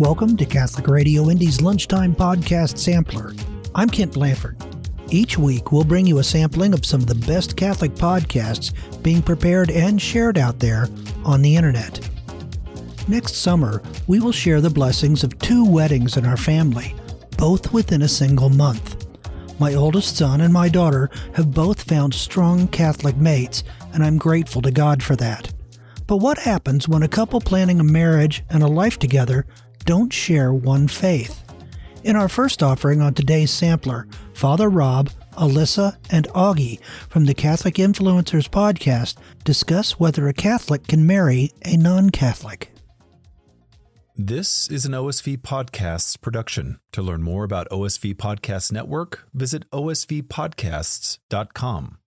Welcome 0.00 0.36
to 0.38 0.44
Catholic 0.44 0.88
Radio 0.88 1.30
Indy's 1.30 1.60
Lunchtime 1.60 2.16
Podcast 2.16 2.78
Sampler. 2.78 3.32
I'm 3.76 3.88
Kent 3.88 4.14
Blanford. 4.14 4.60
Each 5.08 5.38
week, 5.38 5.70
we'll 5.70 5.84
bring 5.84 6.04
you 6.04 6.18
a 6.18 6.24
sampling 6.24 6.74
of 6.74 6.84
some 6.84 7.00
of 7.00 7.06
the 7.06 7.14
best 7.14 7.56
Catholic 7.56 7.92
podcasts 7.92 8.72
being 9.04 9.22
prepared 9.22 9.70
and 9.70 10.02
shared 10.02 10.36
out 10.36 10.58
there 10.58 10.88
on 11.24 11.42
the 11.42 11.54
internet. 11.54 12.10
Next 13.06 13.36
summer, 13.36 13.84
we 14.08 14.18
will 14.18 14.32
share 14.32 14.60
the 14.60 14.68
blessings 14.68 15.22
of 15.22 15.38
two 15.38 15.64
weddings 15.64 16.16
in 16.16 16.26
our 16.26 16.36
family, 16.36 16.92
both 17.38 17.72
within 17.72 18.02
a 18.02 18.08
single 18.08 18.48
month. 18.48 19.06
My 19.60 19.74
oldest 19.74 20.16
son 20.16 20.40
and 20.40 20.52
my 20.52 20.68
daughter 20.68 21.08
have 21.34 21.54
both 21.54 21.80
found 21.80 22.14
strong 22.14 22.66
Catholic 22.66 23.16
mates, 23.16 23.62
and 23.92 24.02
I'm 24.02 24.18
grateful 24.18 24.60
to 24.62 24.72
God 24.72 25.04
for 25.04 25.14
that. 25.14 25.52
But 26.08 26.16
what 26.16 26.38
happens 26.38 26.88
when 26.88 27.04
a 27.04 27.08
couple 27.08 27.40
planning 27.40 27.78
a 27.78 27.84
marriage 27.84 28.42
and 28.50 28.62
a 28.62 28.66
life 28.68 28.98
together 28.98 29.46
don't 29.84 30.12
share 30.12 30.52
one 30.52 30.88
faith? 30.88 31.42
In 32.02 32.16
our 32.16 32.28
first 32.28 32.62
offering 32.62 33.00
on 33.00 33.14
today's 33.14 33.50
sampler, 33.50 34.06
Father 34.34 34.68
Rob, 34.68 35.10
Alyssa, 35.32 35.96
and 36.10 36.28
Augie 36.28 36.80
from 37.08 37.24
the 37.24 37.34
Catholic 37.34 37.76
Influencers 37.76 38.48
podcast 38.48 39.16
discuss 39.44 39.98
whether 39.98 40.28
a 40.28 40.34
Catholic 40.34 40.86
can 40.86 41.06
marry 41.06 41.52
a 41.64 41.76
non 41.76 42.10
Catholic. 42.10 42.70
This 44.16 44.70
is 44.70 44.86
an 44.86 44.92
OSV 44.92 45.38
Podcasts 45.38 46.20
production. 46.20 46.78
To 46.92 47.02
learn 47.02 47.22
more 47.22 47.42
about 47.42 47.68
OSV 47.70 48.14
Podcast 48.14 48.70
Network, 48.70 49.26
visit 49.34 49.68
osvpodcasts.com. 49.72 51.98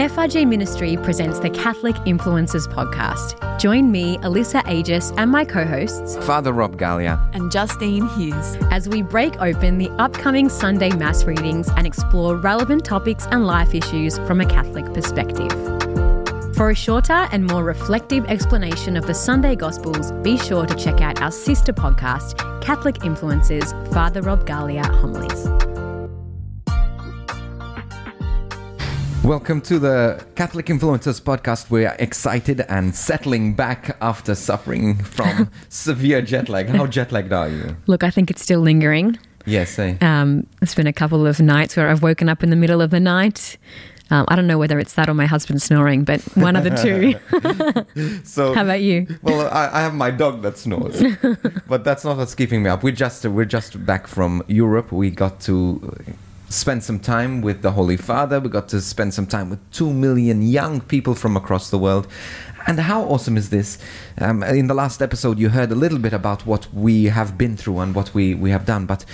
FRG 0.00 0.48
Ministry 0.48 0.96
presents 0.96 1.40
the 1.40 1.50
Catholic 1.50 1.94
Influencers 2.06 2.66
Podcast. 2.66 3.36
Join 3.60 3.92
me, 3.92 4.16
Alyssa 4.20 4.66
Aegis, 4.66 5.12
and 5.18 5.30
my 5.30 5.44
co 5.44 5.66
hosts, 5.66 6.16
Father 6.24 6.54
Rob 6.54 6.78
Galea, 6.78 7.20
and 7.34 7.52
Justine 7.52 8.08
Hughes, 8.08 8.56
as 8.70 8.88
we 8.88 9.02
break 9.02 9.38
open 9.42 9.76
the 9.76 9.90
upcoming 9.98 10.48
Sunday 10.48 10.88
Mass 10.88 11.24
readings 11.24 11.68
and 11.76 11.86
explore 11.86 12.36
relevant 12.36 12.82
topics 12.82 13.26
and 13.30 13.46
life 13.46 13.74
issues 13.74 14.16
from 14.20 14.40
a 14.40 14.46
Catholic 14.46 14.90
perspective. 14.94 15.52
For 16.56 16.70
a 16.70 16.74
shorter 16.74 17.28
and 17.30 17.46
more 17.46 17.62
reflective 17.62 18.24
explanation 18.24 18.96
of 18.96 19.06
the 19.06 19.14
Sunday 19.14 19.54
Gospels, 19.54 20.12
be 20.22 20.38
sure 20.38 20.64
to 20.64 20.74
check 20.76 21.02
out 21.02 21.20
our 21.20 21.30
sister 21.30 21.74
podcast, 21.74 22.38
Catholic 22.62 23.04
Influences 23.04 23.74
Father 23.92 24.22
Rob 24.22 24.46
Galea 24.46 24.86
Homilies. 25.02 25.69
Welcome 29.24 29.60
to 29.62 29.78
the 29.78 30.24
Catholic 30.34 30.66
Influencers 30.66 31.20
podcast. 31.20 31.68
We're 31.68 31.94
excited 31.98 32.62
and 32.70 32.94
settling 32.94 33.52
back 33.52 33.96
after 34.00 34.34
suffering 34.34 34.96
from 34.96 35.50
severe 35.68 36.22
jet 36.22 36.48
lag. 36.48 36.68
How 36.68 36.86
jet 36.86 37.12
lagged 37.12 37.30
are 37.30 37.48
you? 37.50 37.76
Look, 37.86 38.02
I 38.02 38.08
think 38.08 38.30
it's 38.30 38.42
still 38.42 38.60
lingering. 38.60 39.18
Yes, 39.44 39.78
eh? 39.78 39.96
Um, 40.00 40.46
it's 40.62 40.74
been 40.74 40.86
a 40.86 40.92
couple 40.92 41.26
of 41.26 41.38
nights 41.38 41.76
where 41.76 41.88
I've 41.88 42.02
woken 42.02 42.30
up 42.30 42.42
in 42.42 42.48
the 42.48 42.56
middle 42.56 42.80
of 42.80 42.90
the 42.90 42.98
night. 42.98 43.58
Um, 44.10 44.24
I 44.28 44.36
don't 44.36 44.46
know 44.46 44.58
whether 44.58 44.78
it's 44.78 44.94
that 44.94 45.08
or 45.08 45.14
my 45.14 45.26
husband 45.26 45.60
snoring, 45.60 46.02
but 46.04 46.22
one 46.34 46.56
of 46.56 46.64
the 46.64 46.70
two. 46.70 48.22
so, 48.24 48.54
how 48.54 48.62
about 48.62 48.80
you? 48.80 49.06
Well, 49.22 49.48
I, 49.52 49.80
I 49.80 49.82
have 49.82 49.94
my 49.94 50.10
dog 50.10 50.40
that 50.42 50.56
snores, 50.56 51.02
but 51.68 51.84
that's 51.84 52.04
not 52.04 52.16
what's 52.16 52.34
keeping 52.34 52.62
me 52.62 52.70
up. 52.70 52.82
We 52.82 52.90
just 52.90 53.24
we're 53.26 53.44
just 53.44 53.84
back 53.84 54.06
from 54.06 54.42
Europe. 54.48 54.90
We 54.90 55.10
got 55.10 55.40
to 55.42 55.94
spend 56.50 56.82
some 56.82 56.98
time 56.98 57.40
with 57.40 57.62
the 57.62 57.70
Holy 57.70 57.96
Father. 57.96 58.40
We 58.40 58.50
got 58.50 58.68
to 58.70 58.80
spend 58.80 59.14
some 59.14 59.26
time 59.26 59.48
with 59.48 59.70
two 59.70 59.92
million 59.92 60.42
young 60.42 60.80
people 60.80 61.14
from 61.14 61.36
across 61.36 61.70
the 61.70 61.78
world. 61.78 62.06
And 62.66 62.78
how 62.78 63.04
awesome 63.04 63.36
is 63.36 63.48
this? 63.48 63.78
Um, 64.18 64.42
in 64.42 64.66
the 64.66 64.74
last 64.74 65.00
episode, 65.00 65.38
you 65.38 65.48
heard 65.48 65.72
a 65.72 65.74
little 65.74 65.98
bit 65.98 66.12
about 66.12 66.44
what 66.44 66.72
we 66.74 67.04
have 67.06 67.38
been 67.38 67.56
through 67.56 67.78
and 67.78 67.94
what 67.94 68.12
we, 68.12 68.34
we 68.34 68.50
have 68.50 68.66
done, 68.66 68.84
but 68.84 69.04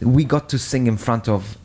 we 0.00 0.24
got 0.24 0.48
to 0.50 0.58
sing 0.58 0.86
in 0.86 0.96
front 0.96 1.28
of 1.28 1.58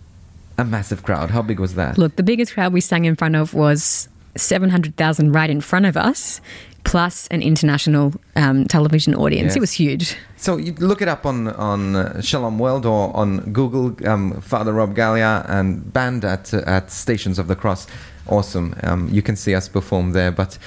a 0.57 0.65
massive 0.65 1.03
crowd. 1.03 1.31
How 1.31 1.41
big 1.41 1.59
was 1.59 1.75
that? 1.75 1.97
Look, 1.97 2.15
the 2.17 2.23
biggest 2.23 2.53
crowd 2.53 2.73
we 2.73 2.81
sang 2.81 3.05
in 3.05 3.15
front 3.15 3.35
of 3.35 3.53
was 3.53 4.09
700,000 4.35 5.31
right 5.31 5.49
in 5.49 5.61
front 5.61 5.85
of 5.85 5.97
us 5.97 6.41
plus 6.83 7.27
an 7.27 7.41
international 7.41 8.13
um, 8.35 8.65
television 8.65 9.15
audience. 9.15 9.49
Yes. 9.49 9.55
It 9.55 9.59
was 9.59 9.71
huge. 9.71 10.15
So 10.37 10.57
you 10.57 10.73
look 10.73 11.01
it 11.01 11.07
up 11.07 11.25
on 11.25 11.49
on 11.49 11.95
uh, 11.95 12.21
Shalom 12.21 12.57
World 12.57 12.85
or 12.85 13.15
on 13.15 13.51
Google, 13.53 13.95
um, 14.07 14.41
Father 14.41 14.73
Rob 14.73 14.95
Galea 14.95 15.45
and 15.47 15.93
band 15.93 16.25
at 16.25 16.53
at 16.53 16.91
Stations 16.91 17.39
of 17.39 17.47
the 17.47 17.55
Cross. 17.55 17.87
Awesome. 18.27 18.75
Um, 18.83 19.09
you 19.09 19.21
can 19.21 19.35
see 19.35 19.55
us 19.55 19.67
perform 19.67 20.11
there, 20.11 20.31
but 20.31 20.57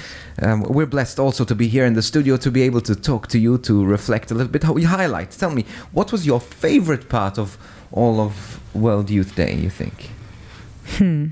um, 0.43 0.63
we're 0.63 0.87
blessed 0.87 1.19
also 1.19 1.45
to 1.45 1.55
be 1.55 1.69
here 1.69 1.87
in 1.87 1.95
the 1.95 2.03
studio 2.03 2.37
to 2.37 2.51
be 2.51 2.63
able 2.63 2.81
to 2.81 2.95
talk 2.95 3.29
to 3.29 3.39
you, 3.39 3.59
to 3.59 3.85
reflect 3.85 4.31
a 4.31 4.35
little 4.35 4.51
bit. 4.51 4.65
How 4.65 4.73
we 4.73 4.85
highlight. 4.85 5.31
Tell 5.31 5.51
me, 5.51 5.65
what 5.93 6.13
was 6.13 6.27
your 6.27 6.41
favorite 6.41 7.09
part 7.09 7.39
of 7.39 7.57
all 7.93 8.21
of 8.21 8.61
World 8.75 9.09
Youth 9.09 9.37
Day? 9.37 9.55
You 9.55 9.71
think? 9.71 10.11
Hmm. 10.99 11.29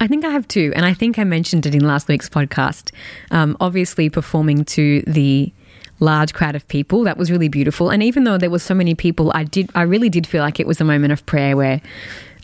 I 0.00 0.06
think 0.06 0.24
I 0.24 0.30
have 0.30 0.46
two, 0.48 0.72
and 0.74 0.84
I 0.84 0.94
think 0.94 1.18
I 1.18 1.24
mentioned 1.24 1.66
it 1.66 1.74
in 1.74 1.86
last 1.86 2.08
week's 2.08 2.28
podcast. 2.28 2.92
Um, 3.30 3.56
obviously, 3.60 4.08
performing 4.08 4.64
to 4.66 5.02
the 5.06 5.52
large 6.00 6.32
crowd 6.32 6.54
of 6.54 6.66
people 6.68 7.02
that 7.04 7.16
was 7.16 7.30
really 7.30 7.48
beautiful, 7.48 7.90
and 7.90 8.02
even 8.02 8.24
though 8.24 8.38
there 8.38 8.50
were 8.50 8.58
so 8.58 8.74
many 8.74 8.94
people, 8.94 9.32
I 9.34 9.44
did 9.44 9.70
I 9.74 9.82
really 9.82 10.08
did 10.08 10.26
feel 10.26 10.42
like 10.42 10.60
it 10.60 10.66
was 10.66 10.80
a 10.80 10.84
moment 10.84 11.12
of 11.12 11.24
prayer 11.26 11.56
where. 11.56 11.80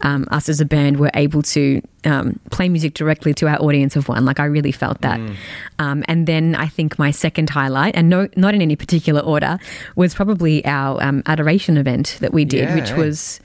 Um, 0.02 0.26
us 0.32 0.50
as 0.50 0.60
a 0.60 0.66
band 0.66 0.98
were 0.98 1.10
able 1.14 1.40
to 1.42 1.80
um, 2.04 2.38
play 2.50 2.68
music 2.68 2.92
directly 2.92 3.32
to 3.34 3.48
our 3.48 3.56
audience 3.62 3.96
of 3.96 4.06
one. 4.06 4.24
Like 4.26 4.38
I 4.38 4.44
really 4.44 4.72
felt 4.72 5.00
that. 5.00 5.18
Mm. 5.18 5.36
Um, 5.78 6.04
and 6.08 6.26
then 6.26 6.54
I 6.56 6.66
think 6.66 6.98
my 6.98 7.10
second 7.10 7.48
highlight, 7.48 7.94
and 7.94 8.10
no, 8.10 8.28
not 8.36 8.54
in 8.54 8.60
any 8.60 8.76
particular 8.76 9.20
order, 9.20 9.56
was 9.94 10.12
probably 10.12 10.62
our 10.66 11.02
um, 11.02 11.22
adoration 11.24 11.78
event 11.78 12.18
that 12.20 12.34
we 12.34 12.44
did, 12.44 12.68
yeah, 12.68 12.74
which 12.74 12.92
was 12.92 13.40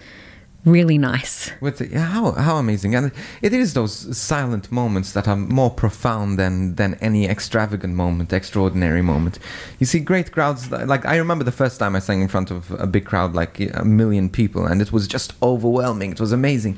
really 0.65 0.97
nice. 0.97 1.51
With 1.61 1.77
the, 1.77 1.99
how 1.99 2.31
how 2.31 2.57
amazing, 2.57 2.95
and 2.95 3.11
it 3.41 3.53
is 3.53 3.73
those 3.73 4.17
silent 4.17 4.71
moments 4.71 5.13
that 5.13 5.27
are 5.27 5.35
more 5.35 5.69
profound 5.69 6.37
than 6.37 6.75
than 6.75 6.95
any 6.95 7.27
extravagant 7.27 7.95
moment, 7.95 8.33
extraordinary 8.33 9.01
moment. 9.01 9.39
You 9.79 9.85
see 9.85 9.99
great 9.99 10.31
crowds. 10.31 10.71
Like 10.71 11.05
I 11.05 11.17
remember 11.17 11.43
the 11.43 11.51
first 11.51 11.79
time 11.79 11.95
I 11.95 11.99
sang 11.99 12.21
in 12.21 12.27
front 12.27 12.51
of 12.51 12.71
a 12.71 12.87
big 12.87 13.05
crowd, 13.05 13.33
like 13.33 13.59
a 13.59 13.85
million 13.85 14.29
people, 14.29 14.65
and 14.65 14.81
it 14.81 14.91
was 14.91 15.07
just 15.07 15.33
overwhelming. 15.41 16.11
It 16.11 16.19
was 16.19 16.31
amazing. 16.31 16.77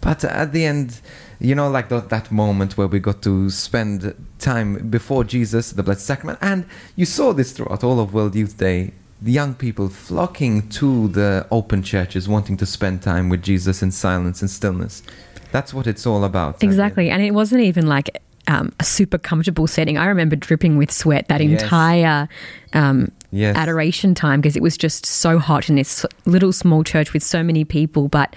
But 0.00 0.24
at 0.24 0.52
the 0.52 0.64
end, 0.64 1.00
you 1.38 1.54
know, 1.54 1.70
like 1.70 1.88
the, 1.88 2.00
that 2.00 2.32
moment 2.32 2.76
where 2.76 2.88
we 2.88 2.98
got 2.98 3.22
to 3.22 3.50
spend 3.50 4.14
time 4.40 4.88
before 4.88 5.22
Jesus, 5.22 5.70
the 5.70 5.84
Blessed 5.84 6.04
Sacrament, 6.04 6.40
and 6.42 6.66
you 6.96 7.06
saw 7.06 7.32
this 7.32 7.52
throughout 7.52 7.84
all 7.84 8.00
of 8.00 8.12
World 8.12 8.34
Youth 8.34 8.58
Day 8.58 8.94
young 9.24 9.54
people 9.54 9.88
flocking 9.88 10.68
to 10.70 11.08
the 11.08 11.46
open 11.50 11.82
churches, 11.82 12.28
wanting 12.28 12.56
to 12.58 12.66
spend 12.66 13.02
time 13.02 13.28
with 13.28 13.42
Jesus 13.42 13.82
in 13.82 13.90
silence 13.90 14.40
and 14.40 14.50
stillness. 14.50 15.02
That's 15.50 15.74
what 15.74 15.86
it's 15.86 16.06
all 16.06 16.24
about. 16.24 16.62
Exactly. 16.62 17.10
And 17.10 17.22
it 17.22 17.32
wasn't 17.32 17.62
even 17.62 17.86
like 17.86 18.22
um, 18.48 18.72
a 18.80 18.84
super 18.84 19.18
comfortable 19.18 19.66
setting. 19.66 19.98
I 19.98 20.06
remember 20.06 20.36
dripping 20.36 20.76
with 20.76 20.90
sweat 20.90 21.28
that 21.28 21.44
yes. 21.44 21.62
entire 21.62 22.28
um, 22.72 23.12
yes. 23.30 23.56
adoration 23.56 24.14
time 24.14 24.40
because 24.40 24.56
it 24.56 24.62
was 24.62 24.76
just 24.76 25.06
so 25.06 25.38
hot 25.38 25.68
in 25.68 25.76
this 25.76 26.04
little 26.24 26.52
small 26.52 26.82
church 26.82 27.12
with 27.12 27.22
so 27.22 27.42
many 27.42 27.64
people. 27.64 28.08
But 28.08 28.34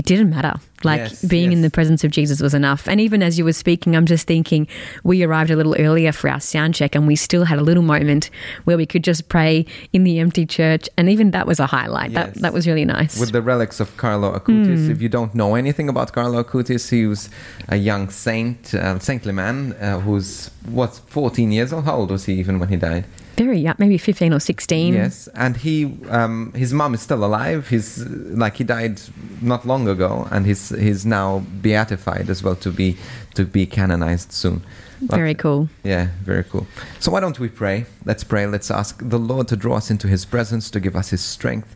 it 0.00 0.06
didn't 0.06 0.30
matter. 0.30 0.54
Like 0.82 1.00
yes, 1.00 1.22
being 1.22 1.50
yes. 1.50 1.56
in 1.56 1.60
the 1.60 1.68
presence 1.68 2.04
of 2.04 2.10
Jesus 2.10 2.40
was 2.40 2.54
enough. 2.54 2.88
And 2.88 3.02
even 3.02 3.22
as 3.22 3.38
you 3.38 3.44
were 3.44 3.52
speaking, 3.52 3.94
I'm 3.94 4.06
just 4.06 4.26
thinking 4.26 4.66
we 5.04 5.22
arrived 5.22 5.50
a 5.50 5.56
little 5.56 5.76
earlier 5.78 6.10
for 6.10 6.30
our 6.30 6.40
sound 6.40 6.74
check 6.74 6.94
and 6.94 7.06
we 7.06 7.16
still 7.16 7.44
had 7.44 7.58
a 7.58 7.62
little 7.62 7.82
moment 7.82 8.30
where 8.64 8.78
we 8.78 8.86
could 8.86 9.04
just 9.04 9.28
pray 9.28 9.66
in 9.92 10.04
the 10.04 10.18
empty 10.18 10.46
church. 10.46 10.88
And 10.96 11.10
even 11.10 11.32
that 11.32 11.46
was 11.46 11.60
a 11.60 11.66
highlight. 11.66 12.12
Yes. 12.12 12.32
That, 12.32 12.40
that 12.40 12.52
was 12.54 12.66
really 12.66 12.86
nice. 12.86 13.20
With 13.20 13.32
the 13.32 13.42
relics 13.42 13.78
of 13.78 13.94
Carlo 13.98 14.32
Acutis. 14.32 14.86
Mm. 14.86 14.90
If 14.90 15.02
you 15.02 15.10
don't 15.10 15.34
know 15.34 15.54
anything 15.54 15.90
about 15.90 16.14
Carlo 16.14 16.42
Acutis, 16.42 16.88
he 16.88 17.06
was 17.06 17.28
a 17.68 17.76
young 17.76 18.08
saint, 18.08 18.72
uh, 18.72 18.98
saintly 19.00 19.34
man 19.34 19.74
uh, 19.74 20.00
who's, 20.00 20.50
what, 20.64 20.94
14 20.94 21.52
years 21.52 21.74
old? 21.74 21.84
How 21.84 21.96
old 21.96 22.10
was 22.10 22.24
he 22.24 22.32
even 22.40 22.58
when 22.58 22.70
he 22.70 22.76
died? 22.76 23.04
Very 23.44 23.58
young, 23.58 23.74
maybe 23.78 23.98
15 23.98 24.32
or 24.34 24.40
16. 24.40 24.94
Yes, 24.94 25.28
and 25.34 25.56
he, 25.56 25.96
um, 26.08 26.52
his 26.54 26.72
mom 26.72 26.94
is 26.94 27.00
still 27.00 27.24
alive. 27.24 27.68
He's 27.68 28.04
like 28.06 28.56
he 28.56 28.64
died 28.64 29.00
not 29.40 29.66
long 29.66 29.88
ago, 29.88 30.28
and 30.30 30.46
he's 30.46 30.68
he's 30.70 31.06
now 31.06 31.40
beatified 31.62 32.28
as 32.28 32.42
well 32.42 32.56
to 32.56 32.70
be 32.70 32.96
to 33.34 33.44
be 33.44 33.66
canonized 33.66 34.32
soon. 34.32 34.62
But, 35.02 35.16
very 35.16 35.34
cool. 35.34 35.68
Yeah, 35.82 36.08
very 36.22 36.44
cool. 36.44 36.66
So 36.98 37.10
why 37.10 37.20
don't 37.20 37.38
we 37.40 37.48
pray? 37.48 37.86
Let's 38.04 38.24
pray. 38.24 38.46
Let's 38.46 38.70
ask 38.70 39.00
the 39.02 39.18
Lord 39.18 39.48
to 39.48 39.56
draw 39.56 39.76
us 39.76 39.90
into 39.90 40.06
His 40.08 40.26
presence, 40.26 40.70
to 40.70 40.80
give 40.80 40.94
us 40.94 41.08
His 41.10 41.22
strength. 41.22 41.74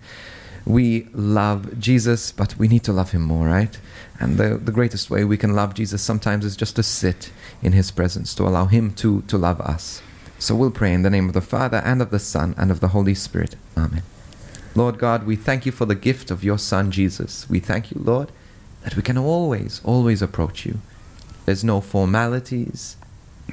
We 0.66 1.08
love 1.12 1.78
Jesus, 1.78 2.32
but 2.32 2.56
we 2.58 2.68
need 2.68 2.84
to 2.84 2.92
love 2.92 3.12
Him 3.12 3.22
more, 3.22 3.46
right? 3.46 3.78
And 4.20 4.36
the, 4.36 4.56
the 4.56 4.72
greatest 4.72 5.10
way 5.10 5.24
we 5.24 5.36
can 5.36 5.54
love 5.54 5.74
Jesus 5.74 6.02
sometimes 6.02 6.44
is 6.44 6.56
just 6.56 6.76
to 6.76 6.82
sit 6.82 7.30
in 7.62 7.72
His 7.72 7.90
presence, 7.90 8.34
to 8.34 8.42
allow 8.44 8.66
Him 8.66 8.92
to, 8.94 9.22
to 9.22 9.38
love 9.38 9.60
us. 9.60 10.02
So 10.44 10.54
we'll 10.54 10.70
pray 10.70 10.92
in 10.92 11.00
the 11.00 11.08
name 11.08 11.26
of 11.26 11.32
the 11.32 11.40
Father, 11.40 11.78
and 11.86 12.02
of 12.02 12.10
the 12.10 12.18
Son, 12.18 12.54
and 12.58 12.70
of 12.70 12.80
the 12.80 12.88
Holy 12.88 13.14
Spirit. 13.14 13.56
Amen. 13.78 14.02
Lord 14.74 14.98
God, 14.98 15.24
we 15.24 15.36
thank 15.36 15.64
you 15.64 15.72
for 15.72 15.86
the 15.86 15.94
gift 15.94 16.30
of 16.30 16.44
your 16.44 16.58
Son, 16.58 16.90
Jesus. 16.90 17.48
We 17.48 17.60
thank 17.60 17.90
you, 17.90 17.98
Lord, 17.98 18.30
that 18.82 18.94
we 18.94 19.00
can 19.00 19.16
always, 19.16 19.80
always 19.84 20.20
approach 20.20 20.66
you. 20.66 20.80
There's 21.46 21.64
no 21.64 21.80
formalities, 21.80 22.98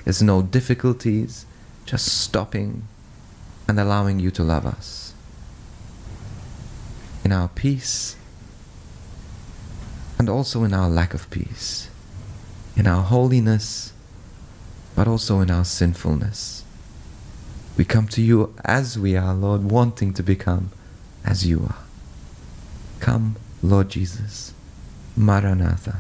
there's 0.03 0.21
no 0.21 0.41
difficulties, 0.41 1.45
just 1.85 2.07
stopping, 2.09 2.83
and 3.69 3.79
allowing 3.79 4.19
you 4.19 4.29
to 4.31 4.43
love 4.43 4.65
us. 4.65 5.13
In 7.23 7.31
our 7.31 7.47
peace 7.47 8.17
and 10.19 10.27
also 10.27 10.65
in 10.65 10.73
our 10.73 10.89
lack 10.89 11.13
of 11.13 11.29
peace, 11.29 11.89
in 12.75 12.85
our 12.85 13.03
holiness, 13.03 13.93
but 14.93 15.07
also 15.07 15.39
in 15.39 15.49
our 15.49 15.63
sinfulness. 15.63 16.65
We 17.77 17.85
come 17.85 18.07
to 18.09 18.21
you 18.21 18.53
as 18.65 18.99
we 18.99 19.15
are, 19.15 19.33
Lord, 19.33 19.63
wanting 19.63 20.13
to 20.15 20.23
become 20.23 20.71
as 21.23 21.45
you 21.45 21.63
are. 21.69 21.83
Come, 22.99 23.37
Lord 23.63 23.89
Jesus. 23.89 24.53
Maranatha. 25.15 25.99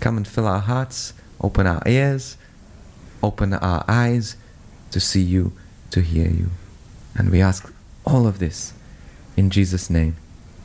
Come 0.00 0.16
and 0.16 0.26
fill 0.26 0.46
our 0.46 0.60
hearts, 0.60 1.12
open 1.40 1.66
our 1.66 1.82
ears, 1.86 2.36
open 3.22 3.54
our 3.54 3.84
eyes 3.86 4.36
to 4.90 5.00
see 5.00 5.22
you, 5.22 5.52
to 5.90 6.00
hear 6.00 6.28
you. 6.28 6.50
And 7.14 7.30
we 7.30 7.40
ask 7.40 7.72
all 8.04 8.26
of 8.26 8.38
this 8.38 8.72
in 9.36 9.50
Jesus' 9.50 9.90
name. 9.90 10.16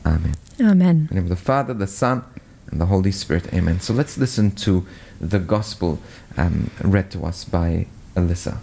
Amen. 0.04 0.34
Amen. 0.60 0.96
In 0.96 1.06
the 1.08 1.14
name 1.14 1.24
of 1.24 1.30
the 1.30 1.36
Father, 1.36 1.74
the 1.74 1.86
Son, 1.86 2.24
and 2.70 2.80
the 2.80 2.86
Holy 2.86 3.12
Spirit. 3.12 3.52
Amen. 3.52 3.80
So 3.80 3.92
let's 3.92 4.16
listen 4.16 4.50
to 4.52 4.86
the 5.20 5.38
gospel 5.38 5.98
um, 6.36 6.70
read 6.82 7.10
to 7.12 7.24
us 7.24 7.44
by 7.44 7.86
Alyssa. 8.14 8.58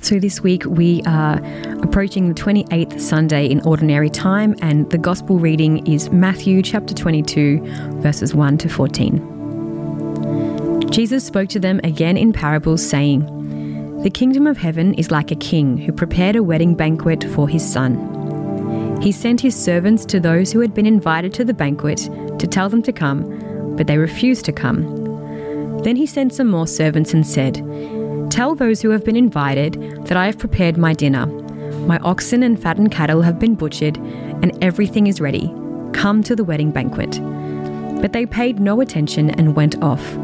So 0.00 0.18
this 0.18 0.40
week 0.40 0.64
we 0.64 1.02
are 1.06 1.40
approaching 1.82 2.28
the 2.28 2.34
28th 2.34 3.00
Sunday 3.00 3.46
in 3.46 3.60
Ordinary 3.62 4.08
Time, 4.08 4.54
and 4.62 4.88
the 4.90 4.96
Gospel 4.96 5.38
reading 5.38 5.86
is 5.86 6.10
Matthew 6.10 6.62
chapter 6.62 6.94
22, 6.94 7.60
verses 8.00 8.34
1 8.34 8.58
to 8.58 8.68
14. 8.68 10.90
Jesus 10.90 11.24
spoke 11.24 11.48
to 11.50 11.58
them 11.58 11.80
again 11.84 12.16
in 12.16 12.32
parables, 12.32 12.88
saying, 12.88 14.02
The 14.02 14.10
kingdom 14.10 14.46
of 14.46 14.56
heaven 14.56 14.94
is 14.94 15.10
like 15.10 15.30
a 15.30 15.36
king 15.36 15.76
who 15.76 15.92
prepared 15.92 16.36
a 16.36 16.42
wedding 16.42 16.74
banquet 16.74 17.24
for 17.34 17.48
his 17.48 17.70
son. 17.70 19.02
He 19.02 19.12
sent 19.12 19.40
his 19.40 19.54
servants 19.54 20.04
to 20.06 20.20
those 20.20 20.52
who 20.52 20.60
had 20.60 20.74
been 20.74 20.86
invited 20.86 21.34
to 21.34 21.44
the 21.44 21.54
banquet 21.54 22.08
to 22.38 22.46
tell 22.46 22.68
them 22.68 22.82
to 22.82 22.92
come, 22.92 23.76
but 23.76 23.88
they 23.88 23.98
refused 23.98 24.44
to 24.46 24.52
come. 24.52 25.82
Then 25.82 25.96
he 25.96 26.06
sent 26.06 26.32
some 26.32 26.48
more 26.48 26.66
servants 26.66 27.12
and 27.12 27.26
said, 27.26 27.62
Tell 28.30 28.54
those 28.54 28.82
who 28.82 28.90
have 28.90 29.04
been 29.04 29.16
invited 29.16 30.04
that 30.06 30.16
I 30.16 30.26
have 30.26 30.38
prepared 30.38 30.76
my 30.76 30.92
dinner. 30.92 31.26
My 31.86 31.98
oxen 32.00 32.42
and 32.42 32.60
fattened 32.60 32.92
cattle 32.92 33.22
have 33.22 33.38
been 33.38 33.54
butchered, 33.54 33.96
and 33.96 34.56
everything 34.62 35.06
is 35.06 35.20
ready. 35.20 35.52
Come 35.92 36.22
to 36.24 36.36
the 36.36 36.44
wedding 36.44 36.70
banquet. 36.70 37.18
But 38.02 38.12
they 38.12 38.26
paid 38.26 38.60
no 38.60 38.80
attention 38.80 39.30
and 39.30 39.56
went 39.56 39.82
off, 39.82 40.14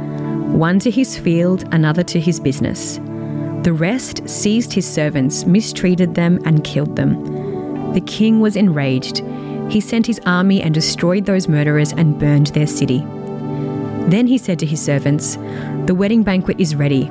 one 0.52 0.78
to 0.80 0.90
his 0.90 1.18
field, 1.18 1.64
another 1.72 2.02
to 2.04 2.20
his 2.20 2.38
business. 2.38 2.98
The 3.64 3.72
rest 3.72 4.28
seized 4.28 4.74
his 4.74 4.86
servants, 4.86 5.46
mistreated 5.46 6.14
them, 6.14 6.38
and 6.44 6.62
killed 6.62 6.96
them. 6.96 7.94
The 7.94 8.02
king 8.02 8.40
was 8.40 8.54
enraged. 8.54 9.22
He 9.70 9.80
sent 9.80 10.06
his 10.06 10.20
army 10.26 10.60
and 10.60 10.74
destroyed 10.74 11.24
those 11.24 11.48
murderers 11.48 11.92
and 11.92 12.18
burned 12.18 12.48
their 12.48 12.66
city. 12.66 12.98
Then 14.08 14.26
he 14.26 14.36
said 14.36 14.58
to 14.58 14.66
his 14.66 14.84
servants, 14.84 15.36
The 15.86 15.94
wedding 15.94 16.22
banquet 16.22 16.60
is 16.60 16.76
ready 16.76 17.10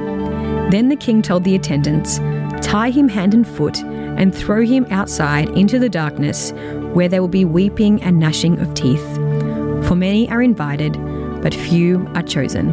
Then 0.71 0.87
the 0.87 0.95
king 0.95 1.21
told 1.21 1.43
the 1.43 1.55
attendants, 1.55 2.19
Tie 2.65 2.91
him 2.91 3.09
hand 3.09 3.33
and 3.33 3.45
foot 3.45 3.83
and 3.83 4.33
throw 4.33 4.65
him 4.65 4.85
outside 4.89 5.49
into 5.49 5.79
the 5.79 5.89
darkness, 5.89 6.53
where 6.93 7.09
there 7.09 7.19
will 7.19 7.27
be 7.27 7.43
weeping 7.43 8.01
and 8.01 8.17
gnashing 8.17 8.57
of 8.57 8.73
teeth. 8.73 9.05
For 9.85 9.95
many 9.95 10.29
are 10.29 10.41
invited, 10.41 10.93
but 11.41 11.53
few 11.53 12.07
are 12.15 12.23
chosen. 12.23 12.71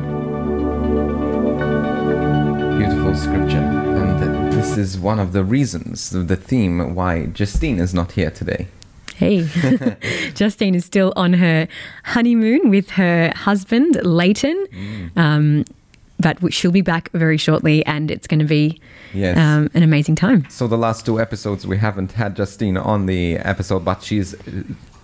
Beautiful 2.78 3.16
scripture. 3.16 3.56
And 3.56 4.52
this 4.52 4.76
is 4.76 4.96
one 4.96 5.18
of 5.18 5.32
the 5.32 5.42
reasons, 5.42 6.10
the 6.10 6.36
theme 6.36 6.94
why 6.94 7.26
Justine 7.26 7.80
is 7.80 7.92
not 7.92 8.12
here 8.12 8.30
today. 8.30 8.68
Hey, 9.16 9.42
Justine 10.34 10.76
is 10.76 10.84
still 10.84 11.12
on 11.16 11.32
her 11.32 11.66
honeymoon 12.04 12.70
with 12.70 12.90
her 12.90 13.32
husband, 13.34 13.98
Leighton. 14.04 14.66
Mm. 14.70 15.18
Um, 15.18 15.64
but 16.20 16.52
she'll 16.52 16.72
be 16.72 16.80
back 16.80 17.10
very 17.12 17.36
shortly 17.36 17.84
and 17.86 18.10
it's 18.10 18.26
going 18.26 18.40
to 18.40 18.46
be 18.46 18.80
yes. 19.14 19.36
um, 19.36 19.70
an 19.74 19.82
amazing 19.82 20.16
time. 20.16 20.48
So, 20.50 20.66
the 20.66 20.78
last 20.78 21.06
two 21.06 21.20
episodes, 21.20 21.66
we 21.66 21.78
haven't 21.78 22.12
had 22.12 22.36
Justine 22.36 22.76
on 22.76 23.06
the 23.06 23.36
episode, 23.36 23.84
but 23.84 24.02
she's 24.02 24.34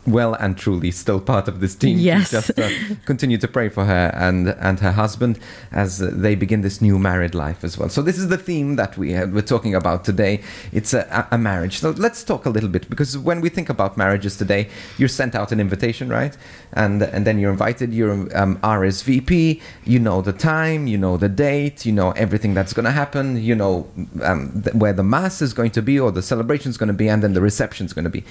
well 0.06 0.34
and 0.34 0.56
truly 0.56 0.90
still 0.90 1.20
part 1.20 1.48
of 1.48 1.60
this 1.60 1.74
team. 1.74 1.98
Yes. 1.98 2.30
Just 2.30 2.58
uh, 2.58 2.68
continue 3.04 3.38
to 3.38 3.48
pray 3.48 3.68
for 3.68 3.84
her 3.84 4.10
and, 4.14 4.48
and 4.48 4.80
her 4.80 4.92
husband 4.92 5.38
as 5.72 5.98
they 5.98 6.34
begin 6.34 6.60
this 6.60 6.80
new 6.80 6.98
married 6.98 7.34
life 7.34 7.64
as 7.64 7.78
well. 7.78 7.88
So 7.88 8.02
this 8.02 8.18
is 8.18 8.28
the 8.28 8.38
theme 8.38 8.76
that 8.76 8.96
we 8.96 9.12
had, 9.12 9.32
we're 9.32 9.42
talking 9.42 9.74
about 9.74 10.04
today. 10.04 10.42
It's 10.72 10.92
a, 10.94 11.28
a 11.30 11.38
marriage. 11.38 11.78
So 11.78 11.90
let's 11.90 12.22
talk 12.24 12.46
a 12.46 12.50
little 12.50 12.68
bit 12.68 12.88
because 12.90 13.16
when 13.16 13.40
we 13.40 13.48
think 13.48 13.68
about 13.68 13.96
marriages 13.96 14.36
today, 14.36 14.68
you're 14.98 15.08
sent 15.08 15.34
out 15.34 15.52
an 15.52 15.60
invitation, 15.60 16.08
right? 16.08 16.36
And 16.72 17.02
and 17.02 17.26
then 17.26 17.38
you're 17.38 17.50
invited. 17.50 17.92
You're 17.92 18.12
um, 18.36 18.58
RSVP. 18.58 19.60
You 19.84 19.98
know 19.98 20.20
the 20.22 20.32
time. 20.32 20.86
You 20.86 20.98
know 20.98 21.16
the 21.16 21.28
date. 21.28 21.86
You 21.86 21.92
know 21.92 22.10
everything 22.12 22.54
that's 22.54 22.72
going 22.72 22.84
to 22.84 22.90
happen. 22.90 23.42
You 23.42 23.54
know 23.54 23.88
um, 24.22 24.62
th- 24.62 24.74
where 24.74 24.92
the 24.92 25.02
mass 25.02 25.40
is 25.42 25.52
going 25.52 25.70
to 25.72 25.82
be 25.82 25.98
or 25.98 26.10
the 26.10 26.22
celebration 26.22 26.70
is 26.70 26.76
going 26.76 26.88
to 26.88 26.94
be, 26.94 27.08
and 27.08 27.22
then 27.22 27.34
the 27.34 27.40
reception 27.40 27.86
is 27.86 27.92
going 27.92 28.04
to 28.04 28.10
be 28.10 28.24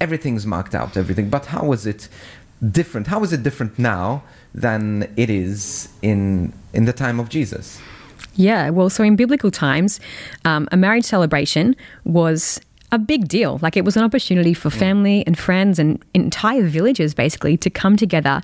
everything's 0.00 0.46
marked 0.46 0.74
out, 0.74 0.96
everything. 0.96 1.30
But 1.30 1.46
how 1.46 1.64
was 1.64 1.86
it 1.86 2.08
different? 2.70 3.08
How 3.08 3.22
is 3.22 3.32
it 3.32 3.42
different 3.42 3.78
now 3.78 4.22
than 4.54 5.12
it 5.16 5.30
is 5.30 5.88
in 6.02 6.52
in 6.72 6.84
the 6.84 6.92
time 6.92 7.20
of 7.20 7.28
Jesus? 7.28 7.80
Yeah, 8.36 8.70
well, 8.70 8.90
so 8.90 9.04
in 9.04 9.16
biblical 9.16 9.50
times, 9.50 10.00
um, 10.44 10.68
a 10.72 10.76
marriage 10.76 11.04
celebration 11.04 11.76
was 12.04 12.60
a 12.90 12.98
big 12.98 13.28
deal. 13.28 13.58
Like 13.62 13.76
it 13.76 13.84
was 13.84 13.96
an 13.96 14.04
opportunity 14.04 14.54
for 14.54 14.70
family 14.70 15.24
and 15.26 15.36
friends 15.38 15.78
and 15.78 16.02
entire 16.14 16.64
villages 16.64 17.14
basically 17.14 17.56
to 17.58 17.70
come 17.70 17.96
together 17.96 18.42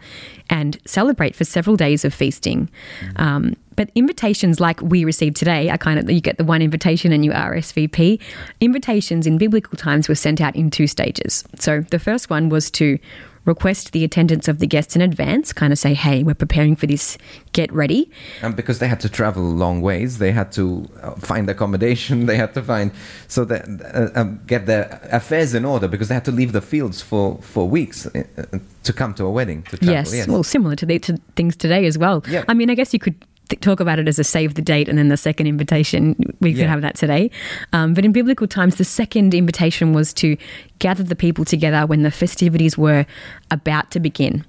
and 0.48 0.78
celebrate 0.84 1.36
for 1.36 1.44
several 1.44 1.76
days 1.76 2.04
of 2.04 2.12
feasting. 2.12 2.68
Mm-hmm. 3.00 3.22
Um, 3.22 3.56
but 3.80 3.90
invitations 3.94 4.60
like 4.60 4.78
we 4.82 5.06
received 5.06 5.36
today 5.36 5.70
are 5.70 5.78
kind 5.78 5.98
of 5.98 6.10
you 6.10 6.20
get 6.20 6.36
the 6.36 6.44
one 6.44 6.60
invitation 6.60 7.12
and 7.12 7.24
you 7.24 7.30
RSVP. 7.30 8.20
Invitations 8.60 9.26
in 9.26 9.38
biblical 9.38 9.74
times 9.78 10.06
were 10.06 10.14
sent 10.14 10.38
out 10.38 10.54
in 10.54 10.70
two 10.70 10.86
stages. 10.86 11.44
So 11.58 11.80
the 11.90 11.98
first 11.98 12.28
one 12.28 12.50
was 12.50 12.70
to 12.72 12.98
request 13.46 13.92
the 13.92 14.04
attendance 14.04 14.48
of 14.48 14.58
the 14.58 14.66
guests 14.66 14.96
in 14.96 15.00
advance, 15.00 15.54
kind 15.54 15.72
of 15.72 15.78
say, 15.78 15.94
hey, 15.94 16.22
we're 16.22 16.34
preparing 16.34 16.76
for 16.76 16.86
this, 16.86 17.16
get 17.54 17.72
ready. 17.72 18.10
And 18.42 18.54
because 18.54 18.80
they 18.80 18.86
had 18.86 19.00
to 19.00 19.08
travel 19.08 19.42
long 19.42 19.80
ways, 19.80 20.18
they 20.18 20.32
had 20.32 20.52
to 20.52 20.86
uh, 21.02 21.12
find 21.12 21.48
accommodation, 21.48 22.26
they 22.30 22.36
had 22.36 22.52
to 22.52 22.62
find, 22.62 22.92
so 23.28 23.46
that, 23.46 23.62
uh, 23.94 24.20
um, 24.20 24.42
get 24.46 24.66
their 24.66 25.00
affairs 25.10 25.54
in 25.54 25.64
order 25.64 25.88
because 25.88 26.08
they 26.08 26.14
had 26.14 26.26
to 26.26 26.32
leave 26.32 26.52
the 26.52 26.60
fields 26.60 27.00
for, 27.00 27.38
for 27.40 27.66
weeks 27.66 28.04
uh, 28.04 28.24
uh 28.36 28.58
to 28.82 28.92
come 28.92 29.14
to 29.14 29.24
a 29.24 29.30
wedding, 29.30 29.62
to 29.62 29.78
travel. 29.78 29.94
Yes, 29.94 30.14
yes. 30.14 30.28
well, 30.28 30.42
similar 30.42 30.76
to, 30.76 30.84
the, 30.84 30.98
to 30.98 31.16
things 31.34 31.56
today 31.56 31.86
as 31.86 31.96
well. 31.96 32.22
Yeah. 32.28 32.44
I 32.46 32.52
mean, 32.52 32.68
I 32.68 32.74
guess 32.74 32.92
you 32.92 32.98
could 32.98 33.14
th- 33.50 33.60
talk 33.60 33.80
about 33.80 33.98
it 33.98 34.08
as 34.08 34.18
a 34.18 34.24
save 34.24 34.54
the 34.54 34.62
date 34.62 34.88
and 34.88 34.96
then 34.96 35.08
the 35.08 35.16
second 35.16 35.46
invitation. 35.46 36.16
We 36.40 36.50
yeah. 36.50 36.62
could 36.62 36.70
have 36.70 36.82
that 36.82 36.94
today. 36.94 37.30
Um, 37.72 37.92
but 37.92 38.04
in 38.04 38.12
biblical 38.12 38.46
times, 38.46 38.76
the 38.76 38.84
second 38.84 39.34
invitation 39.34 39.92
was 39.92 40.14
to 40.14 40.36
gather 40.78 41.02
the 41.02 41.16
people 41.16 41.44
together 41.44 41.86
when 41.86 42.02
the 42.02 42.10
festivities 42.10 42.78
were 42.78 43.04
about 43.50 43.90
to 43.90 44.00
begin. 44.00 44.44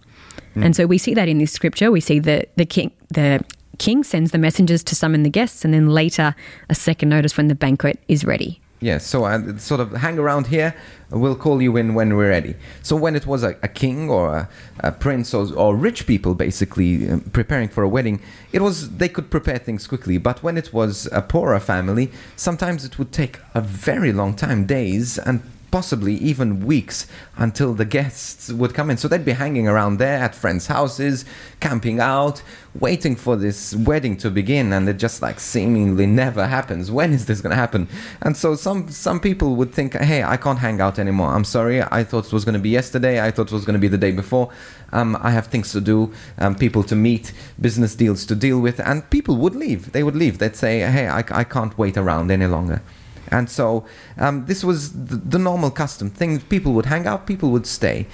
Mm. 0.55 0.65
And 0.65 0.75
so 0.75 0.85
we 0.85 0.97
see 0.97 1.13
that 1.13 1.27
in 1.27 1.37
this 1.37 1.51
scripture. 1.51 1.91
We 1.91 2.01
see 2.01 2.19
that 2.19 2.49
the 2.55 2.65
king, 2.65 2.91
the 3.09 3.43
king 3.77 4.03
sends 4.03 4.31
the 4.31 4.37
messengers 4.37 4.83
to 4.85 4.95
summon 4.95 5.23
the 5.23 5.29
guests, 5.29 5.65
and 5.65 5.73
then 5.73 5.87
later 5.87 6.35
a 6.69 6.75
second 6.75 7.09
notice 7.09 7.37
when 7.37 7.47
the 7.47 7.55
banquet 7.55 7.99
is 8.07 8.23
ready. 8.23 8.61
Yes, 8.83 9.05
so 9.05 9.25
uh, 9.25 9.57
sort 9.57 9.79
of 9.79 9.91
hang 9.91 10.17
around 10.17 10.47
here. 10.47 10.75
We'll 11.11 11.35
call 11.35 11.61
you 11.61 11.77
in 11.77 11.93
when 11.93 12.15
we're 12.15 12.29
ready. 12.29 12.55
So 12.81 12.95
when 12.95 13.15
it 13.15 13.27
was 13.27 13.43
a, 13.43 13.55
a 13.61 13.67
king 13.67 14.09
or 14.09 14.35
a, 14.35 14.49
a 14.79 14.91
prince 14.91 15.35
or, 15.35 15.53
or, 15.53 15.75
rich 15.75 16.07
people 16.07 16.33
basically 16.33 17.07
um, 17.07 17.21
preparing 17.21 17.69
for 17.69 17.83
a 17.83 17.87
wedding, 17.87 18.21
it 18.51 18.61
was 18.61 18.97
they 18.97 19.07
could 19.07 19.29
prepare 19.29 19.59
things 19.59 19.85
quickly. 19.85 20.17
But 20.17 20.41
when 20.41 20.57
it 20.57 20.73
was 20.73 21.07
a 21.11 21.21
poorer 21.21 21.59
family, 21.59 22.11
sometimes 22.35 22.83
it 22.83 22.97
would 22.97 23.11
take 23.11 23.37
a 23.53 23.61
very 23.61 24.11
long 24.11 24.35
time, 24.35 24.65
days 24.65 25.19
and 25.19 25.43
possibly 25.71 26.15
even 26.15 26.65
weeks 26.65 27.07
until 27.37 27.73
the 27.73 27.85
guests 27.85 28.51
would 28.51 28.73
come 28.73 28.91
in. 28.91 28.97
So 28.97 29.07
they'd 29.07 29.25
be 29.25 29.31
hanging 29.31 29.67
around 29.67 29.97
there 29.97 30.19
at 30.19 30.35
friends' 30.35 30.67
houses, 30.67 31.25
camping 31.59 31.99
out, 31.99 32.43
waiting 32.79 33.15
for 33.15 33.35
this 33.35 33.73
wedding 33.75 34.17
to 34.17 34.29
begin, 34.29 34.73
and 34.73 34.87
it 34.87 34.97
just 34.97 35.21
like 35.21 35.39
seemingly 35.39 36.05
never 36.05 36.47
happens. 36.47 36.91
When 36.91 37.13
is 37.13 37.25
this 37.25 37.41
going 37.41 37.51
to 37.51 37.55
happen? 37.55 37.87
And 38.21 38.37
so 38.37 38.55
some 38.55 38.89
some 38.89 39.19
people 39.19 39.55
would 39.55 39.73
think, 39.73 39.93
hey, 39.93 40.23
I 40.23 40.37
can't 40.37 40.59
hang 40.59 40.81
out 40.81 40.99
anymore. 40.99 41.33
I'm 41.33 41.45
sorry. 41.45 41.81
I 41.81 42.03
thought 42.03 42.25
it 42.27 42.33
was 42.33 42.45
going 42.45 42.53
to 42.53 42.59
be 42.59 42.69
yesterday. 42.69 43.21
I 43.25 43.31
thought 43.31 43.47
it 43.47 43.53
was 43.53 43.65
going 43.65 43.73
to 43.73 43.79
be 43.79 43.87
the 43.87 43.97
day 43.97 44.11
before. 44.11 44.51
Um, 44.93 45.17
I 45.21 45.31
have 45.31 45.47
things 45.47 45.71
to 45.71 45.81
do, 45.81 46.11
um, 46.37 46.55
people 46.55 46.83
to 46.83 46.95
meet, 46.95 47.31
business 47.59 47.95
deals 47.95 48.25
to 48.25 48.35
deal 48.35 48.59
with, 48.59 48.79
and 48.81 49.09
people 49.09 49.37
would 49.37 49.55
leave. 49.55 49.93
They 49.93 50.03
would 50.03 50.17
leave. 50.17 50.37
They'd 50.37 50.55
say, 50.55 50.79
hey, 50.79 51.07
I, 51.07 51.23
I 51.31 51.43
can't 51.45 51.77
wait 51.77 51.97
around 51.97 52.29
any 52.29 52.47
longer. 52.47 52.81
And 53.31 53.49
so 53.49 53.85
um, 54.17 54.45
this 54.45 54.63
was 54.63 54.91
the, 54.91 55.15
the, 55.15 55.39
normal 55.39 55.71
custom 55.71 56.09
thing. 56.09 56.41
People 56.41 56.73
would 56.73 56.87
hang 56.87 57.07
out, 57.07 57.25
people 57.25 57.49
would 57.51 57.65
stay. 57.65 58.05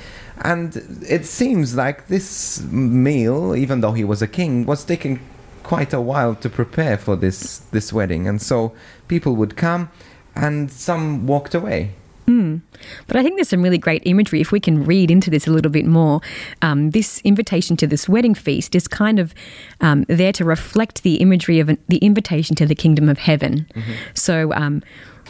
And 0.42 0.76
it 1.08 1.26
seems 1.26 1.76
like 1.76 2.08
this 2.08 2.62
meal, 2.62 3.56
even 3.56 3.82
though 3.82 3.94
he 3.94 4.04
was 4.04 4.22
a 4.22 4.28
king, 4.28 4.66
was 4.66 4.86
taking 4.86 5.20
quite 5.64 5.92
a 5.92 6.00
while 6.00 6.36
to 6.36 6.50
prepare 6.50 6.98
for 6.98 7.16
this, 7.16 7.58
this 7.72 7.92
wedding. 7.92 8.28
And 8.28 8.42
so 8.42 8.74
people 9.08 9.36
would 9.36 9.58
come 9.58 9.90
and 10.36 10.72
some 10.72 11.26
walked 11.26 11.56
away. 11.56 11.94
Mm. 12.28 12.62
But 13.08 13.16
I 13.18 13.24
think 13.24 13.38
there's 13.38 13.50
some 13.50 13.62
really 13.62 13.78
great 13.78 14.04
imagery. 14.06 14.42
If 14.42 14.52
we 14.52 14.60
can 14.60 14.84
read 14.84 15.10
into 15.10 15.30
this 15.30 15.48
a 15.48 15.52
little 15.52 15.72
bit 15.72 15.86
more, 15.86 16.20
um, 16.62 16.92
this 16.92 17.22
invitation 17.24 17.78
to 17.78 17.88
this 17.88 18.10
wedding 18.10 18.36
feast 18.36 18.76
is 18.76 18.88
kind 18.88 19.18
of 19.18 19.34
um, 19.80 20.06
there 20.10 20.34
to 20.34 20.44
reflect 20.44 21.04
the 21.04 21.16
imagery 21.16 21.60
of 21.60 21.70
an, 21.70 21.78
the 21.88 21.98
invitation 21.98 22.56
to 22.58 22.66
the 22.66 22.76
kingdom 22.76 23.08
of 23.08 23.18
heaven. 23.18 23.66
Mm-hmm. 23.74 23.94
So, 24.14 24.54
um, 24.54 24.84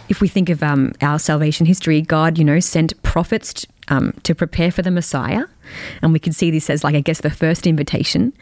if 0.09 0.21
we 0.21 0.27
think 0.27 0.49
of 0.49 0.63
um, 0.63 0.93
our 1.01 1.19
salvation 1.19 1.65
history, 1.65 2.01
God, 2.01 2.37
you 2.37 2.45
know, 2.45 2.59
sent 2.59 3.01
prophets 3.03 3.65
um, 3.89 4.13
to 4.23 4.33
prepare 4.33 4.71
for 4.71 4.81
the 4.81 4.91
Messiah. 4.91 5.45
And 6.01 6.13
we 6.13 6.19
could 6.19 6.35
see 6.35 6.51
this 6.51 6.69
as, 6.69 6.83
like, 6.83 6.95
I 6.95 7.01
guess, 7.01 7.21
the 7.21 7.29
first 7.29 7.67
invitation. 7.67 8.33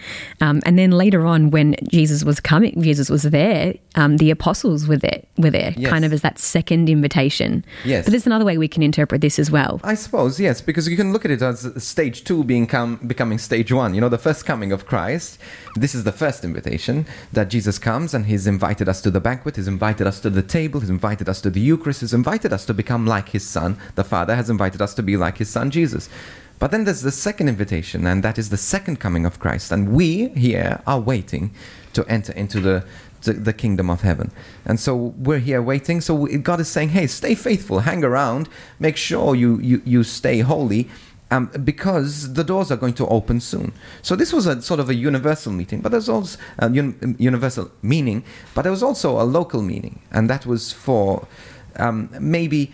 Um, 0.41 0.61
and 0.65 0.77
then 0.77 0.91
later 0.91 1.25
on, 1.25 1.51
when 1.51 1.75
Jesus 1.87 2.23
was 2.23 2.39
coming, 2.39 2.81
Jesus 2.81 3.09
was 3.09 3.23
there, 3.23 3.75
um, 3.95 4.17
the 4.17 4.31
apostles 4.31 4.87
were 4.87 4.97
there, 4.97 5.21
were 5.37 5.49
there 5.49 5.73
yes. 5.77 5.89
kind 5.89 6.05
of 6.05 6.13
as 6.13 6.21
that 6.21 6.39
second 6.39 6.89
invitation. 6.89 7.65
Yes. 7.83 8.05
But 8.05 8.11
there's 8.11 8.25
another 8.25 8.45
way 8.45 8.57
we 8.57 8.67
can 8.67 8.83
interpret 8.83 9.21
this 9.21 9.39
as 9.39 9.49
well. 9.49 9.79
I 9.83 9.95
suppose, 9.95 10.39
yes, 10.39 10.61
because 10.61 10.87
you 10.87 10.97
can 10.97 11.13
look 11.13 11.25
at 11.25 11.31
it 11.31 11.41
as 11.41 11.71
stage 11.83 12.23
two 12.23 12.43
being 12.43 12.67
com- 12.67 12.99
becoming 13.07 13.37
stage 13.37 13.71
one. 13.71 13.93
You 13.93 14.01
know, 14.01 14.09
the 14.09 14.17
first 14.17 14.45
coming 14.45 14.71
of 14.71 14.85
Christ. 14.85 15.39
This 15.75 15.93
is 15.93 16.03
the 16.03 16.11
first 16.11 16.43
invitation 16.43 17.05
that 17.33 17.49
Jesus 17.49 17.79
comes 17.79 18.13
and 18.13 18.25
he's 18.25 18.47
invited 18.47 18.87
us 18.87 19.01
to 19.01 19.11
the 19.11 19.19
banquet, 19.19 19.55
he's 19.55 19.67
invited 19.67 20.07
us 20.07 20.19
to 20.21 20.29
the 20.29 20.41
table, 20.41 20.79
he's 20.79 20.89
invited 20.89 21.27
us 21.27 21.41
to 21.41 21.49
the 21.49 21.59
Eucharist, 21.59 22.01
he's 22.01 22.13
invited 22.13 22.53
us 22.53 22.65
to 22.65 22.73
become 22.73 23.05
like 23.05 23.29
his 23.29 23.45
son. 23.45 23.77
The 23.95 24.03
Father 24.03 24.35
has 24.35 24.49
invited 24.49 24.81
us 24.81 24.93
to 24.95 25.03
be 25.03 25.17
like 25.17 25.37
his 25.37 25.49
son 25.49 25.71
Jesus. 25.71 26.09
But 26.65 26.71
then 26.71 26.85
there's 26.85 27.03
the 27.03 27.11
second 27.11 27.47
invitation, 27.47 28.07
and 28.07 28.23
that 28.23 28.39
is 28.39 28.49
the 28.49 28.57
second 28.57 28.99
coming 28.99 29.23
of 29.23 29.37
Christ. 29.37 29.71
And 29.71 29.89
we 29.89 30.29
here 30.29 30.81
are 30.87 30.99
waiting 30.99 31.53
to 31.93 32.03
enter 32.07 32.33
into 32.33 32.59
the, 32.59 32.83
the, 33.21 33.53
kingdom 33.53 33.87
of 33.91 34.01
heaven. 34.01 34.31
And 34.65 34.79
so 34.79 34.95
we're 34.95 35.37
here 35.37 35.61
waiting. 35.61 36.01
So 36.01 36.25
God 36.25 36.59
is 36.59 36.67
saying, 36.67 36.89
hey, 36.89 37.05
stay 37.05 37.35
faithful, 37.35 37.81
hang 37.81 38.03
around, 38.03 38.49
make 38.79 38.97
sure 38.97 39.35
you, 39.35 39.59
you, 39.59 39.83
you 39.85 40.03
stay 40.03 40.39
holy. 40.39 40.89
Um, 41.29 41.51
because 41.63 42.33
the 42.33 42.43
doors 42.43 42.71
are 42.71 42.77
going 42.77 42.95
to 42.95 43.05
open 43.09 43.41
soon. 43.41 43.71
So 44.01 44.15
this 44.15 44.33
was 44.33 44.47
a 44.47 44.59
sort 44.63 44.79
of 44.79 44.89
a 44.89 44.95
universal 44.95 45.51
meeting, 45.51 45.81
but 45.81 45.91
there's 45.91 46.09
also 46.09 46.39
a 46.57 46.65
un- 46.65 47.15
universal 47.19 47.69
meaning, 47.83 48.23
but 48.55 48.63
there 48.63 48.71
was 48.71 48.81
also 48.81 49.21
a 49.21 49.25
local 49.25 49.61
meaning, 49.61 50.01
and 50.11 50.31
that 50.31 50.47
was 50.47 50.71
for 50.71 51.27
um, 51.77 52.09
maybe 52.19 52.71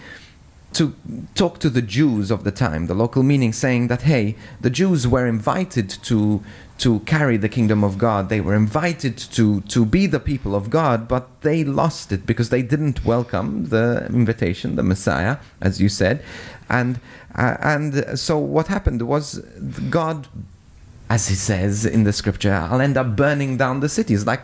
to 0.74 0.96
talk 1.36 1.60
to 1.60 1.70
the 1.70 1.82
Jews 1.82 2.32
of 2.32 2.44
the 2.44 2.52
time, 2.52 2.88
the 2.88 2.94
local 2.94 3.24
meaning 3.24 3.52
saying 3.52 3.88
that, 3.88 4.04
hey, 4.04 4.36
the 4.62 4.70
Jews 4.70 5.08
were 5.08 5.28
invited 5.28 5.90
to, 5.90 6.42
to 6.78 7.00
carry 7.02 7.36
the 7.36 7.50
kingdom 7.50 7.84
of 7.84 7.98
God. 7.98 8.30
They 8.30 8.40
were 8.40 8.56
invited 8.56 9.18
to, 9.18 9.62
to 9.62 9.86
be 9.86 10.08
the 10.08 10.20
people 10.20 10.56
of 10.56 10.70
God, 10.70 11.08
but 11.08 11.42
they 11.42 11.64
lost 11.66 12.12
it 12.14 12.26
because 12.26 12.50
they 12.50 12.62
didn't 12.62 13.04
welcome 13.04 13.68
the 13.68 14.06
invitation, 14.08 14.78
the 14.78 14.84
Messiah, 14.84 15.38
as 15.60 15.82
you 15.82 15.90
said. 15.90 16.24
And, 16.70 17.02
uh, 17.36 17.58
and 17.60 18.18
so 18.18 18.38
what 18.38 18.68
happened 18.68 19.02
was 19.02 19.40
God, 19.90 20.30
as 21.10 21.28
he 21.28 21.36
says 21.36 21.86
in 21.86 22.06
the 22.06 22.14
scripture, 22.14 22.54
I'll 22.54 22.80
end 22.80 22.96
up 22.96 23.18
burning 23.18 23.58
down 23.58 23.82
the 23.82 23.90
cities. 23.90 24.26
Like, 24.26 24.44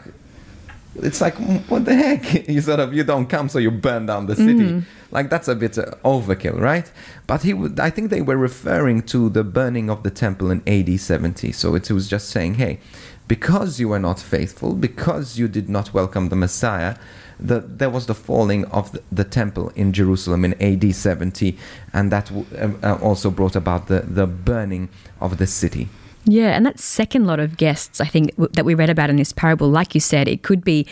it's 0.95 1.21
like, 1.21 1.35
what 1.69 1.85
the 1.85 1.95
heck? 1.95 2.47
You 2.49 2.59
sort 2.59 2.81
of, 2.81 2.93
you 2.93 3.05
don't 3.05 3.27
come, 3.27 3.47
so 3.47 3.59
you 3.59 3.71
burn 3.71 4.07
down 4.07 4.25
the 4.25 4.35
city. 4.35 4.71
Mm. 4.71 4.83
Like 5.11 5.29
that's 5.29 5.47
a 5.47 5.55
bit 5.55 5.77
uh, 5.77 5.91
overkill, 6.03 6.59
right? 6.59 6.91
But 7.27 7.43
he, 7.43 7.53
would, 7.53 7.79
I 7.79 7.89
think 7.89 8.09
they 8.09 8.21
were 8.21 8.37
referring 8.37 9.03
to 9.03 9.29
the 9.29 9.43
burning 9.43 9.89
of 9.89 10.03
the 10.03 10.11
temple 10.11 10.51
in 10.51 10.61
AD 10.67 10.99
70. 10.99 11.51
So 11.51 11.75
it 11.75 11.89
was 11.89 12.09
just 12.09 12.29
saying, 12.29 12.55
hey, 12.55 12.79
because 13.27 13.79
you 13.79 13.89
were 13.89 13.99
not 13.99 14.19
faithful, 14.19 14.73
because 14.73 15.37
you 15.37 15.47
did 15.47 15.69
not 15.69 15.93
welcome 15.93 16.29
the 16.29 16.35
Messiah, 16.35 16.97
the, 17.39 17.59
there 17.59 17.89
was 17.89 18.07
the 18.07 18.15
falling 18.15 18.65
of 18.65 18.91
the, 18.91 19.03
the, 19.11 19.23
temple 19.23 19.71
in 19.75 19.93
Jerusalem 19.93 20.43
in 20.43 20.53
AD 20.61 20.95
70, 20.95 21.57
and 21.93 22.11
that 22.11 22.27
w- 22.27 22.45
uh, 22.57 22.71
uh, 22.83 22.95
also 23.01 23.29
brought 23.29 23.55
about 23.55 23.87
the, 23.87 24.01
the 24.01 24.25
burning 24.25 24.89
of 25.19 25.37
the 25.37 25.45
city. 25.45 25.89
Yeah, 26.29 26.57
and 26.57 26.65
that 26.65 26.77
second 26.77 27.25
lot 27.25 27.39
of 27.39 27.55
guests, 27.55 28.01
I 28.01 28.05
think, 28.05 28.35
that 28.35 28.65
we 28.65 28.73
read 28.73 28.89
about 28.89 29.09
in 29.09 29.15
this 29.15 29.31
parable, 29.31 29.69
like 29.69 29.95
you 29.95 30.01
said, 30.01 30.27
it 30.27 30.43
could 30.43 30.61
be 30.61 30.85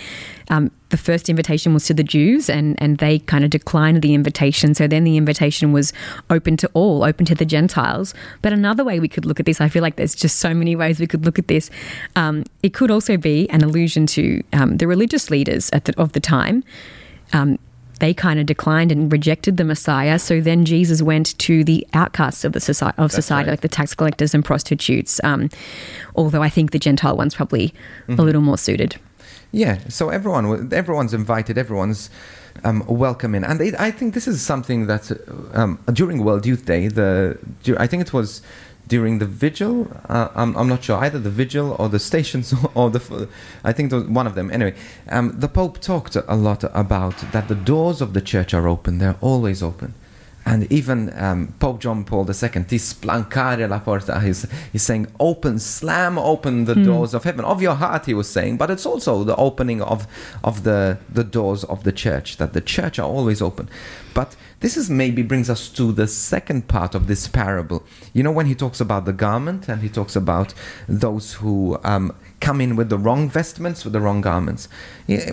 um, 0.50 0.72
the 0.90 0.98
first 0.98 1.28
invitation 1.28 1.74
was 1.74 1.86
to 1.88 1.94
the 1.94 2.06
Jews, 2.06 2.50
and, 2.50 2.82
and 2.82 3.00
they 3.00 3.20
kind 3.20 3.44
of 3.44 3.50
declined 3.50 4.02
the 4.02 4.14
invitation. 4.14 4.74
So 4.74 4.88
then 4.88 5.04
the 5.04 5.18
invitation 5.18 5.74
was 5.74 5.92
open 6.30 6.56
to 6.58 6.72
all, 6.74 7.04
open 7.04 7.26
to 7.26 7.36
the 7.36 7.46
Gentiles. 7.46 8.14
But 8.42 8.54
another 8.54 8.86
way 8.86 9.02
we 9.02 9.10
could 9.10 9.26
look 9.26 9.42
at 9.42 9.46
this, 9.46 9.60
I 9.60 9.68
feel 9.68 9.82
like 9.82 9.98
there's 9.98 10.16
just 10.16 10.40
so 10.40 10.54
many 10.54 10.74
ways 10.74 11.02
we 11.02 11.08
could 11.08 11.26
look 11.26 11.38
at 11.38 11.50
this. 11.50 11.70
Um, 12.16 12.46
it 12.64 12.74
could 12.74 12.90
also 12.90 13.18
be 13.18 13.50
an 13.50 13.62
allusion 13.62 14.06
to 14.08 14.42
um, 14.54 14.78
the 14.78 14.88
religious 14.88 15.30
leaders 15.30 15.70
the, 15.70 15.94
of 15.98 16.14
the 16.14 16.22
time. 16.22 16.64
Um, 17.34 17.60
they 18.00 18.14
kind 18.14 18.40
of 18.40 18.46
declined 18.46 18.92
and 18.92 19.12
rejected 19.12 19.58
the 19.58 19.64
Messiah. 19.64 20.20
So 20.20 20.42
then 20.42 20.66
Jesus 20.66 21.02
went 21.02 21.38
to 21.40 21.64
the 21.64 21.88
outcasts 21.94 22.44
of 22.44 22.54
the 22.54 22.60
society, 22.60 22.98
of 22.98 23.12
society, 23.12 23.48
right. 23.48 23.54
like 23.54 23.62
the 23.62 23.70
tax 23.70 23.94
collectors 23.94 24.34
and 24.34 24.44
prostitutes. 24.44 25.22
Um, 25.24 25.50
although 26.16 26.42
I 26.42 26.50
think 26.50 26.72
the 26.72 26.80
Gentile 26.80 27.16
one's 27.16 27.36
probably 27.36 27.74
mm-hmm. 28.08 28.20
a 28.20 28.24
little 28.24 28.42
more 28.42 28.58
suited. 28.58 28.98
Yeah. 29.52 29.80
So 29.88 30.10
everyone, 30.10 30.74
everyone's 30.74 31.14
invited. 31.14 31.58
Everyone's 31.58 32.10
um, 32.64 32.84
welcome 32.88 33.36
in, 33.36 33.44
and 33.44 33.60
it, 33.62 33.76
I 33.80 33.92
think 33.92 34.14
this 34.14 34.28
is 34.28 34.42
something 34.42 34.88
that 34.88 35.12
um, 35.54 35.80
during 35.92 36.24
World 36.24 36.46
Youth 36.46 36.66
Day, 36.66 36.88
the 36.88 37.38
I 37.78 37.88
think 37.88 38.02
it 38.02 38.14
was 38.14 38.42
during 38.88 39.20
the 39.20 39.26
vigil. 39.26 39.88
Uh, 40.08 40.30
I'm, 40.36 40.56
I'm 40.56 40.68
not 40.68 40.84
sure 40.84 40.98
either 40.98 41.20
the 41.20 41.30
vigil 41.30 41.76
or 41.80 41.90
the 41.90 42.00
stations 42.00 42.54
or 42.74 42.90
the. 42.90 43.30
I 43.64 43.72
think 43.72 43.92
one 43.92 44.28
of 44.28 44.36
them. 44.36 44.52
Anyway, 44.52 44.76
um, 45.10 45.40
the 45.40 45.48
Pope 45.48 45.80
talked 45.80 46.16
a 46.16 46.36
lot 46.36 46.64
about 46.74 47.18
that 47.32 47.48
the 47.48 47.56
doors 47.56 48.02
of 48.02 48.14
the 48.14 48.22
church 48.22 48.54
are 48.54 48.68
open. 48.68 48.98
They're 48.98 49.18
always 49.22 49.64
open. 49.64 49.94
And 50.46 50.72
even 50.72 51.12
um, 51.18 51.54
Pope 51.60 51.80
John 51.80 52.04
Paul 52.04 52.28
II, 52.30 52.64
ti 52.66 52.78
splancare 52.78 53.68
la 53.68 53.80
porta, 53.80 54.20
he's, 54.22 54.46
he's 54.72 54.84
saying, 54.84 55.08
open, 55.20 55.58
slam 55.58 56.20
open 56.20 56.66
the 56.66 56.76
mm. 56.76 56.86
doors 56.86 57.16
of 57.16 57.24
heaven, 57.24 57.44
of 57.44 57.64
your 57.64 57.74
heart, 57.74 58.06
he 58.06 58.14
was 58.14 58.30
saying, 58.30 58.58
but 58.58 58.70
it's 58.70 58.86
also 58.86 59.24
the 59.24 59.36
opening 59.38 59.82
of, 59.82 60.08
of 60.44 60.64
the, 60.64 61.00
the 61.10 61.24
doors 61.24 61.64
of 61.64 61.84
the 61.84 61.92
church, 61.92 62.38
that 62.38 62.54
the 62.54 62.62
church 62.62 63.00
are 63.00 63.08
always 63.08 63.42
open. 63.42 63.68
But 64.14 64.36
this 64.60 64.78
is 64.78 64.90
maybe 64.90 65.24
brings 65.24 65.50
us 65.50 65.68
to 65.70 65.92
the 65.92 66.08
second 66.08 66.68
part 66.68 66.96
of 66.96 67.08
this 67.08 67.28
parable. 67.28 67.84
You 68.14 68.24
know, 68.24 68.32
when 68.32 68.46
he 68.46 68.56
talks 68.56 68.80
about 68.80 69.06
the 69.06 69.14
garment 69.14 69.68
and 69.68 69.82
he 69.82 69.90
talks 69.90 70.16
about 70.16 70.54
those 70.88 71.34
who 71.34 71.78
um, 71.84 72.16
come 72.40 72.62
in 72.62 72.76
with 72.76 72.90
the 72.90 72.98
wrong 72.98 73.30
vestments, 73.30 73.84
with 73.84 73.94
the 73.94 74.00
wrong 74.00 74.22
garments. 74.22 74.68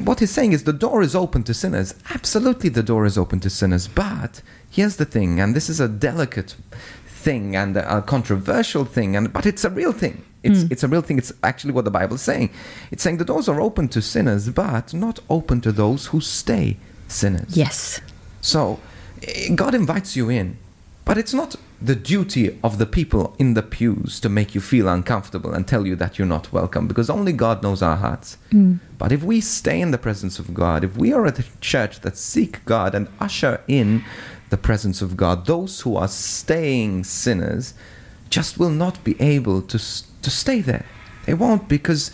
What 0.02 0.20
he's 0.20 0.30
saying 0.30 0.52
is 0.52 0.64
the 0.64 0.72
door 0.72 1.02
is 1.02 1.14
open 1.14 1.42
to 1.44 1.54
sinners. 1.54 1.94
Absolutely, 2.10 2.70
the 2.70 2.82
door 2.82 3.04
is 3.04 3.18
open 3.18 3.40
to 3.40 3.50
sinners, 3.50 3.86
but 3.86 4.42
here's 4.72 4.96
the 4.96 5.04
thing, 5.04 5.38
and 5.38 5.54
this 5.54 5.68
is 5.68 5.78
a 5.78 5.86
delicate 5.86 6.56
thing 7.06 7.54
and 7.54 7.76
a 7.76 8.02
controversial 8.02 8.84
thing, 8.84 9.14
and 9.14 9.32
but 9.32 9.46
it's 9.46 9.64
a 9.64 9.70
real 9.70 9.92
thing. 9.92 10.24
It's 10.42 10.64
mm. 10.64 10.72
it's 10.72 10.82
a 10.82 10.88
real 10.88 11.02
thing. 11.02 11.18
It's 11.18 11.32
actually 11.42 11.72
what 11.72 11.84
the 11.84 11.90
Bible 11.90 12.16
is 12.16 12.22
saying. 12.22 12.50
It's 12.90 13.02
saying 13.02 13.18
the 13.18 13.24
doors 13.24 13.48
are 13.48 13.60
open 13.60 13.88
to 13.88 14.02
sinners, 14.02 14.48
but 14.48 14.92
not 14.92 15.20
open 15.30 15.60
to 15.60 15.70
those 15.70 16.06
who 16.06 16.20
stay 16.20 16.78
sinners. 17.06 17.56
Yes. 17.56 18.00
So 18.40 18.80
eh, 19.22 19.54
God 19.54 19.74
invites 19.74 20.16
you 20.16 20.30
in, 20.30 20.56
but 21.04 21.16
it's 21.18 21.34
not 21.34 21.54
the 21.80 21.96
duty 21.96 22.58
of 22.62 22.78
the 22.78 22.86
people 22.86 23.34
in 23.38 23.54
the 23.54 23.62
pews 23.62 24.20
to 24.20 24.28
make 24.28 24.54
you 24.54 24.60
feel 24.60 24.88
uncomfortable 24.88 25.52
and 25.52 25.66
tell 25.66 25.84
you 25.84 25.96
that 25.96 26.16
you're 26.16 26.34
not 26.36 26.52
welcome 26.52 26.86
because 26.86 27.10
only 27.10 27.32
God 27.32 27.62
knows 27.62 27.82
our 27.82 27.96
hearts. 27.96 28.38
Mm. 28.50 28.78
But 28.98 29.10
if 29.10 29.24
we 29.24 29.40
stay 29.40 29.80
in 29.80 29.90
the 29.90 29.98
presence 29.98 30.38
of 30.38 30.54
God, 30.54 30.84
if 30.84 30.96
we 30.96 31.12
are 31.12 31.26
at 31.26 31.40
a 31.40 31.44
church 31.60 32.00
that 32.00 32.16
seek 32.16 32.64
God 32.64 32.94
and 32.94 33.08
usher 33.18 33.60
in 33.66 34.04
the 34.52 34.56
presence 34.68 35.02
of 35.02 35.10
God. 35.16 35.36
Those 35.46 35.80
who 35.82 35.96
are 35.96 36.08
staying 36.08 37.04
sinners 37.04 37.74
just 38.30 38.52
will 38.60 38.74
not 38.84 39.02
be 39.02 39.14
able 39.34 39.58
to, 39.62 39.78
to 40.24 40.30
stay 40.30 40.60
there. 40.60 40.86
They 41.26 41.34
won't 41.34 41.64
because 41.68 42.12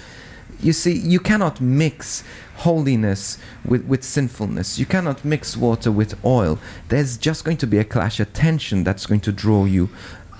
You 0.61 0.73
see, 0.73 0.93
you 0.93 1.21
cannot 1.21 1.61
mix 1.61 2.25
holiness 2.59 3.39
with, 3.65 3.85
with 3.85 4.03
sinfulness. 4.03 4.79
You 4.79 4.87
cannot 4.87 5.25
mix 5.25 5.57
water 5.57 5.93
with 5.93 6.19
oil. 6.25 6.59
There's 6.89 7.17
just 7.17 7.45
going 7.45 7.59
to 7.59 7.67
be 7.67 7.79
a 7.79 7.85
clash, 7.85 8.19
a 8.19 8.25
tension 8.25 8.83
that's 8.83 9.07
going 9.07 9.21
to 9.21 9.33
draw 9.33 9.67
you 9.67 9.89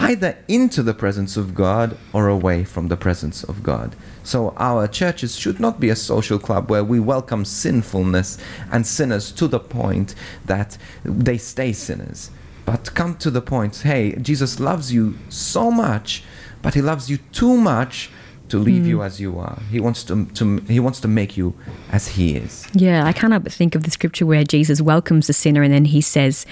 either 0.01 0.37
into 0.49 0.83
the 0.83 0.95
presence 0.95 1.37
of 1.37 1.55
God 1.55 1.97
or 2.13 2.29
away 2.29 2.65
from 2.65 2.89
the 2.89 2.97
presence 2.97 3.45
of 3.45 3.63
God. 3.63 3.95
So 4.29 4.53
our 4.59 4.87
churches 4.87 5.37
should 5.37 5.59
not 5.59 5.81
be 5.81 5.89
a 5.89 5.97
social 5.97 6.39
club 6.39 6.69
where 6.69 6.85
we 6.85 7.01
welcome 7.01 7.47
sinfulness 7.47 8.37
and 8.71 8.87
sinners 8.87 9.33
to 9.33 9.49
the 9.49 9.59
point 9.59 10.15
that 10.45 10.77
they 11.03 11.39
stay 11.39 11.73
sinners. 11.73 12.31
But 12.67 12.93
come 12.95 13.17
to 13.25 13.31
the 13.31 13.41
point, 13.41 13.79
hey, 13.79 14.17
Jesus 14.17 14.61
loves 14.61 14.93
you 14.93 15.17
so 15.31 15.71
much, 15.71 16.25
but 16.61 16.75
he 16.75 16.83
loves 16.83 17.09
you 17.09 17.17
too 17.33 17.57
much 17.57 18.11
to 18.51 18.59
leave 18.59 18.87
you 18.87 18.99
hmm. 18.99 19.05
as 19.05 19.19
you 19.19 19.39
are. 19.39 19.63
He 19.71 19.81
wants 19.81 20.05
to, 20.05 20.27
to 20.27 20.59
he 20.69 20.79
wants 20.79 21.01
to 21.01 21.09
make 21.09 21.39
you 21.39 21.55
as 21.91 22.09
he 22.09 22.37
is. 22.37 22.69
Yeah, 22.75 23.07
I 23.07 23.15
can't 23.15 23.43
but 23.43 23.51
think 23.51 23.75
of 23.75 23.85
the 23.85 23.91
scripture 23.91 24.27
where 24.27 24.45
Jesus 24.45 24.83
welcomes 24.83 25.29
the 25.29 25.33
sinner 25.33 25.63
and 25.63 25.73
then 25.73 25.87
he 25.87 26.03
says, 26.03 26.45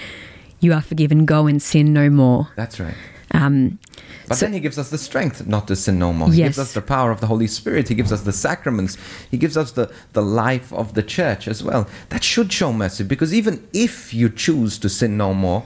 You 0.59 0.73
are 0.73 0.81
forgiven, 0.81 1.25
go 1.25 1.45
and 1.45 1.61
sin 1.61 1.93
no 1.93 2.09
more. 2.09 2.49
That's 2.55 2.79
right. 2.79 2.95
Um, 3.31 3.79
But 4.27 4.37
So- 4.37 4.45
then 4.45 4.53
he 4.53 4.59
gives 4.59 4.77
us 4.77 4.89
the 4.89 4.97
strength 4.97 5.47
not 5.47 5.67
to 5.67 5.75
sin 5.75 5.97
no 5.99 6.11
more. 6.13 6.31
He 6.31 6.39
Yes. 6.39 6.49
gives 6.49 6.59
us 6.59 6.73
the 6.73 6.81
power 6.81 7.11
of 7.11 7.19
the 7.21 7.27
Holy 7.27 7.47
Spirit. 7.47 7.87
He 7.89 7.95
gives 7.95 8.11
us 8.11 8.21
the 8.21 8.31
sacraments. 8.33 8.97
He 9.31 9.37
gives 9.37 9.55
us 9.57 9.71
the, 9.71 9.89
the 10.13 10.21
life 10.21 10.71
of 10.73 10.93
the 10.93 11.03
church 11.03 11.47
as 11.47 11.63
well. 11.63 11.87
That 12.09 12.23
should 12.23 12.51
show 12.51 12.71
mercy 12.73 13.03
because 13.03 13.33
even 13.33 13.61
if 13.73 14.13
you 14.13 14.29
choose 14.29 14.77
to 14.79 14.89
sin 14.89 15.17
no 15.17 15.33
more, 15.33 15.63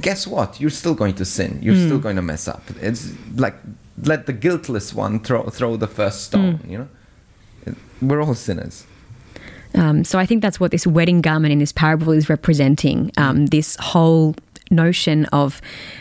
guess 0.00 0.26
what? 0.26 0.60
You're 0.60 0.70
still 0.70 0.94
going 0.94 1.14
to 1.14 1.24
sin. 1.24 1.58
You're 1.62 1.76
still 1.76 1.98
going 1.98 2.16
to 2.16 2.22
mess 2.22 2.46
up. 2.48 2.62
It's 2.80 3.10
like 3.36 3.56
let 4.02 4.26
the 4.26 4.32
guiltless 4.32 4.94
one 4.94 5.20
throw, 5.20 5.42
throw 5.50 5.76
the 5.76 5.86
first 5.86 6.24
stone, 6.24 6.60
you 6.68 6.78
know? 6.78 6.88
We're 8.00 8.20
all 8.22 8.34
sinners. 8.34 8.84
Um, 9.74 10.04
so 10.04 10.18
I 10.18 10.26
think 10.26 10.42
that's 10.42 10.58
what 10.58 10.70
this 10.70 10.86
wedding 10.86 11.20
garment 11.20 11.52
in 11.52 11.58
this 11.58 11.72
parable 11.72 12.12
is 12.12 12.28
representing. 12.28 13.10
Um, 13.16 13.46
this 13.46 13.76
whole 13.76 14.34
notion 14.70 15.26
of 15.26 15.60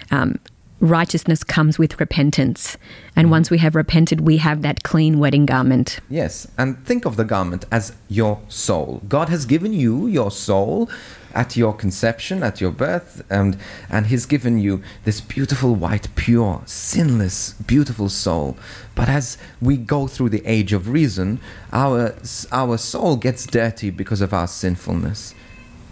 um, 0.09 0.39
righteousness 0.81 1.43
comes 1.43 1.79
with 1.79 1.99
repentance, 1.99 2.75
and 3.15 3.25
mm-hmm. 3.25 3.31
once 3.31 3.51
we 3.51 3.59
have 3.59 3.75
repented, 3.75 4.21
we 4.21 4.37
have 4.37 4.63
that 4.63 4.83
clean 4.83 5.19
wedding 5.19 5.45
garment. 5.45 5.99
Yes, 6.09 6.47
and 6.57 6.83
think 6.85 7.05
of 7.05 7.15
the 7.15 7.23
garment 7.23 7.65
as 7.71 7.93
your 8.09 8.41
soul. 8.49 9.01
God 9.07 9.29
has 9.29 9.45
given 9.45 9.71
you 9.71 10.07
your 10.07 10.31
soul 10.31 10.89
at 11.33 11.55
your 11.55 11.73
conception, 11.73 12.43
at 12.43 12.59
your 12.59 12.71
birth, 12.71 13.23
and 13.29 13.57
and 13.89 14.07
He's 14.07 14.25
given 14.25 14.57
you 14.57 14.81
this 15.05 15.21
beautiful, 15.21 15.75
white, 15.75 16.13
pure, 16.15 16.61
sinless, 16.65 17.53
beautiful 17.53 18.09
soul. 18.09 18.57
But 18.95 19.07
as 19.07 19.37
we 19.61 19.77
go 19.77 20.07
through 20.07 20.29
the 20.29 20.45
age 20.45 20.73
of 20.73 20.89
reason, 20.89 21.39
our 21.71 22.15
our 22.51 22.77
soul 22.77 23.15
gets 23.15 23.45
dirty 23.45 23.89
because 23.89 24.21
of 24.21 24.33
our 24.33 24.47
sinfulness. 24.47 25.33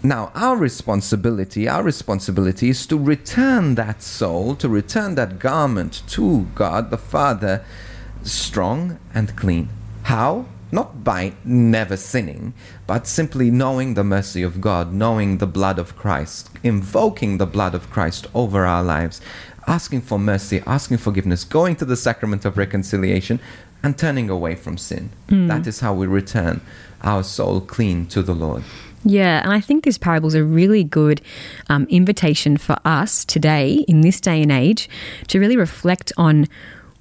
Now, 0.02 0.32
our 0.34 0.56
responsibility, 0.56 1.68
our 1.68 1.82
responsibility 1.82 2.70
is 2.70 2.86
to 2.86 2.98
return 2.98 3.74
that 3.74 4.02
soul, 4.02 4.54
to 4.56 4.68
return 4.68 5.14
that 5.16 5.38
garment 5.38 6.02
to 6.08 6.46
God 6.54 6.90
the 6.90 6.96
Father, 6.96 7.64
strong 8.22 8.98
and 9.12 9.36
clean. 9.36 9.68
How? 10.04 10.46
Not 10.72 11.04
by 11.04 11.34
never 11.44 11.96
sinning, 11.98 12.54
but 12.86 13.06
simply 13.06 13.50
knowing 13.50 13.92
the 13.92 14.04
mercy 14.04 14.42
of 14.42 14.60
God, 14.60 14.92
knowing 14.92 15.36
the 15.36 15.46
blood 15.46 15.78
of 15.78 15.96
Christ, 15.96 16.48
invoking 16.62 17.36
the 17.36 17.46
blood 17.46 17.74
of 17.74 17.90
Christ 17.90 18.26
over 18.32 18.64
our 18.64 18.82
lives, 18.82 19.20
asking 19.66 20.02
for 20.02 20.18
mercy, 20.18 20.62
asking 20.66 20.98
forgiveness, 20.98 21.44
going 21.44 21.76
to 21.76 21.84
the 21.84 21.96
sacrament 21.96 22.46
of 22.46 22.56
reconciliation, 22.56 23.38
and 23.82 23.98
turning 23.98 24.30
away 24.30 24.54
from 24.54 24.78
sin. 24.78 25.10
Hmm. 25.28 25.48
That 25.48 25.66
is 25.66 25.80
how 25.80 25.92
we 25.92 26.06
return 26.06 26.62
our 27.02 27.22
soul 27.22 27.60
clean 27.60 28.06
to 28.06 28.22
the 28.22 28.34
Lord. 28.34 28.62
Yeah, 29.04 29.42
and 29.42 29.52
I 29.52 29.60
think 29.60 29.84
this 29.84 29.96
parable 29.98 30.28
is 30.28 30.34
a 30.34 30.44
really 30.44 30.84
good 30.84 31.20
um, 31.68 31.86
invitation 31.88 32.56
for 32.56 32.76
us 32.84 33.24
today, 33.24 33.84
in 33.88 34.02
this 34.02 34.20
day 34.20 34.42
and 34.42 34.52
age, 34.52 34.88
to 35.28 35.40
really 35.40 35.56
reflect 35.56 36.12
on 36.16 36.46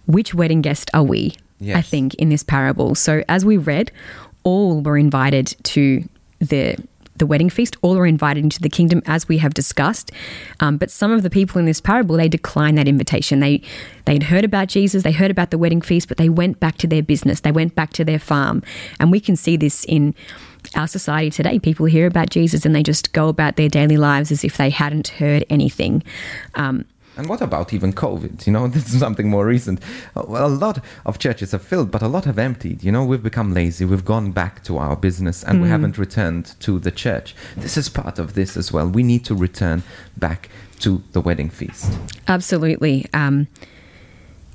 which 0.05 0.33
wedding 0.33 0.61
guest 0.61 0.89
are 0.93 1.03
we, 1.03 1.35
I 1.77 1.81
think, 1.81 2.13
in 2.15 2.29
this 2.29 2.43
parable. 2.43 2.95
So, 2.95 3.23
as 3.27 3.43
we 3.45 3.57
read, 3.57 3.91
all 4.43 4.81
were 4.81 4.97
invited 4.97 5.55
to 5.63 6.07
the 6.39 6.77
the 7.19 7.25
wedding 7.25 7.49
feast. 7.49 7.77
All 7.81 7.95
were 7.95 8.05
invited 8.05 8.43
into 8.43 8.59
the 8.59 8.69
kingdom, 8.69 9.01
as 9.05 9.27
we 9.27 9.37
have 9.37 9.53
discussed. 9.53 10.11
Um, 10.59 10.77
but 10.77 10.89
some 10.91 11.11
of 11.11 11.23
the 11.23 11.29
people 11.29 11.59
in 11.59 11.65
this 11.65 11.81
parable 11.81 12.17
they 12.17 12.29
declined 12.29 12.77
that 12.77 12.87
invitation. 12.87 13.39
They 13.39 13.61
they'd 14.05 14.23
heard 14.23 14.43
about 14.43 14.67
Jesus, 14.67 15.03
they 15.03 15.11
heard 15.11 15.31
about 15.31 15.51
the 15.51 15.57
wedding 15.57 15.81
feast, 15.81 16.07
but 16.07 16.17
they 16.17 16.29
went 16.29 16.59
back 16.59 16.77
to 16.79 16.87
their 16.87 17.03
business. 17.03 17.41
They 17.41 17.51
went 17.51 17.75
back 17.75 17.93
to 17.93 18.03
their 18.03 18.19
farm, 18.19 18.63
and 18.99 19.11
we 19.11 19.19
can 19.19 19.35
see 19.35 19.57
this 19.57 19.85
in 19.85 20.15
our 20.75 20.87
society 20.87 21.29
today. 21.29 21.59
People 21.59 21.85
hear 21.85 22.07
about 22.07 22.29
Jesus 22.29 22.65
and 22.65 22.75
they 22.75 22.83
just 22.83 23.13
go 23.13 23.29
about 23.29 23.55
their 23.55 23.69
daily 23.69 23.97
lives 23.97 24.31
as 24.31 24.43
if 24.43 24.57
they 24.57 24.69
hadn't 24.69 25.07
heard 25.07 25.45
anything. 25.49 26.03
Um, 26.55 26.85
And 27.19 27.27
what 27.27 27.41
about 27.41 27.73
even 27.73 27.91
COVID? 27.91 28.47
You 28.47 28.53
know, 28.53 28.67
this 28.75 28.93
is 28.93 28.99
something 28.99 29.29
more 29.29 29.45
recent. 29.45 29.81
Uh, 30.15 30.23
Well, 30.25 30.47
a 30.47 30.47
lot 30.47 30.83
of 31.05 31.19
churches 31.19 31.51
have 31.51 31.61
filled, 31.61 31.91
but 31.91 32.01
a 32.01 32.07
lot 32.07 32.23
have 32.23 32.39
emptied. 32.39 32.81
You 32.81 32.93
know, 32.93 33.03
we've 33.03 33.21
become 33.21 33.53
lazy. 33.53 33.83
We've 33.83 34.05
gone 34.05 34.31
back 34.31 34.63
to 34.63 34.77
our 34.77 34.95
business 34.95 35.43
and 35.43 35.61
we 35.61 35.67
haven't 35.67 35.97
returned 35.97 36.55
to 36.61 36.79
the 36.79 36.91
church. 36.91 37.35
This 37.57 37.75
is 37.75 37.89
part 37.89 38.19
of 38.19 38.33
this 38.35 38.55
as 38.55 38.71
well. 38.71 38.87
We 38.87 39.03
need 39.03 39.25
to 39.25 39.35
return 39.35 39.83
back 40.15 40.49
to 40.79 41.03
the 41.11 41.19
wedding 41.19 41.49
feast. 41.49 41.91
Absolutely. 42.27 43.05
Um, 43.13 43.47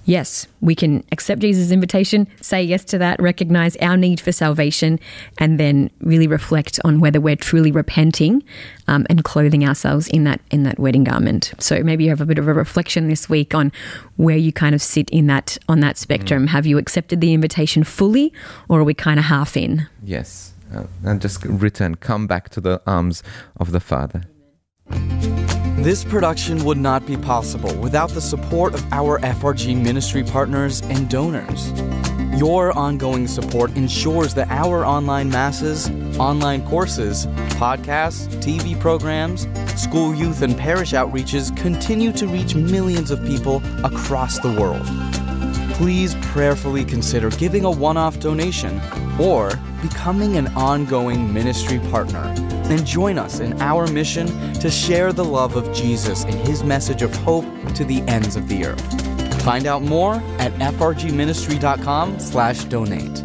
yes, 0.04 0.46
we 0.60 0.74
can 0.74 1.04
accept 1.12 1.40
Jesus' 1.40 1.70
invitation, 1.70 2.26
say 2.40 2.62
yes 2.62 2.84
to 2.84 2.98
that, 2.98 3.20
recognize 3.20 3.76
our 3.76 3.96
need 3.96 4.20
for 4.20 4.32
salvation, 4.32 4.98
and 5.38 5.58
then 5.58 5.90
really 6.00 6.26
reflect 6.26 6.80
on 6.84 7.00
whether 7.00 7.20
we're 7.20 7.36
truly 7.36 7.72
repenting 7.72 8.42
um, 8.88 9.06
and 9.08 9.24
clothing 9.24 9.66
ourselves 9.66 10.08
in 10.08 10.24
that 10.24 10.40
in 10.50 10.62
that 10.64 10.78
wedding 10.78 11.04
garment. 11.04 11.52
So 11.58 11.82
maybe 11.82 12.04
you 12.04 12.10
have 12.10 12.20
a 12.20 12.26
bit 12.26 12.38
of 12.38 12.48
a 12.48 12.54
reflection 12.54 13.08
this 13.08 13.28
week 13.28 13.54
on 13.54 13.72
where 14.16 14.36
you 14.36 14.52
kind 14.52 14.74
of 14.74 14.82
sit 14.82 15.10
in 15.10 15.26
that 15.26 15.58
on 15.68 15.80
that 15.80 15.98
spectrum. 15.98 16.48
Have 16.48 16.66
you 16.66 16.78
accepted 16.78 17.20
the 17.20 17.32
invitation 17.32 17.84
fully, 17.84 18.32
or 18.68 18.80
are 18.80 18.84
we 18.84 18.94
kind 18.94 19.18
of 19.18 19.26
half 19.26 19.56
in? 19.56 19.86
Yes. 20.02 20.52
Uh, 20.74 20.86
and 21.04 21.20
just 21.20 21.44
return, 21.44 21.94
come 21.94 22.26
back 22.26 22.48
to 22.48 22.60
the 22.60 22.82
arms 22.86 23.22
of 23.58 23.70
the 23.70 23.80
Father. 23.80 24.24
This 25.84 26.02
production 26.02 26.64
would 26.64 26.78
not 26.78 27.04
be 27.04 27.14
possible 27.14 27.74
without 27.74 28.08
the 28.08 28.20
support 28.22 28.72
of 28.72 28.82
our 28.90 29.18
FRG 29.18 29.76
ministry 29.76 30.24
partners 30.24 30.80
and 30.80 31.10
donors. 31.10 31.74
Your 32.38 32.72
ongoing 32.72 33.28
support 33.28 33.70
ensures 33.76 34.32
that 34.32 34.48
our 34.48 34.86
online 34.86 35.28
masses, 35.28 35.90
online 36.18 36.66
courses, 36.66 37.26
podcasts, 37.60 38.34
TV 38.42 38.80
programs, 38.80 39.46
school 39.78 40.14
youth, 40.14 40.40
and 40.40 40.56
parish 40.56 40.92
outreaches 40.94 41.54
continue 41.54 42.12
to 42.12 42.26
reach 42.28 42.54
millions 42.54 43.10
of 43.10 43.22
people 43.26 43.62
across 43.84 44.38
the 44.38 44.52
world. 44.58 44.86
Please 45.74 46.14
prayerfully 46.22 46.84
consider 46.84 47.30
giving 47.30 47.64
a 47.64 47.70
one 47.70 47.96
off 47.96 48.20
donation 48.20 48.80
or 49.20 49.50
becoming 49.82 50.36
an 50.36 50.46
ongoing 50.54 51.32
ministry 51.34 51.80
partner 51.90 52.32
and 52.70 52.86
join 52.86 53.18
us 53.18 53.40
in 53.40 53.60
our 53.60 53.86
mission 53.88 54.26
to 54.54 54.70
share 54.70 55.12
the 55.12 55.24
love 55.24 55.56
of 55.56 55.74
Jesus 55.74 56.24
and 56.24 56.34
his 56.46 56.62
message 56.62 57.02
of 57.02 57.14
hope 57.16 57.44
to 57.74 57.84
the 57.84 58.02
ends 58.02 58.36
of 58.36 58.48
the 58.48 58.64
earth. 58.64 59.42
Find 59.42 59.66
out 59.66 59.82
more 59.82 60.14
at 60.38 60.52
frgministry.com 60.54 62.20
slash 62.20 62.64
donate. 62.64 63.24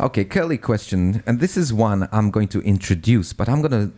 Okay, 0.00 0.24
curly 0.24 0.56
question, 0.56 1.22
and 1.26 1.40
this 1.40 1.56
is 1.58 1.74
one 1.74 2.08
I'm 2.10 2.30
going 2.30 2.48
to 2.48 2.60
introduce, 2.62 3.34
but 3.34 3.50
I'm 3.50 3.60
going 3.60 3.72
to 3.72 3.92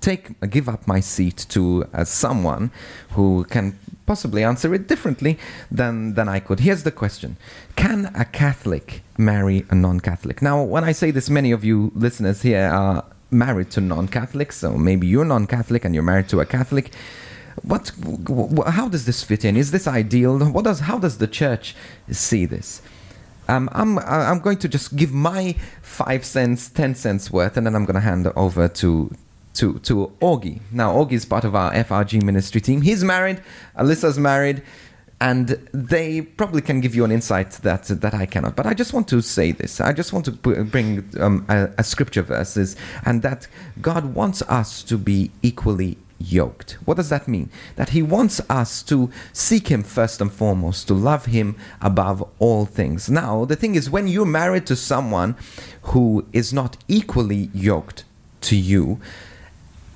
take 0.00 0.40
give 0.48 0.66
up 0.66 0.86
my 0.86 0.98
seat 0.98 1.44
to 1.50 1.84
uh, 1.92 2.04
someone 2.04 2.70
who 3.10 3.44
can 3.44 3.78
possibly 4.06 4.42
answer 4.42 4.72
it 4.72 4.88
differently 4.88 5.38
than 5.70 6.14
than 6.14 6.26
I 6.26 6.40
could. 6.40 6.60
Here's 6.60 6.84
the 6.84 6.90
question: 6.90 7.36
Can 7.76 8.10
a 8.14 8.24
Catholic 8.24 9.02
marry 9.18 9.66
a 9.68 9.74
non-Catholic? 9.74 10.40
Now, 10.40 10.62
when 10.62 10.84
I 10.84 10.92
say 10.92 11.10
this, 11.10 11.28
many 11.28 11.52
of 11.52 11.62
you 11.64 11.92
listeners 11.94 12.40
here 12.40 12.66
are 12.66 13.04
married 13.30 13.70
to 13.72 13.80
non-Catholics, 13.82 14.56
so 14.56 14.78
maybe 14.78 15.06
you're 15.06 15.26
non-Catholic 15.26 15.84
and 15.84 15.94
you're 15.94 16.02
married 16.02 16.28
to 16.30 16.40
a 16.40 16.46
Catholic. 16.46 16.94
What? 17.60 17.92
How 18.68 18.88
does 18.88 19.04
this 19.04 19.22
fit 19.22 19.44
in? 19.44 19.58
Is 19.58 19.70
this 19.70 19.86
ideal? 19.86 20.38
What 20.38 20.64
does? 20.64 20.80
How 20.80 20.98
does 20.98 21.18
the 21.18 21.28
Church 21.28 21.76
see 22.10 22.46
this? 22.46 22.80
Um, 23.48 23.68
I'm 23.72 23.98
I'm 23.98 24.38
going 24.38 24.58
to 24.58 24.68
just 24.68 24.96
give 24.96 25.12
my 25.12 25.56
five 25.82 26.24
cents, 26.24 26.68
ten 26.68 26.94
cents 26.94 27.30
worth, 27.30 27.56
and 27.56 27.66
then 27.66 27.74
I'm 27.74 27.84
going 27.84 27.94
to 27.94 28.00
hand 28.00 28.26
over 28.36 28.68
to 28.68 29.14
to 29.54 29.78
to 29.80 30.12
Augie. 30.20 30.60
Now 30.70 30.94
Augie 30.94 31.12
is 31.12 31.24
part 31.24 31.44
of 31.44 31.54
our 31.54 31.72
FRG 31.72 32.22
ministry 32.22 32.60
team. 32.60 32.82
He's 32.82 33.04
married, 33.04 33.42
Alyssa's 33.76 34.18
married, 34.18 34.62
and 35.20 35.48
they 35.72 36.22
probably 36.22 36.62
can 36.62 36.80
give 36.80 36.94
you 36.94 37.04
an 37.04 37.10
insight 37.10 37.50
that 37.62 37.84
that 37.84 38.14
I 38.14 38.26
cannot. 38.26 38.56
But 38.56 38.66
I 38.66 38.74
just 38.74 38.92
want 38.92 39.08
to 39.08 39.20
say 39.20 39.52
this. 39.52 39.80
I 39.80 39.92
just 39.92 40.12
want 40.12 40.24
to 40.26 40.32
bring 40.32 41.08
um, 41.20 41.44
a, 41.48 41.70
a 41.78 41.84
scripture 41.84 42.22
verses, 42.22 42.76
and 43.04 43.22
that 43.22 43.46
God 43.80 44.14
wants 44.14 44.42
us 44.42 44.82
to 44.84 44.96
be 44.98 45.30
equally 45.42 45.98
yoked. 46.22 46.72
What 46.84 46.96
does 46.96 47.08
that 47.08 47.28
mean? 47.28 47.50
That 47.76 47.90
he 47.90 48.02
wants 48.02 48.40
us 48.48 48.82
to 48.84 49.10
seek 49.32 49.68
him 49.68 49.82
first 49.82 50.20
and 50.20 50.32
foremost, 50.32 50.88
to 50.88 50.94
love 50.94 51.26
him 51.26 51.56
above 51.80 52.26
all 52.38 52.64
things. 52.64 53.10
Now, 53.10 53.44
the 53.44 53.56
thing 53.56 53.74
is, 53.74 53.90
when 53.90 54.08
you're 54.08 54.26
married 54.26 54.66
to 54.66 54.76
someone 54.76 55.36
who 55.82 56.26
is 56.32 56.52
not 56.52 56.76
equally 56.88 57.50
yoked 57.52 58.04
to 58.42 58.56
you, 58.56 59.00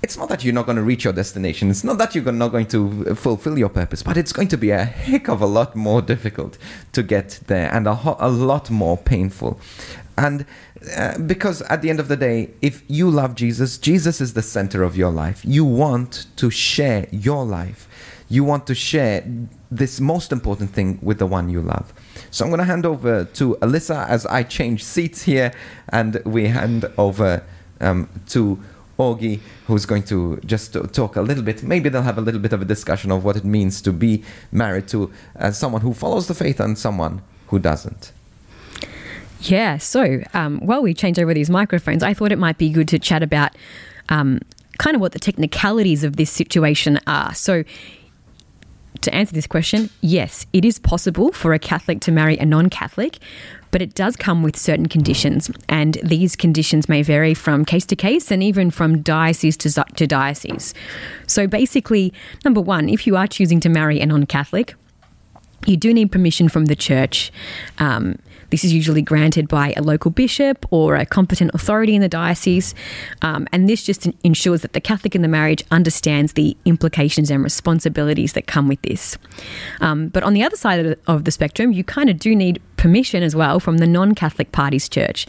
it's 0.02 0.16
not 0.16 0.28
that 0.28 0.44
you're 0.44 0.54
not 0.54 0.66
going 0.66 0.76
to 0.76 0.82
reach 0.82 1.04
your 1.04 1.12
destination. 1.12 1.70
It's 1.70 1.82
not 1.82 1.98
that 1.98 2.14
you're 2.14 2.30
not 2.30 2.52
going 2.52 2.66
to 2.66 3.14
fulfill 3.16 3.58
your 3.58 3.68
purpose, 3.68 4.02
but 4.04 4.16
it's 4.16 4.32
going 4.32 4.48
to 4.48 4.56
be 4.56 4.70
a 4.70 4.84
heck 4.84 5.28
of 5.28 5.40
a 5.40 5.46
lot 5.46 5.74
more 5.74 6.00
difficult 6.00 6.58
to 6.92 7.02
get 7.02 7.40
there 7.48 7.72
and 7.74 7.86
a, 7.86 7.94
ho- 7.94 8.16
a 8.20 8.28
lot 8.28 8.70
more 8.70 8.96
painful. 8.96 9.58
And 10.18 10.46
uh, 10.96 11.18
because 11.18 11.62
at 11.62 11.82
the 11.82 11.90
end 11.90 12.00
of 12.00 12.08
the 12.08 12.16
day, 12.16 12.50
if 12.62 12.82
you 12.88 13.10
love 13.10 13.34
Jesus, 13.34 13.78
Jesus 13.78 14.20
is 14.20 14.32
the 14.34 14.42
center 14.42 14.82
of 14.82 14.96
your 14.96 15.10
life. 15.10 15.44
You 15.44 15.64
want 15.64 16.26
to 16.36 16.50
share 16.50 17.06
your 17.10 17.44
life. 17.44 17.88
You 18.28 18.42
want 18.42 18.66
to 18.66 18.74
share 18.74 19.24
this 19.70 20.00
most 20.00 20.32
important 20.32 20.70
thing 20.70 20.98
with 21.02 21.18
the 21.18 21.26
one 21.26 21.48
you 21.48 21.60
love. 21.60 21.92
So 22.30 22.44
I'm 22.44 22.50
going 22.50 22.58
to 22.58 22.64
hand 22.64 22.86
over 22.86 23.24
to 23.24 23.56
Alyssa 23.60 24.08
as 24.08 24.26
I 24.26 24.42
change 24.42 24.84
seats 24.84 25.22
here, 25.22 25.52
and 25.90 26.20
we 26.24 26.48
hand 26.48 26.90
over 26.98 27.44
um, 27.80 28.08
to 28.28 28.58
Augie, 28.98 29.40
who's 29.66 29.86
going 29.86 30.02
to 30.04 30.38
just 30.44 30.76
talk 30.92 31.16
a 31.16 31.22
little 31.22 31.42
bit. 31.42 31.62
Maybe 31.62 31.88
they'll 31.88 32.02
have 32.02 32.18
a 32.18 32.22
little 32.22 32.40
bit 32.40 32.52
of 32.52 32.62
a 32.62 32.64
discussion 32.64 33.12
of 33.12 33.24
what 33.24 33.36
it 33.36 33.44
means 33.44 33.80
to 33.82 33.92
be 33.92 34.24
married 34.50 34.88
to 34.88 35.12
uh, 35.38 35.50
someone 35.50 35.82
who 35.82 35.92
follows 35.92 36.26
the 36.26 36.34
faith 36.34 36.58
and 36.58 36.78
someone 36.78 37.22
who 37.48 37.58
doesn't. 37.58 38.12
Yeah, 39.40 39.78
so 39.78 40.22
um, 40.34 40.58
while 40.60 40.82
we 40.82 40.94
change 40.94 41.18
over 41.18 41.34
these 41.34 41.50
microphones, 41.50 42.02
I 42.02 42.14
thought 42.14 42.32
it 42.32 42.38
might 42.38 42.58
be 42.58 42.70
good 42.70 42.88
to 42.88 42.98
chat 42.98 43.22
about 43.22 43.52
um, 44.08 44.40
kind 44.78 44.94
of 44.94 45.00
what 45.00 45.12
the 45.12 45.18
technicalities 45.18 46.04
of 46.04 46.16
this 46.16 46.30
situation 46.30 46.98
are. 47.06 47.34
So, 47.34 47.64
to 49.02 49.14
answer 49.14 49.34
this 49.34 49.46
question, 49.46 49.90
yes, 50.00 50.46
it 50.52 50.64
is 50.64 50.78
possible 50.78 51.30
for 51.30 51.52
a 51.52 51.58
Catholic 51.58 52.00
to 52.00 52.12
marry 52.12 52.38
a 52.38 52.46
non 52.46 52.70
Catholic, 52.70 53.18
but 53.70 53.82
it 53.82 53.94
does 53.94 54.16
come 54.16 54.42
with 54.42 54.56
certain 54.56 54.86
conditions. 54.86 55.50
And 55.68 55.98
these 56.02 56.34
conditions 56.34 56.88
may 56.88 57.02
vary 57.02 57.34
from 57.34 57.64
case 57.64 57.84
to 57.86 57.96
case 57.96 58.30
and 58.30 58.42
even 58.42 58.70
from 58.70 59.02
diocese 59.02 59.56
to, 59.58 59.84
to 59.96 60.06
diocese. 60.06 60.72
So, 61.26 61.46
basically, 61.46 62.12
number 62.44 62.60
one, 62.60 62.88
if 62.88 63.06
you 63.06 63.16
are 63.16 63.26
choosing 63.26 63.60
to 63.60 63.68
marry 63.68 64.00
a 64.00 64.06
non 64.06 64.26
Catholic, 64.26 64.74
you 65.66 65.76
do 65.76 65.92
need 65.92 66.10
permission 66.10 66.48
from 66.48 66.66
the 66.66 66.76
church. 66.76 67.32
Um, 67.78 68.18
this 68.50 68.64
is 68.64 68.72
usually 68.72 69.02
granted 69.02 69.48
by 69.48 69.72
a 69.76 69.82
local 69.82 70.10
bishop 70.10 70.66
or 70.70 70.96
a 70.96 71.06
competent 71.06 71.50
authority 71.54 71.94
in 71.94 72.02
the 72.02 72.08
diocese. 72.08 72.74
Um, 73.22 73.46
and 73.52 73.68
this 73.68 73.82
just 73.82 74.06
ensures 74.24 74.62
that 74.62 74.72
the 74.72 74.80
Catholic 74.80 75.14
in 75.14 75.22
the 75.22 75.28
marriage 75.28 75.64
understands 75.70 76.34
the 76.34 76.56
implications 76.64 77.30
and 77.30 77.42
responsibilities 77.42 78.34
that 78.34 78.46
come 78.46 78.68
with 78.68 78.80
this. 78.82 79.18
Um, 79.80 80.08
but 80.08 80.22
on 80.22 80.32
the 80.32 80.42
other 80.42 80.56
side 80.56 80.98
of 81.06 81.24
the, 81.24 81.30
spectrum, 81.30 81.72
you 81.72 81.84
kind 81.84 82.08
of 82.08 82.18
do 82.18 82.34
need 82.34 82.62
permission 82.76 83.22
as 83.22 83.36
well 83.36 83.60
from 83.60 83.78
the 83.78 83.86
non 83.86 84.14
Catholic 84.14 84.52
party's 84.52 84.88
church. 84.88 85.26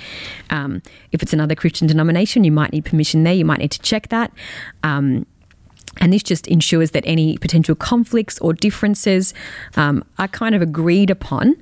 Um, 0.49 0.81
if 1.11 1.21
it's 1.21 1.33
another 1.33 1.55
Christian 1.55 1.87
denomination, 1.87 2.43
you 2.43 2.51
might 2.51 2.71
need 2.71 2.85
permission 2.85 3.23
there. 3.23 3.33
You 3.33 3.45
might 3.45 3.59
need 3.59 3.71
to 3.71 3.81
check 3.81 4.09
that. 4.09 4.31
Um, 4.83 5.25
and 5.99 6.13
this 6.13 6.23
just 6.23 6.47
ensures 6.47 6.91
that 6.91 7.03
any 7.05 7.37
potential 7.37 7.75
conflicts 7.75 8.39
or 8.39 8.53
differences 8.53 9.33
um, 9.75 10.03
are 10.17 10.27
kind 10.27 10.55
of 10.55 10.61
agreed 10.61 11.09
upon 11.09 11.55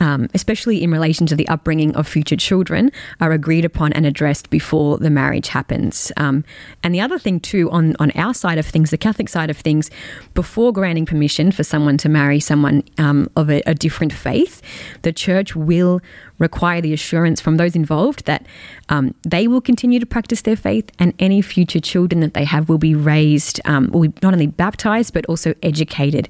um, 0.00 0.28
especially 0.34 0.82
in 0.82 0.90
relation 0.90 1.26
to 1.26 1.36
the 1.36 1.46
upbringing 1.48 1.94
of 1.94 2.08
future 2.08 2.36
children, 2.36 2.90
are 3.20 3.32
agreed 3.32 3.64
upon 3.64 3.92
and 3.92 4.06
addressed 4.06 4.50
before 4.50 4.98
the 4.98 5.10
marriage 5.10 5.48
happens. 5.48 6.10
Um, 6.16 6.44
and 6.82 6.94
the 6.94 7.00
other 7.00 7.18
thing, 7.18 7.38
too, 7.38 7.70
on, 7.70 7.94
on 8.00 8.10
our 8.12 8.34
side 8.34 8.58
of 8.58 8.66
things, 8.66 8.90
the 8.90 8.98
Catholic 8.98 9.28
side 9.28 9.50
of 9.50 9.58
things, 9.58 9.90
before 10.34 10.72
granting 10.72 11.06
permission 11.06 11.52
for 11.52 11.62
someone 11.62 11.96
to 11.98 12.08
marry 12.08 12.40
someone 12.40 12.82
um, 12.98 13.30
of 13.36 13.50
a, 13.50 13.62
a 13.66 13.74
different 13.74 14.12
faith, 14.12 14.62
the 15.02 15.12
church 15.12 15.54
will 15.54 16.00
require 16.38 16.80
the 16.80 16.92
assurance 16.92 17.40
from 17.40 17.58
those 17.58 17.76
involved 17.76 18.24
that 18.24 18.46
um, 18.88 19.14
they 19.22 19.46
will 19.46 19.60
continue 19.60 20.00
to 20.00 20.06
practice 20.06 20.42
their 20.42 20.56
faith 20.56 20.90
and 20.98 21.12
any 21.18 21.42
future 21.42 21.78
children 21.78 22.20
that 22.20 22.32
they 22.34 22.44
have 22.44 22.68
will 22.68 22.78
be 22.78 22.94
raised, 22.94 23.60
um, 23.66 23.90
will 23.90 24.08
be 24.08 24.12
not 24.22 24.32
only 24.32 24.46
baptized 24.46 25.12
but 25.12 25.26
also 25.26 25.54
educated 25.62 26.28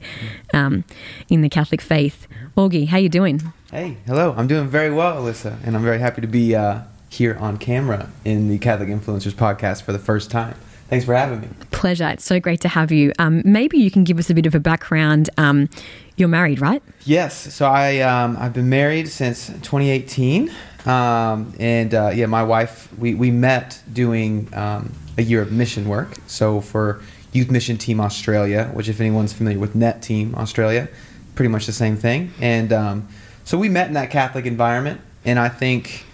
um, 0.53 0.85
in 1.29 1.43
the 1.43 1.49
Catholic 1.49 1.81
faith. 1.81 2.27
Augie, 2.57 2.89
how 2.89 2.97
are 2.97 3.01
you 3.01 3.09
doing? 3.09 3.41
Hey, 3.71 3.99
hello. 4.05 4.35
I'm 4.37 4.49
doing 4.49 4.67
very 4.67 4.91
well, 4.91 5.23
Alyssa, 5.23 5.57
and 5.65 5.77
I'm 5.77 5.85
very 5.85 6.01
happy 6.01 6.21
to 6.23 6.27
be 6.27 6.57
uh, 6.57 6.81
here 7.09 7.37
on 7.39 7.57
camera 7.57 8.11
in 8.25 8.49
the 8.49 8.59
Catholic 8.59 8.89
Influencers 8.89 9.31
podcast 9.31 9.83
for 9.83 9.93
the 9.93 9.99
first 10.01 10.29
time. 10.29 10.57
Thanks 10.89 11.05
for 11.05 11.15
having 11.15 11.43
me. 11.43 11.49
Pleasure. 11.71 12.09
It's 12.09 12.25
so 12.25 12.41
great 12.41 12.61
to 12.63 12.69
have 12.69 12.91
you. 12.91 13.13
Um, 13.21 13.43
maybe 13.45 13.79
you 13.79 13.89
can 13.89 14.03
give 14.03 14.19
us 14.19 14.29
a 14.29 14.35
bit 14.35 14.45
of 14.45 14.57
a 14.57 14.59
background. 14.59 15.31
Um, 15.39 15.69
you're 16.17 16.27
married, 16.27 16.61
right? 16.61 16.83
Yes. 17.05 17.55
So 17.55 17.65
I 17.65 18.01
um, 18.01 18.37
I've 18.41 18.53
been 18.53 18.69
married 18.69 19.09
since 19.09 19.47
2018, 19.47 20.51
um, 20.87 21.55
and 21.61 21.95
uh, 21.95 22.11
yeah, 22.13 22.27
my 22.27 22.43
wife 22.43 22.93
we 22.99 23.15
we 23.15 23.31
met 23.31 23.81
doing 23.93 24.53
um, 24.53 24.93
a 25.17 25.23
year 25.23 25.43
of 25.43 25.53
mission 25.53 25.89
work. 25.89 26.17
So 26.27 26.61
for 26.61 27.01
Youth 27.33 27.53
Mission 27.53 27.79
Team 27.79 28.01
Australia, 28.01 28.69
which 28.75 28.89
if 28.89 29.01
anyone's 29.01 29.33
familiar 29.33 29.61
with 29.61 29.77
Net 29.77 30.03
Team 30.03 30.35
Australia, 30.35 30.89
pretty 31.37 31.51
much 31.51 31.67
the 31.67 31.73
same 31.73 31.97
thing, 31.97 32.33
and 32.41 32.73
um, 32.73 33.09
so 33.45 33.59
we 33.59 33.69
met 33.69 33.89
in 33.89 33.95
that 33.95 34.11
Catholic 34.11 34.47
environment, 34.47 35.01
and 35.25 35.39
I 35.39 35.49
think 35.49 36.05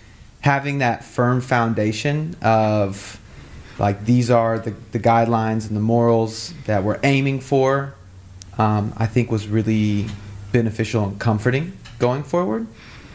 having 0.40 0.78
that 0.78 1.04
firm 1.04 1.40
foundation 1.40 2.36
of 2.40 3.20
like 3.78 4.04
these 4.04 4.30
are 4.30 4.58
the, 4.58 4.74
the 4.92 4.98
guidelines 4.98 5.66
and 5.66 5.76
the 5.76 5.80
morals 5.80 6.54
that 6.66 6.82
we're 6.82 7.00
aiming 7.02 7.40
for, 7.40 7.94
um, 8.56 8.94
I 8.96 9.06
think 9.06 9.30
was 9.30 9.48
really 9.48 10.06
beneficial 10.52 11.04
and 11.04 11.18
comforting 11.18 11.76
going 11.98 12.22
forward. 12.22 12.66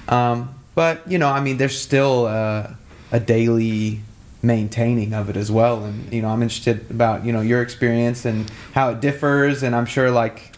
Um, 0.08 0.54
but 0.76 1.10
you 1.10 1.18
know, 1.18 1.30
I 1.30 1.40
mean, 1.40 1.58
there's 1.58 1.80
still 1.80 2.28
a, 2.28 2.78
a 3.12 3.20
daily 3.20 4.02
maintaining 4.44 5.14
of 5.14 5.30
it 5.30 5.38
as 5.38 5.52
well, 5.52 5.84
and 5.84 6.12
you 6.12 6.22
know, 6.22 6.30
I'm 6.30 6.42
interested 6.42 6.90
about 6.92 7.26
you 7.26 7.32
know 7.32 7.42
your 7.42 7.62
experience 7.62 8.26
and 8.26 8.52
how 8.74 8.90
it 8.90 9.00
differs, 9.00 9.64
and 9.64 9.76
I'm 9.76 9.86
sure 9.86 10.12
like 10.12 10.54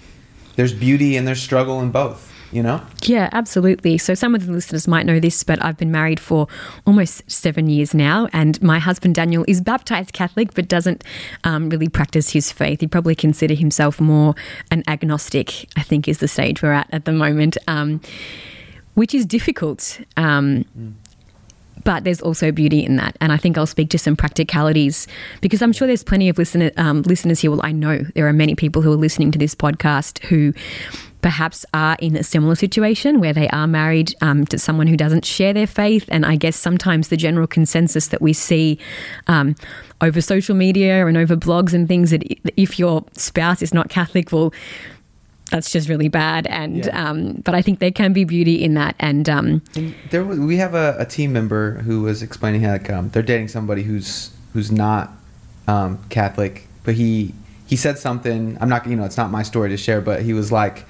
there's 0.56 0.74
beauty 0.74 1.18
and 1.18 1.28
there's 1.28 1.42
struggle 1.42 1.82
in 1.82 1.92
both 1.92 2.33
you 2.54 2.62
know? 2.62 2.82
Yeah, 3.04 3.30
absolutely. 3.32 3.98
So 3.98 4.14
some 4.14 4.36
of 4.36 4.46
the 4.46 4.52
listeners 4.52 4.88
might 4.88 5.06
know 5.06 5.20
this, 5.20 5.44
but 5.44 5.64
I've 5.64 5.78
been 5.78 5.92
married 5.92 6.20
for 6.20 6.48
almost 6.86 7.30
seven 7.30 7.70
years 7.70 7.94
now, 7.94 8.30
and 8.32 8.62
my 8.62 8.80
husband 8.80 9.16
Daniel 9.16 9.44
is 9.48 9.60
baptized 9.62 10.14
Catholic, 10.14 10.54
but 10.54 10.68
doesn't 10.68 11.04
um, 11.44 11.70
really 11.70 11.90
practice 11.90 12.30
his 12.30 12.52
faith. 12.52 12.82
He'd 12.82 12.92
probably 12.92 13.16
consider 13.16 13.56
himself 13.56 14.00
more 14.00 14.36
an 14.72 14.84
agnostic. 14.88 15.68
I 15.76 15.82
think 15.82 16.08
is 16.08 16.20
the 16.20 16.28
stage 16.28 16.62
we're 16.62 16.74
at 16.74 16.88
at 16.92 17.06
the 17.06 17.12
moment, 17.12 17.58
um, 17.68 18.02
which 18.94 19.14
is 19.14 19.26
difficult. 19.26 20.00
Um, 20.16 20.66
mm 20.78 20.94
but 21.84 22.04
there's 22.04 22.22
also 22.22 22.52
beauty 22.52 22.84
in 22.84 22.96
that. 22.98 23.18
And 23.20 23.32
I 23.32 23.38
think 23.38 23.58
I'll 23.58 23.66
speak 23.66 23.90
to 23.90 23.98
some 23.98 24.16
practicalities 24.16 25.08
because 25.42 25.62
I'm 25.62 25.74
sure 25.74 25.88
there's 25.88 26.04
plenty 26.04 26.30
of 26.30 26.38
listener, 26.38 26.72
um, 26.78 27.02
listeners 27.04 27.42
here. 27.42 27.52
Well, 27.52 27.60
I 27.64 27.72
know 27.72 28.06
there 28.16 28.28
are 28.28 28.34
many 28.34 28.56
people 28.56 28.82
who 28.82 28.92
are 28.92 28.98
listening 28.98 29.32
to 29.32 29.40
this 29.40 29.56
podcast 29.56 30.24
who 30.26 30.54
perhaps 31.24 31.66
are 31.74 31.96
in 32.00 32.16
a 32.16 32.24
similar 32.24 32.54
situation 32.54 33.20
where 33.20 33.34
they 33.34 33.48
are 33.50 33.66
married 33.66 34.14
um, 34.22 34.46
to 34.46 34.60
someone 34.60 34.86
who 34.86 34.98
doesn't 34.98 35.26
share 35.26 35.54
their 35.54 35.66
faith. 35.66 36.06
And 36.10 36.26
I 36.26 36.36
guess 36.36 36.56
sometimes 36.56 37.08
the 37.08 37.18
general 37.18 37.48
consensus 37.48 38.10
that 38.10 38.22
we 38.22 38.34
see 38.34 38.78
um, 39.28 39.56
over 40.02 40.22
social 40.22 40.54
media 40.54 41.08
and 41.08 41.18
over 41.18 41.36
blogs 41.36 41.74
and 41.74 41.88
things 41.88 42.12
that 42.12 42.24
if 42.60 42.78
your 42.78 43.06
spouse 43.14 43.62
is 43.62 43.74
not 43.74 43.90
Catholic, 43.90 44.32
well, 44.32 44.54
that's 45.50 45.72
just 45.72 45.88
really 45.88 46.10
bad. 46.10 46.46
And 46.48 46.86
yeah. 46.86 47.10
um, 47.10 47.42
but 47.46 47.56
I 47.56 47.62
think 47.62 47.80
there 47.80 47.92
can 47.92 48.12
be 48.12 48.26
beauty 48.26 48.62
in 48.62 48.74
that. 48.74 48.96
And, 49.00 49.30
um, 49.30 49.62
and 49.76 49.96
there 50.12 50.26
we 50.26 50.58
have 50.58 50.74
a, 50.74 50.98
a, 51.00 51.06
team 51.06 51.32
member 51.32 51.76
who 51.84 52.02
was 52.02 52.22
explaining 52.22 52.62
how 52.62 52.72
like 52.72 52.90
um, 52.90 53.10
they're 53.10 53.24
dating 53.24 53.48
somebody 53.48 53.84
who's 53.84 54.32
who's 54.52 54.72
not 54.72 55.12
um, 55.68 56.00
Catholic, 56.10 56.68
but 56.84 56.96
he 56.96 57.34
he 57.68 57.78
said 57.78 57.98
something. 57.98 58.58
I'm 58.60 58.68
not 58.68 58.86
you 58.88 58.96
know 58.96 59.06
it's 59.06 59.18
not 59.18 59.32
my 59.32 59.44
story 59.44 59.70
to 59.70 59.78
share, 59.78 60.02
but 60.02 60.24
he 60.24 60.34
was 60.34 60.52
like 60.52 60.86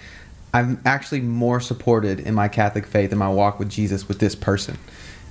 I'm 0.53 0.81
actually 0.85 1.21
more 1.21 1.59
supported 1.59 2.19
in 2.19 2.33
my 2.33 2.47
Catholic 2.47 2.85
faith 2.85 3.11
and 3.11 3.19
my 3.19 3.29
walk 3.29 3.59
with 3.59 3.69
Jesus 3.69 4.07
with 4.07 4.19
this 4.19 4.35
person. 4.35 4.77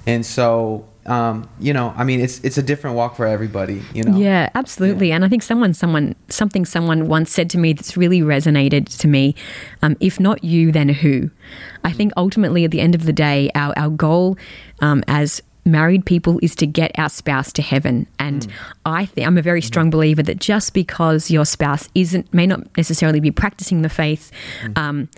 And 0.06 0.26
so, 0.26 0.88
um, 1.06 1.48
you 1.60 1.72
know, 1.72 1.94
I 1.96 2.02
mean, 2.02 2.20
it's 2.20 2.40
it's 2.40 2.58
a 2.58 2.62
different 2.62 2.96
walk 2.96 3.14
for 3.14 3.24
everybody. 3.24 3.82
You 3.94 4.02
know. 4.02 4.16
Yeah, 4.16 4.50
absolutely. 4.54 5.08
Yeah. 5.08 5.16
And 5.16 5.24
I 5.24 5.28
think 5.28 5.42
someone, 5.42 5.74
someone, 5.74 6.16
something 6.28 6.64
someone 6.64 7.06
once 7.06 7.30
said 7.30 7.48
to 7.50 7.58
me 7.58 7.72
that's 7.72 7.96
really 7.96 8.20
resonated 8.20 8.98
to 8.98 9.08
me. 9.08 9.36
Um, 9.80 9.96
if 10.00 10.18
not 10.18 10.42
you, 10.42 10.72
then 10.72 10.88
who? 10.88 11.30
I 11.84 11.92
think 11.92 12.12
ultimately, 12.16 12.64
at 12.64 12.72
the 12.72 12.80
end 12.80 12.94
of 12.94 13.04
the 13.04 13.12
day, 13.12 13.50
our 13.54 13.72
our 13.76 13.90
goal 13.90 14.36
um, 14.80 15.04
as 15.06 15.40
married 15.64 16.04
people 16.04 16.38
is 16.42 16.56
to 16.56 16.66
get 16.66 16.90
our 16.98 17.08
spouse 17.08 17.52
to 17.52 17.62
heaven. 17.62 18.06
And 18.18 18.46
mm. 18.46 18.52
I 18.84 19.06
think 19.06 19.26
I'm 19.26 19.38
a 19.38 19.42
very 19.42 19.62
strong 19.62 19.90
believer 19.90 20.22
that 20.22 20.38
just 20.38 20.74
because 20.74 21.30
your 21.30 21.44
spouse 21.44 21.88
isn't 21.94 22.32
may 22.32 22.46
not 22.46 22.76
necessarily 22.76 23.20
be 23.20 23.30
practicing 23.30 23.82
the 23.82 23.88
faith, 23.88 24.30
mm. 24.62 24.76
um, 24.76 25.08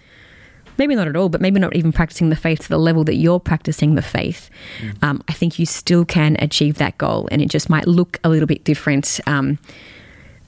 maybe 0.79 0.95
not 0.95 1.09
at 1.09 1.17
all, 1.17 1.29
but 1.29 1.41
maybe 1.41 1.61
not 1.61 1.75
even 1.75 1.93
practicing 1.93 2.31
the 2.31 2.37
faith 2.37 2.61
to 2.61 2.69
the 2.69 2.79
level 2.79 3.05
that 3.05 3.15
you're 3.15 3.41
practicing 3.41 3.95
the 3.95 4.03
faith, 4.03 4.51
mm. 4.81 5.03
um, 5.03 5.23
I 5.29 5.33
think 5.33 5.59
you 5.59 5.67
still 5.67 6.05
can 6.05 6.37
achieve 6.41 6.77
that 6.79 6.99
goal, 6.99 7.29
and 7.31 7.41
it 7.41 7.49
just 7.49 7.71
might 7.71 7.87
look 7.87 8.19
a 8.25 8.29
little 8.29 8.47
bit 8.47 8.65
different. 8.65 9.21
Um, 9.27 9.59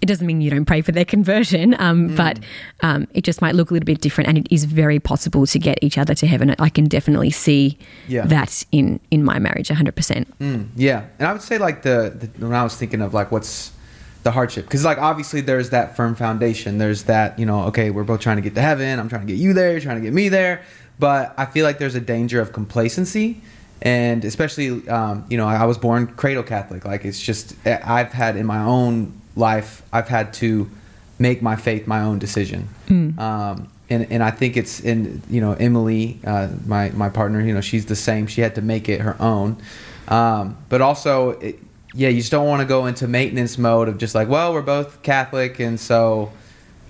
it 0.03 0.07
doesn't 0.07 0.27
mean 0.27 0.41
you 0.41 0.51
don't 0.51 0.65
pray 0.67 0.83
for 0.83 0.93
their 0.93 1.05
conversion, 1.05 1.75
um, 1.79 2.11
Mm. 2.11 2.17
but 2.17 2.39
um, 2.83 3.07
it 3.15 3.23
just 3.25 3.41
might 3.41 3.55
look 3.55 3.71
a 3.71 3.75
little 3.75 3.85
bit 3.87 4.01
different, 4.01 4.29
and 4.29 4.39
it 4.39 4.47
is 4.51 4.65
very 4.65 5.01
possible 5.01 5.47
to 5.47 5.59
get 5.59 5.79
each 5.83 5.97
other 5.99 6.15
to 6.15 6.27
heaven. 6.27 6.55
I 6.59 6.69
can 6.69 6.85
definitely 6.85 7.31
see 7.31 7.79
Yeah. 8.09 8.27
that 8.27 8.65
in 8.73 9.01
in 9.11 9.25
my 9.25 9.39
marriage, 9.39 9.69
hundred 9.69 9.97
percent. 9.97 10.29
Mm, 10.39 10.67
yeah, 10.77 11.03
and 11.19 11.27
I 11.29 11.33
would 11.33 11.43
say 11.43 11.59
like 11.59 11.83
the, 11.83 12.13
the 12.37 12.47
when 12.47 12.55
I 12.55 12.63
was 12.63 12.75
thinking 12.77 13.01
of 13.01 13.15
like 13.15 13.33
what's 13.33 13.73
the 14.23 14.33
hardship 14.33 14.65
because 14.65 14.85
like 14.85 14.99
obviously 14.99 15.41
there's 15.41 15.71
that 15.71 15.97
firm 15.97 16.15
foundation. 16.17 16.79
There's 16.79 17.05
that 17.05 17.39
you 17.39 17.47
know 17.47 17.63
okay 17.67 17.91
we're 17.91 18.05
both 18.05 18.21
trying 18.21 18.37
to 18.37 18.43
get 18.43 18.55
to 18.57 18.61
heaven. 18.63 18.99
I'm 18.99 19.09
trying 19.09 19.23
to 19.27 19.33
get 19.33 19.39
you 19.39 19.53
there. 19.55 19.71
You're 19.71 19.81
trying 19.81 19.97
to 19.99 20.03
get 20.03 20.13
me 20.13 20.29
there. 20.29 20.63
But 20.99 21.33
I 21.39 21.45
feel 21.47 21.65
like 21.65 21.79
there's 21.79 21.95
a 21.95 22.01
danger 22.01 22.41
of 22.41 22.53
complacency, 22.53 23.41
and 23.83 24.25
especially 24.25 24.87
um, 24.89 25.25
you 25.31 25.37
know 25.39 25.47
I 25.47 25.65
was 25.65 25.79
born 25.79 26.07
cradle 26.09 26.43
Catholic. 26.43 26.85
Like 26.85 27.05
it's 27.05 27.21
just 27.21 27.55
I've 27.67 28.13
had 28.13 28.37
in 28.37 28.47
my 28.47 28.59
own 28.61 29.13
life 29.37 29.83
I've 29.93 30.09
had 30.09 30.33
to 30.35 30.69
make 31.19 31.43
my 31.43 31.57
faith 31.57 31.87
my 31.87 32.01
own 32.01 32.19
decision. 32.19 32.69
Um, 33.19 33.69
and, 33.89 34.11
and 34.11 34.23
I 34.23 34.31
think 34.33 34.57
it's 34.57 34.81
in 34.81 35.23
you 35.31 35.41
know 35.41 35.53
Emily, 35.53 36.19
uh, 36.27 36.49
my 36.67 36.91
my 36.91 37.09
partner. 37.09 37.41
You 37.41 37.55
know 37.55 37.61
she's 37.61 37.87
the 37.87 37.97
same. 37.97 38.27
She 38.27 38.41
had 38.41 38.55
to 38.57 38.63
make 38.63 38.89
it 38.89 39.01
her 39.01 39.21
own. 39.21 39.59
Um, 40.09 40.57
but 40.69 40.81
also, 40.81 41.31
it, 41.31 41.59
yeah, 41.95 42.09
you 42.09 42.19
just 42.19 42.31
don't 42.31 42.47
want 42.47 42.61
to 42.61 42.67
go 42.67 42.87
into 42.87 43.09
maintenance 43.09 43.59
mode 43.59 43.89
of 43.89 43.99
just 43.99 44.15
like, 44.15 44.29
well, 44.29 44.53
we're 44.53 44.63
both 44.63 45.03
Catholic, 45.03 45.59
and 45.61 45.79
so 45.79 46.33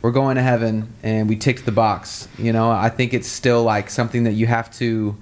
we're 0.02 0.10
going 0.10 0.36
to 0.36 0.42
heaven, 0.42 0.92
and 1.02 1.28
we 1.28 1.36
ticked 1.36 1.64
the 1.64 1.72
box. 1.72 2.28
You 2.38 2.52
know, 2.52 2.70
I 2.70 2.88
think 2.88 3.14
it's 3.14 3.28
still 3.28 3.62
like 3.62 3.90
something 3.90 4.24
that 4.24 4.32
you 4.32 4.46
have 4.46 4.70
to, 4.78 5.16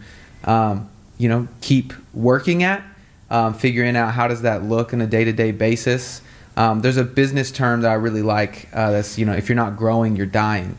um, 0.44 0.88
you 1.18 1.28
know, 1.28 1.48
keep 1.60 1.92
working 2.12 2.62
at, 2.62 2.82
um, 3.30 3.54
figuring 3.54 3.96
out 3.96 4.14
how 4.14 4.28
does 4.28 4.42
that 4.42 4.62
look 4.64 4.92
on 4.92 5.00
a 5.00 5.06
day 5.06 5.24
to 5.24 5.32
day 5.32 5.50
basis. 5.52 6.20
Um, 6.56 6.80
there's 6.80 6.96
a 6.96 7.04
business 7.04 7.50
term 7.50 7.80
that 7.80 7.90
I 7.90 7.94
really 7.94 8.22
like. 8.22 8.68
Uh, 8.72 8.92
that's 8.92 9.18
you 9.18 9.26
know, 9.26 9.32
if 9.32 9.48
you're 9.48 9.56
not 9.56 9.76
growing, 9.76 10.16
you're 10.16 10.26
dying, 10.26 10.78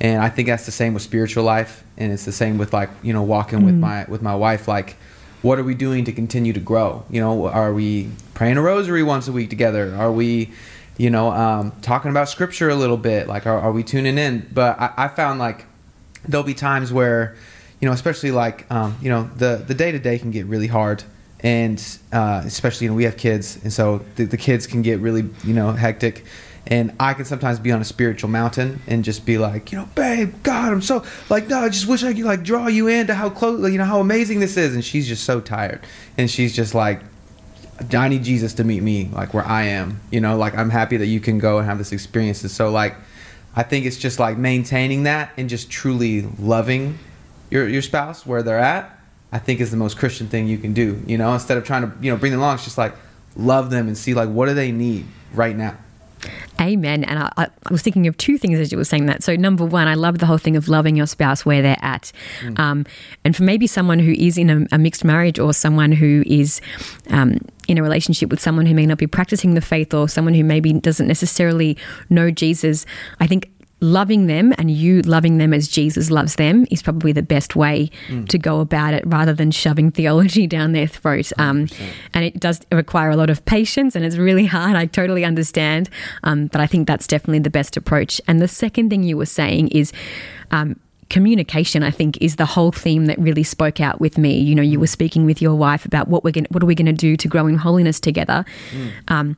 and 0.00 0.22
I 0.22 0.28
think 0.28 0.48
that's 0.48 0.66
the 0.66 0.72
same 0.72 0.94
with 0.94 1.02
spiritual 1.02 1.44
life, 1.44 1.84
and 1.96 2.12
it's 2.12 2.24
the 2.24 2.32
same 2.32 2.58
with 2.58 2.72
like 2.72 2.90
you 3.02 3.12
know, 3.12 3.22
walking 3.22 3.64
with 3.64 3.74
my 3.74 4.04
with 4.08 4.22
my 4.22 4.34
wife. 4.34 4.68
Like, 4.68 4.96
what 5.42 5.58
are 5.58 5.64
we 5.64 5.74
doing 5.74 6.04
to 6.04 6.12
continue 6.12 6.52
to 6.52 6.60
grow? 6.60 7.04
You 7.10 7.20
know, 7.20 7.46
are 7.48 7.72
we 7.72 8.10
praying 8.34 8.56
a 8.56 8.62
rosary 8.62 9.02
once 9.02 9.28
a 9.28 9.32
week 9.32 9.50
together? 9.50 9.94
Are 9.96 10.12
we, 10.12 10.50
you 10.96 11.10
know, 11.10 11.30
um, 11.30 11.72
talking 11.82 12.10
about 12.10 12.28
scripture 12.28 12.68
a 12.68 12.74
little 12.74 12.96
bit? 12.96 13.28
Like, 13.28 13.46
are, 13.46 13.58
are 13.58 13.72
we 13.72 13.82
tuning 13.82 14.18
in? 14.18 14.48
But 14.52 14.78
I, 14.80 14.92
I 14.96 15.08
found 15.08 15.38
like 15.38 15.64
there'll 16.26 16.44
be 16.44 16.54
times 16.54 16.92
where, 16.92 17.36
you 17.80 17.86
know, 17.86 17.92
especially 17.92 18.30
like, 18.30 18.70
um, 18.70 18.96
you 19.00 19.08
know, 19.08 19.30
the 19.36 19.62
the 19.66 19.74
day 19.74 19.92
to 19.92 19.98
day 19.98 20.18
can 20.18 20.30
get 20.30 20.46
really 20.46 20.66
hard, 20.66 21.04
and 21.40 21.82
uh, 22.12 22.42
especially 22.44 22.86
you 22.86 22.90
know 22.90 22.96
we 22.96 23.04
have 23.04 23.16
kids, 23.16 23.58
and 23.62 23.72
so 23.72 24.04
the, 24.16 24.24
the 24.24 24.36
kids 24.36 24.66
can 24.66 24.82
get 24.82 25.00
really 25.00 25.28
you 25.44 25.54
know 25.54 25.72
hectic. 25.72 26.24
And 26.68 26.96
I 26.98 27.14
can 27.14 27.24
sometimes 27.24 27.60
be 27.60 27.70
on 27.70 27.80
a 27.80 27.84
spiritual 27.84 28.28
mountain 28.28 28.82
and 28.88 29.04
just 29.04 29.24
be 29.24 29.38
like, 29.38 29.70
you 29.70 29.78
know, 29.78 29.88
babe, 29.94 30.34
God, 30.42 30.72
I'm 30.72 30.82
so 30.82 31.04
like, 31.30 31.46
no, 31.46 31.60
I 31.60 31.68
just 31.68 31.86
wish 31.86 32.02
I 32.02 32.12
could 32.12 32.24
like 32.24 32.42
draw 32.42 32.66
you 32.66 32.88
into 32.88 33.14
how 33.14 33.30
close, 33.30 33.70
you 33.70 33.78
know, 33.78 33.84
how 33.84 34.00
amazing 34.00 34.40
this 34.40 34.56
is. 34.56 34.74
And 34.74 34.84
she's 34.84 35.06
just 35.06 35.22
so 35.22 35.40
tired, 35.40 35.80
and 36.18 36.28
she's 36.28 36.54
just 36.54 36.74
like, 36.74 37.02
I 37.92 38.08
need 38.08 38.24
Jesus 38.24 38.54
to 38.54 38.64
meet 38.64 38.82
me 38.82 39.10
like 39.12 39.34
where 39.34 39.44
I 39.44 39.64
am. 39.64 40.00
You 40.10 40.20
know, 40.20 40.36
like 40.36 40.56
I'm 40.56 40.70
happy 40.70 40.96
that 40.96 41.06
you 41.06 41.20
can 41.20 41.38
go 41.38 41.58
and 41.58 41.66
have 41.66 41.78
this 41.78 41.92
experience. 41.92 42.42
And 42.42 42.50
so 42.50 42.70
like 42.70 42.96
I 43.54 43.62
think 43.62 43.86
it's 43.86 43.96
just 43.96 44.18
like 44.18 44.36
maintaining 44.36 45.04
that 45.04 45.32
and 45.36 45.48
just 45.48 45.70
truly 45.70 46.22
loving 46.38 46.98
your 47.50 47.66
your 47.68 47.82
spouse 47.82 48.26
where 48.26 48.42
they're 48.42 48.58
at, 48.58 48.95
I 49.32 49.38
think 49.38 49.60
is 49.60 49.70
the 49.70 49.76
most 49.76 49.98
Christian 49.98 50.28
thing 50.28 50.46
you 50.46 50.58
can 50.58 50.72
do. 50.72 51.02
You 51.06 51.18
know, 51.18 51.32
instead 51.34 51.58
of 51.58 51.64
trying 51.64 51.82
to, 51.82 51.96
you 52.00 52.10
know, 52.10 52.16
bring 52.16 52.32
them 52.32 52.40
along, 52.40 52.54
it's 52.54 52.64
just 52.64 52.78
like 52.78 52.94
love 53.36 53.70
them 53.70 53.86
and 53.86 53.96
see 53.96 54.14
like 54.14 54.28
what 54.28 54.46
do 54.46 54.54
they 54.54 54.72
need 54.72 55.06
right 55.32 55.56
now. 55.56 55.76
Amen. 56.60 57.04
And 57.04 57.18
I, 57.18 57.30
I 57.36 57.48
was 57.70 57.82
thinking 57.82 58.06
of 58.06 58.16
two 58.16 58.38
things 58.38 58.58
as 58.58 58.72
you 58.72 58.78
were 58.78 58.84
saying 58.84 59.06
that. 59.06 59.22
So, 59.22 59.36
number 59.36 59.64
one, 59.64 59.88
I 59.88 59.94
love 59.94 60.18
the 60.18 60.26
whole 60.26 60.38
thing 60.38 60.56
of 60.56 60.68
loving 60.68 60.96
your 60.96 61.06
spouse 61.06 61.44
where 61.44 61.60
they're 61.60 61.76
at. 61.82 62.12
Um, 62.56 62.86
and 63.24 63.36
for 63.36 63.42
maybe 63.42 63.66
someone 63.66 63.98
who 63.98 64.12
is 64.12 64.38
in 64.38 64.50
a, 64.50 64.66
a 64.72 64.78
mixed 64.78 65.04
marriage 65.04 65.38
or 65.38 65.52
someone 65.52 65.92
who 65.92 66.22
is 66.26 66.60
um, 67.10 67.38
in 67.68 67.78
a 67.78 67.82
relationship 67.82 68.30
with 68.30 68.40
someone 68.40 68.64
who 68.66 68.74
may 68.74 68.86
not 68.86 68.98
be 68.98 69.06
practicing 69.06 69.54
the 69.54 69.60
faith 69.60 69.92
or 69.92 70.08
someone 70.08 70.34
who 70.34 70.44
maybe 70.44 70.72
doesn't 70.72 71.06
necessarily 71.06 71.76
know 72.08 72.30
Jesus, 72.30 72.86
I 73.20 73.26
think 73.26 73.50
loving 73.80 74.26
them 74.26 74.54
and 74.56 74.70
you 74.70 75.02
loving 75.02 75.38
them 75.38 75.52
as 75.52 75.68
Jesus 75.68 76.10
loves 76.10 76.36
them 76.36 76.66
is 76.70 76.82
probably 76.82 77.12
the 77.12 77.22
best 77.22 77.56
way 77.56 77.90
to 78.28 78.38
go 78.38 78.60
about 78.60 78.94
it 78.94 79.06
rather 79.06 79.34
than 79.34 79.50
shoving 79.50 79.90
theology 79.90 80.46
down 80.56 80.72
their 80.72 80.86
throat. 80.86 81.30
Um, 81.38 81.68
and 82.14 82.24
it 82.24 82.40
does 82.40 82.60
require 82.72 83.10
a 83.10 83.16
lot 83.16 83.28
of 83.28 83.44
patience 83.44 83.94
and 83.94 84.04
it's 84.04 84.16
really 84.16 84.46
hard. 84.46 84.76
I 84.76 84.86
totally 84.86 85.24
understand. 85.24 85.90
Um, 86.24 86.46
but 86.46 86.60
I 86.60 86.66
think 86.66 86.86
that's 86.86 87.06
definitely 87.06 87.40
the 87.40 87.50
best 87.50 87.76
approach. 87.76 88.20
And 88.26 88.40
the 88.40 88.48
second 88.48 88.90
thing 88.90 89.02
you 89.02 89.16
were 89.16 89.26
saying 89.26 89.68
is, 89.68 89.92
um, 90.50 90.80
communication 91.08 91.84
i 91.84 91.90
think 91.90 92.20
is 92.20 92.34
the 92.34 92.44
whole 92.44 92.72
theme 92.72 93.06
that 93.06 93.16
really 93.18 93.44
spoke 93.44 93.80
out 93.80 94.00
with 94.00 94.18
me 94.18 94.40
you 94.40 94.56
know 94.56 94.62
you 94.62 94.80
were 94.80 94.88
speaking 94.88 95.24
with 95.24 95.40
your 95.40 95.54
wife 95.54 95.84
about 95.84 96.08
what 96.08 96.24
we're 96.24 96.32
going 96.32 96.46
what 96.50 96.60
are 96.64 96.66
we 96.66 96.74
going 96.74 96.84
to 96.84 96.92
do 96.92 97.16
to 97.16 97.28
grow 97.28 97.46
in 97.46 97.54
holiness 97.54 98.00
together 98.00 98.44
um, 99.06 99.36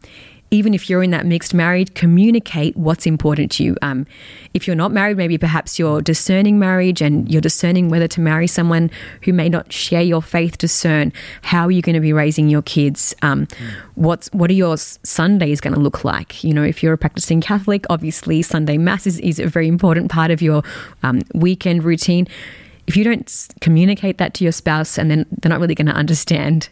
even 0.51 0.75
if 0.75 0.89
you're 0.89 1.03
in 1.03 1.11
that 1.11 1.27
mixed 1.27 1.53
marriage, 1.53 1.93
communicate 1.95 2.77
what's 2.77 3.07
important 3.07 3.51
to 3.53 3.65
you. 3.65 3.77
Um, 3.83 4.07
if 4.55 4.67
you're 4.67 4.77
not 4.77 4.93
married, 4.93 5.17
maybe 5.17 5.37
perhaps 5.37 5.79
you're 5.79 6.01
discerning 6.01 6.59
marriage 6.59 7.03
and 7.03 7.31
you're 7.31 7.41
discerning 7.41 7.89
whether 7.89 8.09
to 8.09 8.21
marry 8.21 8.47
someone 8.47 8.91
who 9.23 9.33
may 9.33 9.49
not 9.49 9.73
share 9.73 10.03
your 10.03 10.23
faith. 10.23 10.59
Discern 10.59 11.13
how 11.43 11.67
are 11.67 11.71
you 11.71 11.83
going 11.83 11.95
to 11.95 12.01
be 12.01 12.13
raising 12.13 12.49
your 12.49 12.63
kids. 12.63 13.15
Um, 13.23 13.47
What's 13.95 14.29
what 14.29 14.49
are 14.49 14.55
your 14.55 14.77
Sundays 14.77 15.61
going 15.61 15.75
to 15.75 15.81
look 15.81 16.05
like? 16.05 16.45
You 16.45 16.55
know, 16.55 16.63
if 16.63 16.85
you're 16.85 16.93
a 16.93 16.99
practicing 16.99 17.41
Catholic, 17.41 17.85
obviously 17.91 18.43
Sunday 18.43 18.79
Mass 18.79 19.09
is, 19.09 19.19
is 19.19 19.41
a 19.41 19.49
very 19.49 19.67
important 19.67 20.09
part 20.09 20.31
of 20.31 20.41
your 20.41 20.63
um, 21.03 21.23
weekend 21.35 21.83
routine. 21.83 22.29
If 22.87 22.97
you 22.97 23.03
don't 23.03 23.49
communicate 23.61 24.19
that 24.19 24.35
to 24.35 24.45
your 24.45 24.53
spouse, 24.53 24.99
and 24.99 25.11
then 25.11 25.27
they're 25.31 25.51
not 25.51 25.59
really 25.59 25.75
going 25.75 25.89
to 25.89 25.93
understand. 25.93 26.69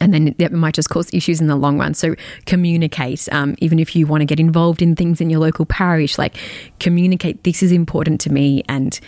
And 0.00 0.12
then 0.12 0.34
that 0.38 0.52
might 0.52 0.74
just 0.74 0.90
cause 0.90 1.12
issues 1.12 1.40
in 1.40 1.46
the 1.46 1.56
long 1.56 1.78
run. 1.78 1.94
So 1.94 2.14
communicate, 2.46 3.28
um, 3.32 3.54
even 3.58 3.78
if 3.78 3.94
you 3.94 4.06
want 4.06 4.22
to 4.22 4.24
get 4.26 4.40
involved 4.40 4.82
in 4.82 4.96
things 4.96 5.20
in 5.20 5.30
your 5.30 5.40
local 5.40 5.64
parish, 5.64 6.18
like 6.18 6.36
communicate. 6.80 7.44
This 7.44 7.62
is 7.62 7.72
important 7.72 8.20
to 8.22 8.32
me, 8.32 8.64
and 8.68 8.98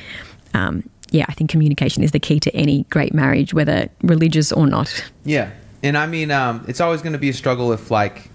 um, 0.54 0.88
yeah, 1.10 1.26
I 1.28 1.32
think 1.32 1.50
communication 1.50 2.02
is 2.02 2.12
the 2.12 2.20
key 2.20 2.40
to 2.40 2.54
any 2.54 2.84
great 2.90 3.14
marriage, 3.14 3.54
whether 3.54 3.88
religious 4.02 4.52
or 4.52 4.66
not. 4.66 5.10
Yeah, 5.24 5.50
and 5.82 5.96
I 5.96 6.06
mean, 6.06 6.30
um, 6.30 6.64
it's 6.66 6.80
always 6.80 7.02
going 7.02 7.12
to 7.12 7.18
be 7.18 7.28
a 7.28 7.34
struggle 7.34 7.72
if, 7.72 7.90
like, 7.90 8.30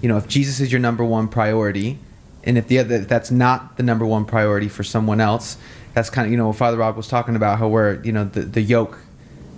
you 0.00 0.08
know, 0.08 0.16
if 0.16 0.28
Jesus 0.28 0.60
is 0.60 0.70
your 0.70 0.80
number 0.80 1.04
one 1.04 1.28
priority, 1.28 1.98
and 2.44 2.56
if 2.56 2.68
the 2.68 2.78
other, 2.78 2.96
if 2.96 3.08
that's 3.08 3.30
not 3.30 3.76
the 3.76 3.82
number 3.82 4.06
one 4.06 4.24
priority 4.24 4.68
for 4.68 4.82
someone 4.82 5.20
else, 5.20 5.56
that's 5.94 6.10
kind 6.10 6.26
of 6.26 6.32
you 6.32 6.38
know, 6.38 6.52
Father 6.52 6.76
Rob 6.76 6.96
was 6.96 7.08
talking 7.08 7.36
about 7.36 7.58
how 7.58 7.68
where 7.68 8.02
you 8.04 8.12
know 8.12 8.24
the 8.24 8.42
the 8.42 8.62
yoke, 8.62 8.98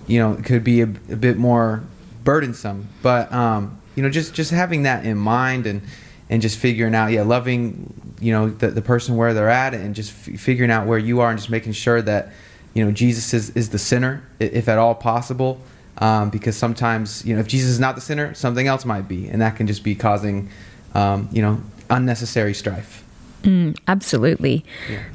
you 0.06 0.18
know, 0.18 0.34
could 0.36 0.64
be 0.64 0.80
a, 0.80 0.84
a 0.84 1.16
bit 1.16 1.36
more 1.36 1.82
burdensome. 2.24 2.88
But 3.02 3.32
um, 3.32 3.80
you 3.94 4.02
know, 4.02 4.10
just 4.10 4.34
just 4.34 4.50
having 4.50 4.84
that 4.84 5.04
in 5.04 5.18
mind 5.18 5.66
and 5.66 5.82
and 6.30 6.40
just 6.40 6.58
figuring 6.58 6.94
out, 6.94 7.12
yeah, 7.12 7.22
loving 7.22 8.16
you 8.20 8.32
know 8.32 8.48
the 8.48 8.68
the 8.68 8.82
person 8.82 9.16
where 9.16 9.34
they're 9.34 9.50
at, 9.50 9.74
and 9.74 9.94
just 9.94 10.10
f- 10.28 10.40
figuring 10.40 10.70
out 10.70 10.86
where 10.86 10.98
you 10.98 11.20
are, 11.20 11.30
and 11.30 11.38
just 11.38 11.50
making 11.50 11.72
sure 11.72 12.00
that 12.02 12.32
you 12.74 12.84
know 12.84 12.90
Jesus 12.90 13.34
is 13.34 13.50
is 13.50 13.70
the 13.70 13.78
center, 13.78 14.22
if 14.40 14.68
at 14.68 14.78
all 14.78 14.94
possible. 14.94 15.60
Um, 15.98 16.30
because 16.30 16.56
sometimes 16.56 17.24
you 17.24 17.34
know 17.34 17.40
if 17.40 17.48
Jesus 17.48 17.70
is 17.70 17.80
not 17.80 17.94
the 17.94 18.00
center, 18.00 18.34
something 18.34 18.66
else 18.66 18.84
might 18.84 19.06
be, 19.08 19.28
and 19.28 19.42
that 19.42 19.56
can 19.56 19.66
just 19.66 19.84
be 19.84 19.94
causing 19.94 20.48
um, 20.94 21.28
you 21.32 21.42
know 21.42 21.62
unnecessary 21.90 22.54
strife. 22.54 23.04
Mm, 23.42 23.76
absolutely. 23.88 24.64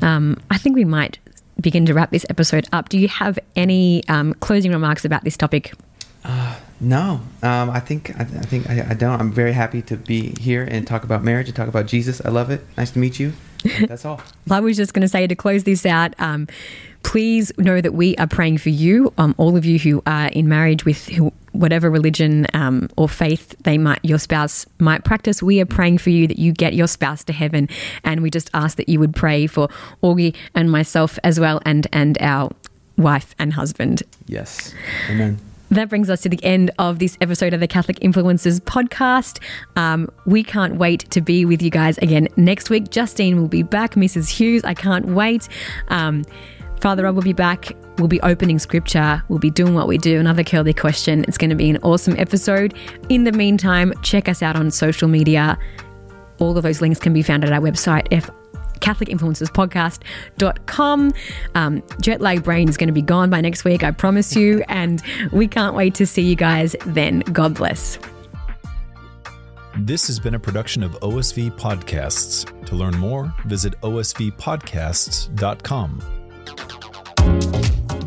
Um, 0.01 0.37
I 0.51 0.57
think 0.57 0.75
we 0.75 0.85
might 0.85 1.17
begin 1.59 1.85
to 1.85 1.93
wrap 1.93 2.11
this 2.11 2.25
episode 2.29 2.67
up. 2.71 2.89
Do 2.89 2.99
you 2.99 3.07
have 3.07 3.39
any 3.55 4.03
um, 4.07 4.33
closing 4.35 4.71
remarks 4.71 5.05
about 5.05 5.23
this 5.23 5.37
topic? 5.37 5.73
No, 6.79 7.21
um, 7.41 7.69
I 7.71 7.79
think 7.79 8.11
I, 8.17 8.21
I 8.21 8.25
think 8.25 8.69
I, 8.69 8.87
I 8.89 8.93
don't. 8.93 9.19
I'm 9.19 9.31
very 9.31 9.53
happy 9.53 9.81
to 9.83 9.97
be 9.97 10.35
here 10.39 10.63
and 10.63 10.85
talk 10.85 11.03
about 11.03 11.23
marriage 11.23 11.47
and 11.47 11.55
talk 11.55 11.67
about 11.67 11.87
Jesus. 11.87 12.21
I 12.23 12.29
love 12.29 12.51
it. 12.51 12.63
Nice 12.77 12.91
to 12.91 12.99
meet 12.99 13.19
you. 13.19 13.33
That's 13.87 14.05
all. 14.05 14.21
I 14.49 14.59
was 14.59 14.77
just 14.77 14.93
going 14.93 15.01
to 15.01 15.07
say 15.07 15.25
to 15.25 15.35
close 15.35 15.63
this 15.63 15.85
out, 15.85 16.13
um, 16.19 16.47
please 17.01 17.51
know 17.57 17.81
that 17.81 17.93
we 17.93 18.15
are 18.17 18.27
praying 18.27 18.59
for 18.59 18.69
you, 18.69 19.11
um, 19.17 19.33
all 19.37 19.57
of 19.57 19.65
you 19.65 19.79
who 19.79 20.03
are 20.05 20.27
in 20.27 20.47
marriage 20.47 20.85
with 20.85 21.07
who, 21.07 21.33
whatever 21.53 21.89
religion 21.89 22.45
um, 22.53 22.89
or 22.95 23.09
faith 23.09 23.55
they 23.63 23.77
might 23.77 24.03
your 24.03 24.19
spouse 24.19 24.65
might 24.79 25.03
practice. 25.03 25.41
We 25.41 25.59
are 25.61 25.65
praying 25.65 25.97
for 25.97 26.11
you 26.11 26.27
that 26.27 26.37
you 26.37 26.51
get 26.51 26.73
your 26.75 26.87
spouse 26.87 27.23
to 27.25 27.33
heaven, 27.33 27.69
and 28.03 28.21
we 28.21 28.29
just 28.29 28.51
ask 28.53 28.77
that 28.77 28.87
you 28.87 28.99
would 28.99 29.15
pray 29.15 29.47
for 29.47 29.67
Augie 30.03 30.35
and 30.53 30.71
myself 30.71 31.17
as 31.23 31.39
well, 31.39 31.59
and 31.65 31.87
and 31.91 32.17
our 32.21 32.51
wife 32.97 33.33
and 33.39 33.53
husband. 33.53 34.03
Yes. 34.27 34.73
Amen. 35.09 35.39
That 35.69 35.89
brings 35.89 36.09
us 36.09 36.21
to 36.21 36.29
the 36.29 36.43
end 36.43 36.71
of 36.79 36.99
this 36.99 37.17
episode 37.19 37.53
of 37.53 37.59
the 37.59 37.67
Catholic 37.67 37.99
Influencers 37.99 38.59
podcast. 38.61 39.43
Um, 39.75 40.09
we 40.25 40.43
can't 40.43 40.75
wait 40.75 41.09
to 41.11 41.21
be 41.21 41.45
with 41.45 41.61
you 41.61 41.69
guys 41.69 41.97
again 41.97 42.27
next 42.37 42.69
week. 42.69 42.89
Justine 42.89 43.39
will 43.39 43.49
be 43.49 43.63
back, 43.63 43.95
Mrs. 43.95 44.29
Hughes. 44.29 44.63
I 44.63 44.73
can't 44.73 45.07
wait. 45.07 45.49
Um, 45.89 46.23
Father 46.79 47.03
Rob 47.03 47.15
will 47.15 47.23
be 47.23 47.33
back. 47.33 47.71
We'll 47.97 48.07
be 48.07 48.21
opening 48.21 48.59
scripture. 48.59 49.21
We'll 49.27 49.39
be 49.39 49.49
doing 49.49 49.73
what 49.73 49.87
we 49.87 49.97
do. 49.97 50.19
Another 50.19 50.43
curly 50.43 50.73
question. 50.73 51.25
It's 51.27 51.37
going 51.37 51.49
to 51.49 51.55
be 51.55 51.69
an 51.69 51.77
awesome 51.77 52.15
episode. 52.17 52.73
In 53.09 53.23
the 53.23 53.31
meantime, 53.31 53.93
check 54.03 54.29
us 54.29 54.41
out 54.41 54.55
on 54.55 54.71
social 54.71 55.07
media. 55.07 55.57
All 56.39 56.55
of 56.55 56.63
those 56.63 56.81
links 56.81 56.99
can 56.99 57.13
be 57.13 57.23
found 57.23 57.43
at 57.43 57.51
our 57.51 57.59
website, 57.59 58.07
CatholicInfluencersPodcast.com. 58.79 61.13
Um, 61.55 61.83
jet 62.01 62.21
lag 62.21 62.43
brain 62.43 62.69
is 62.69 62.77
going 62.77 62.87
to 62.87 62.93
be 62.93 63.01
gone 63.01 63.29
by 63.29 63.41
next 63.41 63.65
week, 63.65 63.83
I 63.83 63.91
promise 63.91 64.35
you. 64.35 64.63
And 64.67 65.01
we 65.31 65.47
can't 65.47 65.75
wait 65.75 65.95
to 65.95 66.05
see 66.05 66.23
you 66.23 66.35
guys 66.35 66.75
then. 66.85 67.19
God 67.19 67.55
bless. 67.55 67.97
This 69.79 70.07
has 70.07 70.19
been 70.19 70.33
a 70.33 70.39
production 70.39 70.81
of 70.81 70.93
OSV 71.01 71.51
Podcasts. 71.51 72.65
To 72.65 72.75
learn 72.75 72.97
more, 72.97 73.31
visit 73.45 73.79
osvpodcasts.com. 73.81 76.01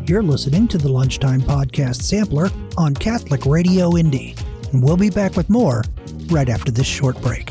You're 0.05 0.23
listening 0.23 0.67
to 0.67 0.77
the 0.77 0.89
Lunchtime 0.89 1.39
Podcast 1.41 2.01
Sampler 2.01 2.49
on 2.77 2.93
Catholic 2.93 3.45
Radio 3.45 3.95
Indy, 3.95 4.35
and 4.73 4.83
we'll 4.83 4.97
be 4.97 5.09
back 5.09 5.37
with 5.37 5.49
more 5.49 5.85
right 6.27 6.49
after 6.49 6.71
this 6.71 6.87
short 6.87 7.21
break. 7.21 7.49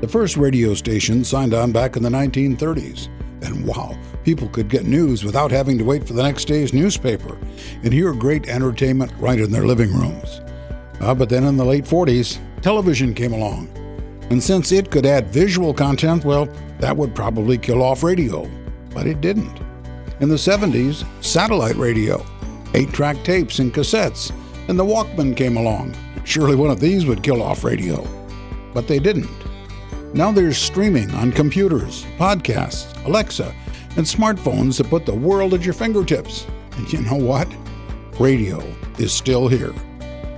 The 0.00 0.08
first 0.08 0.38
radio 0.38 0.72
station 0.72 1.22
signed 1.24 1.52
on 1.52 1.72
back 1.72 1.94
in 1.94 2.02
the 2.02 2.08
1930s. 2.08 3.08
And 3.42 3.66
wow, 3.66 3.98
people 4.24 4.48
could 4.48 4.70
get 4.70 4.86
news 4.86 5.24
without 5.24 5.50
having 5.50 5.76
to 5.76 5.84
wait 5.84 6.06
for 6.06 6.14
the 6.14 6.22
next 6.22 6.46
day's 6.46 6.72
newspaper 6.72 7.38
and 7.82 7.92
hear 7.92 8.14
great 8.14 8.48
entertainment 8.48 9.12
right 9.18 9.38
in 9.38 9.50
their 9.50 9.66
living 9.66 9.92
rooms. 9.92 10.40
Uh, 11.00 11.14
but 11.14 11.28
then 11.28 11.44
in 11.44 11.58
the 11.58 11.64
late 11.64 11.84
40s, 11.84 12.38
television 12.62 13.12
came 13.12 13.34
along. 13.34 13.68
And 14.30 14.42
since 14.42 14.72
it 14.72 14.90
could 14.90 15.04
add 15.04 15.26
visual 15.26 15.74
content, 15.74 16.24
well, 16.24 16.46
that 16.78 16.96
would 16.96 17.14
probably 17.14 17.58
kill 17.58 17.82
off 17.82 18.02
radio. 18.02 18.50
But 18.94 19.06
it 19.06 19.20
didn't. 19.20 19.60
In 20.20 20.30
the 20.30 20.36
70s, 20.36 21.06
satellite 21.22 21.76
radio, 21.76 22.24
8 22.72 22.90
track 22.90 23.22
tapes 23.22 23.58
and 23.58 23.72
cassettes, 23.72 24.32
and 24.68 24.78
the 24.78 24.84
Walkman 24.84 25.36
came 25.36 25.58
along. 25.58 25.94
Surely 26.24 26.56
one 26.56 26.70
of 26.70 26.80
these 26.80 27.04
would 27.04 27.22
kill 27.22 27.42
off 27.42 27.64
radio. 27.64 28.02
But 28.72 28.88
they 28.88 28.98
didn't. 28.98 29.49
Now 30.12 30.32
there's 30.32 30.58
streaming 30.58 31.08
on 31.12 31.30
computers, 31.30 32.04
podcasts, 32.18 32.92
Alexa, 33.06 33.54
and 33.96 34.04
smartphones 34.04 34.76
that 34.78 34.90
put 34.90 35.06
the 35.06 35.14
world 35.14 35.54
at 35.54 35.62
your 35.62 35.72
fingertips. 35.72 36.48
And 36.76 36.92
you 36.92 37.00
know 37.02 37.14
what? 37.14 37.48
Radio 38.18 38.58
is 38.98 39.12
still 39.12 39.46
here. 39.46 39.72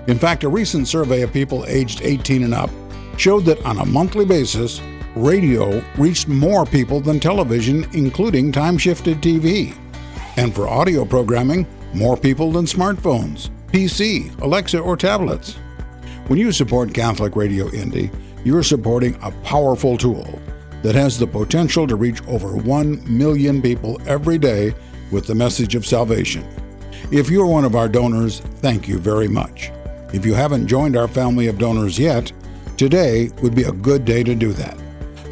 In 0.08 0.18
fact, 0.18 0.44
a 0.44 0.48
recent 0.48 0.88
survey 0.88 1.22
of 1.22 1.32
people 1.32 1.64
aged 1.66 2.02
18 2.02 2.42
and 2.42 2.52
up 2.52 2.68
showed 3.16 3.46
that 3.46 3.64
on 3.64 3.78
a 3.78 3.86
monthly 3.86 4.26
basis, 4.26 4.82
radio 5.16 5.82
reached 5.96 6.28
more 6.28 6.66
people 6.66 7.00
than 7.00 7.18
television, 7.18 7.86
including 7.94 8.52
time 8.52 8.76
shifted 8.76 9.22
TV. 9.22 9.74
And 10.36 10.54
for 10.54 10.68
audio 10.68 11.06
programming, 11.06 11.66
more 11.94 12.16
people 12.18 12.52
than 12.52 12.66
smartphones, 12.66 13.48
PC, 13.68 14.38
Alexa, 14.42 14.78
or 14.78 14.98
tablets. 14.98 15.54
When 16.26 16.38
you 16.38 16.52
support 16.52 16.92
Catholic 16.92 17.36
Radio 17.36 17.70
Indy, 17.70 18.10
you're 18.44 18.62
supporting 18.62 19.18
a 19.22 19.30
powerful 19.42 19.96
tool 19.96 20.38
that 20.82 20.94
has 20.94 21.18
the 21.18 21.26
potential 21.26 21.86
to 21.86 21.96
reach 21.96 22.22
over 22.26 22.56
1 22.56 23.02
million 23.06 23.62
people 23.62 23.98
every 24.06 24.38
day 24.38 24.74
with 25.10 25.26
the 25.26 25.34
message 25.34 25.74
of 25.74 25.86
salvation. 25.86 26.46
If 27.10 27.30
you're 27.30 27.46
one 27.46 27.64
of 27.64 27.74
our 27.76 27.88
donors, 27.88 28.40
thank 28.40 28.86
you 28.88 28.98
very 28.98 29.28
much. 29.28 29.70
If 30.12 30.26
you 30.26 30.34
haven't 30.34 30.66
joined 30.66 30.96
our 30.96 31.08
family 31.08 31.46
of 31.46 31.58
donors 31.58 31.98
yet, 31.98 32.32
today 32.76 33.30
would 33.42 33.54
be 33.54 33.64
a 33.64 33.72
good 33.72 34.04
day 34.04 34.22
to 34.24 34.34
do 34.34 34.52
that. 34.54 34.76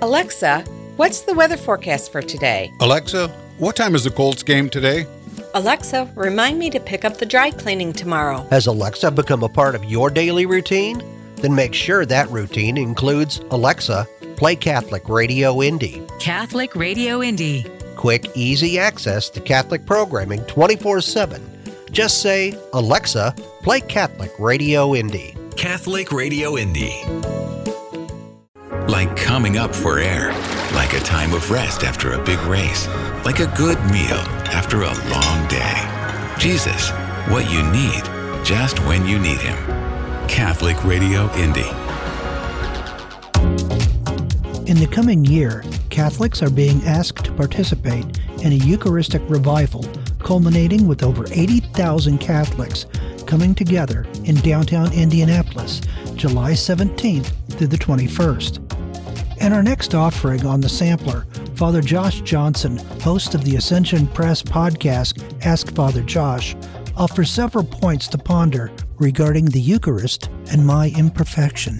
Alexa, 0.00 0.60
what's 0.96 1.20
the 1.20 1.34
weather 1.34 1.58
forecast 1.58 2.10
for 2.10 2.22
today? 2.22 2.72
Alexa, 2.80 3.28
what 3.58 3.76
time 3.76 3.94
is 3.94 4.04
the 4.04 4.10
Colts 4.10 4.42
game 4.42 4.70
today? 4.70 5.06
Alexa, 5.52 6.10
remind 6.14 6.58
me 6.58 6.70
to 6.70 6.80
pick 6.80 7.04
up 7.04 7.18
the 7.18 7.26
dry 7.26 7.50
cleaning 7.50 7.92
tomorrow. 7.92 8.46
Has 8.48 8.66
Alexa 8.66 9.10
become 9.10 9.42
a 9.42 9.48
part 9.50 9.74
of 9.74 9.84
your 9.84 10.08
daily 10.08 10.46
routine? 10.46 11.02
Then 11.36 11.54
make 11.54 11.74
sure 11.74 12.06
that 12.06 12.30
routine 12.30 12.78
includes 12.78 13.42
Alexa, 13.50 14.08
play 14.36 14.56
Catholic 14.56 15.06
Radio 15.10 15.60
Indy. 15.60 16.02
Catholic 16.18 16.74
Radio 16.74 17.22
Indy. 17.22 17.66
Quick, 18.02 18.32
easy 18.34 18.80
access 18.80 19.30
to 19.30 19.40
Catholic 19.40 19.86
programming 19.86 20.44
24 20.46 21.00
7. 21.02 21.40
Just 21.92 22.20
say, 22.20 22.58
Alexa, 22.72 23.32
play 23.62 23.80
Catholic 23.80 24.32
Radio 24.40 24.96
Indy. 24.96 25.36
Catholic 25.56 26.10
Radio 26.10 26.58
Indy. 26.58 27.00
Like 28.88 29.14
coming 29.16 29.56
up 29.56 29.72
for 29.72 30.00
air, 30.00 30.32
like 30.74 30.94
a 30.94 30.98
time 31.04 31.32
of 31.32 31.48
rest 31.48 31.84
after 31.84 32.14
a 32.14 32.24
big 32.24 32.40
race, 32.40 32.88
like 33.24 33.38
a 33.38 33.54
good 33.56 33.78
meal 33.92 34.22
after 34.50 34.78
a 34.78 34.98
long 35.08 35.46
day. 35.46 35.78
Jesus, 36.40 36.90
what 37.30 37.48
you 37.52 37.62
need, 37.70 38.02
just 38.44 38.80
when 38.80 39.06
you 39.06 39.20
need 39.20 39.38
Him. 39.38 39.56
Catholic 40.26 40.82
Radio 40.84 41.32
Indy. 41.36 41.70
In 44.72 44.80
the 44.80 44.86
coming 44.86 45.22
year, 45.26 45.62
Catholics 45.90 46.42
are 46.42 46.48
being 46.48 46.82
asked 46.84 47.26
to 47.26 47.32
participate 47.32 48.06
in 48.40 48.52
a 48.52 48.64
Eucharistic 48.64 49.20
revival 49.28 49.84
culminating 50.18 50.88
with 50.88 51.02
over 51.02 51.26
80,000 51.30 52.16
Catholics 52.16 52.86
coming 53.26 53.54
together 53.54 54.06
in 54.24 54.36
downtown 54.36 54.90
Indianapolis, 54.94 55.82
July 56.14 56.52
17th 56.52 57.32
through 57.50 57.66
the 57.66 57.76
21st. 57.76 59.36
And 59.42 59.52
our 59.52 59.62
next 59.62 59.94
offering 59.94 60.46
on 60.46 60.62
the 60.62 60.70
sampler, 60.70 61.26
Father 61.54 61.82
Josh 61.82 62.22
Johnson, 62.22 62.78
host 63.02 63.34
of 63.34 63.44
the 63.44 63.56
Ascension 63.56 64.06
Press 64.06 64.42
podcast 64.42 65.22
Ask 65.44 65.74
Father 65.74 66.02
Josh, 66.02 66.56
offers 66.96 67.30
several 67.30 67.64
points 67.64 68.08
to 68.08 68.16
ponder 68.16 68.72
regarding 68.98 69.44
the 69.44 69.60
Eucharist 69.60 70.30
and 70.50 70.66
my 70.66 70.94
imperfection. 70.96 71.78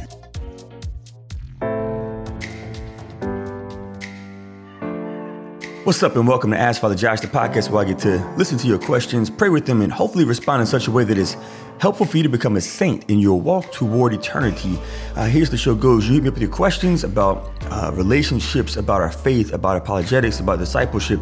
What's 5.85 6.01
up, 6.05 6.14
and 6.14 6.29
welcome 6.29 6.53
to 6.53 6.57
Ask 6.57 6.81
Father 6.81 6.95
Josh, 6.95 7.23
the 7.23 7.27
podcast 7.27 7.68
where 7.68 7.85
I 7.85 7.88
get 7.88 7.99
to 8.01 8.25
listen 8.37 8.57
to 8.59 8.68
your 8.68 8.79
questions, 8.79 9.29
pray 9.29 9.49
with 9.49 9.66
them, 9.66 9.83
and 9.83 9.92
hopefully 9.92 10.25
respond 10.25 10.61
in 10.61 10.66
such 10.68 10.87
a 10.87 10.92
way 10.92 11.03
that 11.03 11.18
is 11.18 11.37
helpful 11.81 12.07
for 12.07 12.18
you 12.18 12.23
to 12.23 12.29
become 12.29 12.55
a 12.55 12.61
saint 12.61 13.11
in 13.11 13.18
your 13.18 13.40
walk 13.40 13.73
toward 13.73 14.14
eternity. 14.14 14.79
Uh, 15.16 15.27
here's 15.27 15.51
the 15.51 15.57
show 15.57 15.75
goes. 15.75 16.07
You 16.07 16.14
hit 16.14 16.23
me 16.23 16.29
up 16.29 16.35
with 16.35 16.42
your 16.42 16.53
questions 16.53 17.03
about 17.03 17.51
uh, 17.62 17.90
relationships, 17.95 18.77
about 18.77 19.01
our 19.01 19.11
faith, 19.11 19.53
about 19.53 19.77
apologetics, 19.77 20.38
about 20.38 20.61
discipleship, 20.61 21.18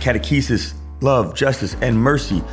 catechesis, 0.00 0.74
love, 1.00 1.34
justice, 1.34 1.74
and 1.80 1.96
mercy. 1.96 2.44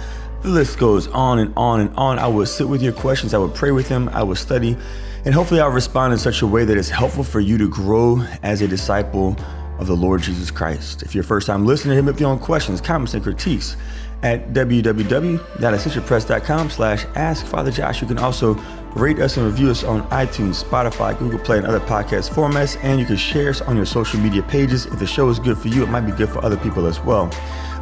The 0.44 0.48
list 0.48 0.80
goes 0.80 1.10
on 1.10 1.40
and 1.40 1.54
on 1.58 1.82
and 1.82 1.94
on. 1.98 2.20
I 2.20 2.28
will 2.30 2.46
sit 2.46 2.70
with 2.70 2.82
your 2.82 2.94
questions, 2.94 3.34
I 3.34 3.38
will 3.38 3.50
pray 3.50 3.72
with 3.72 3.90
them, 3.90 4.08
I 4.14 4.24
will 4.24 4.38
study, 4.38 4.78
and 5.26 5.34
hopefully 5.34 5.60
I'll 5.60 5.72
respond 5.72 6.14
in 6.14 6.20
such 6.20 6.42
a 6.42 6.48
way 6.48 6.64
that 6.64 6.78
is 6.78 6.90
helpful 6.90 7.26
for 7.26 7.42
you 7.42 7.58
to 7.58 7.68
grow 7.68 8.24
as 8.44 8.62
a 8.62 8.68
disciple 8.70 9.36
of 9.80 9.88
the 9.88 9.96
Lord 9.96 10.22
Jesus 10.22 10.52
Christ. 10.52 11.02
If 11.04 11.16
you're 11.16 11.24
first 11.24 11.48
time 11.48 11.66
listener, 11.66 11.96
hit 11.96 12.04
me 12.04 12.12
with 12.12 12.22
your 12.22 12.30
own 12.30 12.40
questions, 12.40 12.82
comments, 12.82 13.14
and 13.14 13.24
critiques 13.24 13.78
at 14.22 14.54
www.ascensionpress.com 14.54 16.70
slash 16.70 17.06
ask 17.16 17.46
Father 17.46 17.72
Josh. 17.72 18.02
You 18.02 18.08
can 18.08 18.20
also 18.20 18.56
rate 18.96 19.20
us 19.20 19.38
and 19.38 19.46
review 19.46 19.70
us 19.70 19.84
on 19.84 20.02
iTunes, 20.10 20.64
Spotify, 20.64 21.16
Google 21.18 21.40
Play, 21.40 21.60
and 21.60 21.68
other 21.68 21.80
podcast 21.80 22.30
formats. 22.30 22.78
And 22.84 23.00
you 23.00 23.06
can 23.06 23.18
share 23.18 23.50
us 23.50 23.62
on 23.62 23.78
your 23.78 23.86
social 23.86 24.20
media 24.20 24.44
pages. 24.44 24.88
If 24.88 25.00
the 25.00 25.08
show 25.08 25.30
is 25.30 25.40
good 25.40 25.58
for 25.58 25.70
you, 25.70 25.84
it 25.84 25.90
might 25.90 26.02
be 26.02 26.12
good 26.12 26.30
for 26.30 26.44
other 26.44 26.58
people 26.58 26.86
as 26.86 27.00
well. 27.00 27.32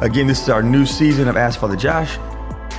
Again, 0.00 0.28
this 0.28 0.40
is 0.40 0.48
our 0.48 0.62
new 0.62 0.86
season 0.86 1.26
of 1.28 1.36
Ask 1.36 1.58
Father 1.58 1.76
Josh. 1.76 2.16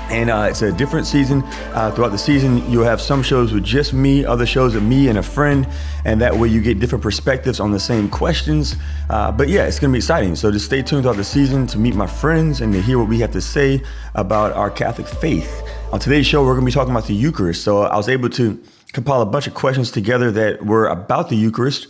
And 0.10 0.30
uh, 0.30 0.48
it's 0.50 0.64
a 0.64 0.72
different 0.72 1.06
season. 1.06 1.44
Uh, 1.74 1.92
throughout 1.92 2.10
the 2.12 2.18
season, 2.18 2.70
you'll 2.70 2.84
have 2.84 3.00
some 3.00 3.22
shows 3.22 3.54
with 3.54 3.64
just 3.64 3.94
me, 3.94 4.26
other 4.26 4.46
shows 4.46 4.74
with 4.74 4.84
me 4.84 5.08
and 5.08 5.20
a 5.20 5.24
friend, 5.24 5.68
and 6.04 6.20
that 6.22 6.36
way 6.36 6.48
you 6.48 6.62
get 6.62 6.80
different 6.80 7.04
perspectives 7.04 7.60
on 7.60 7.72
the 7.72 7.80
same 7.80 8.10
questions. 8.10 8.76
Uh, 9.10 9.32
but 9.32 9.50
yeah, 9.50 9.66
it's 9.66 9.80
gonna 9.80 9.94
be 9.94 10.00
exciting. 10.00 10.36
So 10.36 10.52
just 10.52 10.66
stay 10.66 10.82
tuned 10.82 11.04
throughout 11.04 11.18
the 11.18 11.24
season 11.24 11.68
to 11.68 11.78
meet 11.78 11.94
my 11.94 12.08
friends 12.08 12.62
and 12.62 12.74
to 12.74 12.82
hear 12.82 12.98
what 12.98 13.08
we 13.08 13.20
have 13.20 13.32
to 13.34 13.42
say 13.42 13.84
about 14.16 14.54
our 14.54 14.72
Catholic 14.72 15.08
faith. 15.08 15.62
On 15.94 16.00
today's 16.00 16.26
show, 16.26 16.44
we're 16.44 16.56
gonna 16.56 16.66
be 16.66 16.72
talking 16.72 16.92
about 16.92 17.06
the 17.06 17.14
Eucharist. 17.14 17.64
So 17.64 17.84
I 17.84 17.96
was 17.96 18.10
able 18.10 18.30
to 18.32 18.60
compile 18.94 19.22
a 19.22 19.26
bunch 19.26 19.46
of 19.46 19.54
questions 19.54 19.92
together 19.92 20.32
that 20.32 20.66
were 20.66 20.88
about 20.88 21.30
the 21.30 21.36
Eucharist 21.36 21.88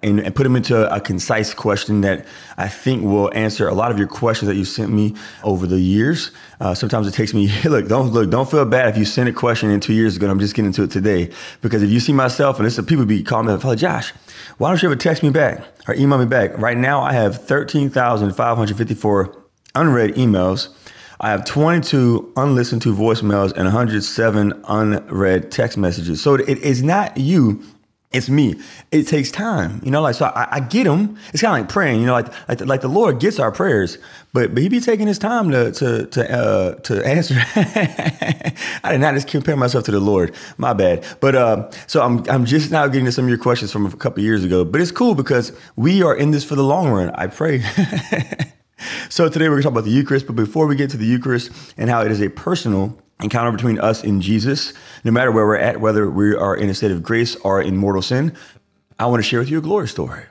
and, 0.00 0.20
and 0.20 0.34
put 0.34 0.44
them 0.44 0.54
into 0.54 0.94
a 0.94 1.00
concise 1.00 1.52
question 1.52 2.02
that 2.02 2.24
I 2.56 2.68
think 2.68 3.02
will 3.02 3.32
answer 3.34 3.66
a 3.66 3.74
lot 3.74 3.90
of 3.90 3.98
your 3.98 4.06
questions 4.06 4.48
that 4.48 4.54
you 4.54 4.64
sent 4.64 4.92
me 4.92 5.16
over 5.42 5.66
the 5.66 5.80
years. 5.80 6.30
Uh, 6.60 6.72
sometimes 6.72 7.08
it 7.08 7.14
takes 7.14 7.34
me 7.34 7.50
look 7.64 7.88
don't 7.88 8.12
look 8.12 8.30
don't 8.30 8.48
feel 8.48 8.64
bad 8.64 8.88
if 8.88 8.96
you 8.96 9.04
sent 9.04 9.28
a 9.28 9.32
question 9.32 9.70
in 9.70 9.80
two 9.80 9.92
years 9.92 10.16
ago. 10.16 10.30
I'm 10.30 10.38
just 10.38 10.54
getting 10.54 10.66
into 10.66 10.84
it 10.84 10.92
today 10.92 11.30
because 11.62 11.82
if 11.82 11.90
you 11.90 11.98
see 11.98 12.12
myself 12.12 12.58
and 12.58 12.66
this 12.66 12.80
people 12.82 13.06
be 13.06 13.24
calling 13.24 13.46
me, 13.46 13.60
Father 13.60 13.74
Josh, 13.74 14.12
why 14.58 14.70
don't 14.70 14.80
you 14.80 14.88
ever 14.88 14.96
text 14.96 15.24
me 15.24 15.30
back 15.30 15.64
or 15.88 15.94
email 15.94 16.18
me 16.18 16.26
back? 16.26 16.56
Right 16.56 16.76
now 16.76 17.00
I 17.00 17.12
have 17.12 17.44
thirteen 17.44 17.90
thousand 17.90 18.32
five 18.34 18.56
hundred 18.56 18.76
fifty 18.76 18.94
four 18.94 19.36
unread 19.74 20.14
emails. 20.14 20.68
I 21.20 21.30
have 21.30 21.44
22 21.44 22.34
unlistened 22.36 22.80
to 22.82 22.94
voicemails 22.94 23.50
and 23.50 23.64
107 23.64 24.62
unread 24.68 25.50
text 25.50 25.76
messages. 25.76 26.22
So 26.22 26.34
it 26.34 26.58
is 26.58 26.84
not 26.84 27.16
you 27.16 27.60
it's 28.10 28.30
me. 28.30 28.58
It 28.90 29.06
takes 29.06 29.30
time, 29.30 29.82
you 29.84 29.90
know. 29.90 30.00
Like 30.00 30.14
so, 30.14 30.26
I, 30.26 30.48
I 30.52 30.60
get 30.60 30.84
them. 30.84 31.18
It's 31.34 31.42
kind 31.42 31.54
of 31.54 31.66
like 31.66 31.68
praying, 31.70 32.00
you 32.00 32.06
know. 32.06 32.14
Like 32.14 32.48
like 32.48 32.58
the, 32.58 32.64
like 32.64 32.80
the 32.80 32.88
Lord 32.88 33.20
gets 33.20 33.38
our 33.38 33.52
prayers, 33.52 33.98
but 34.32 34.54
but 34.54 34.62
He 34.62 34.70
be 34.70 34.80
taking 34.80 35.06
His 35.06 35.18
time 35.18 35.50
to 35.50 35.72
to 35.72 36.06
to 36.06 36.32
uh, 36.32 36.74
to 36.76 37.06
answer. 37.06 37.34
I 38.82 38.92
did 38.92 39.00
not 39.02 39.12
just 39.12 39.28
compare 39.28 39.56
myself 39.56 39.84
to 39.84 39.90
the 39.90 40.00
Lord. 40.00 40.34
My 40.56 40.72
bad. 40.72 41.04
But 41.20 41.34
uh, 41.34 41.70
so 41.86 42.00
I'm 42.00 42.24
I'm 42.30 42.46
just 42.46 42.70
now 42.70 42.86
getting 42.86 43.04
to 43.04 43.12
some 43.12 43.26
of 43.26 43.28
your 43.28 43.38
questions 43.38 43.70
from 43.70 43.84
a 43.84 43.90
couple 43.90 44.22
years 44.22 44.42
ago. 44.42 44.64
But 44.64 44.80
it's 44.80 44.90
cool 44.90 45.14
because 45.14 45.52
we 45.76 46.02
are 46.02 46.16
in 46.16 46.30
this 46.30 46.44
for 46.44 46.54
the 46.54 46.64
long 46.64 46.90
run. 46.90 47.10
I 47.10 47.26
pray. 47.26 47.60
so 49.10 49.28
today 49.28 49.50
we're 49.50 49.56
gonna 49.56 49.64
talk 49.64 49.72
about 49.72 49.84
the 49.84 49.90
Eucharist. 49.90 50.26
But 50.26 50.36
before 50.36 50.66
we 50.66 50.76
get 50.76 50.88
to 50.90 50.96
the 50.96 51.06
Eucharist 51.06 51.50
and 51.76 51.90
how 51.90 52.00
it 52.00 52.10
is 52.10 52.22
a 52.22 52.30
personal 52.30 52.98
encounter 53.22 53.52
between 53.52 53.78
us 53.78 54.04
and 54.04 54.22
Jesus, 54.22 54.72
no 55.04 55.10
matter 55.10 55.32
where 55.32 55.46
we're 55.46 55.56
at, 55.56 55.80
whether 55.80 56.08
we 56.08 56.34
are 56.34 56.56
in 56.56 56.68
a 56.70 56.74
state 56.74 56.90
of 56.90 57.02
grace 57.02 57.36
or 57.36 57.60
in 57.60 57.76
mortal 57.76 58.02
sin, 58.02 58.34
I 58.98 59.06
want 59.06 59.22
to 59.22 59.28
share 59.28 59.40
with 59.40 59.50
you 59.50 59.58
a 59.58 59.62
glory 59.62 59.88
story. 59.88 60.24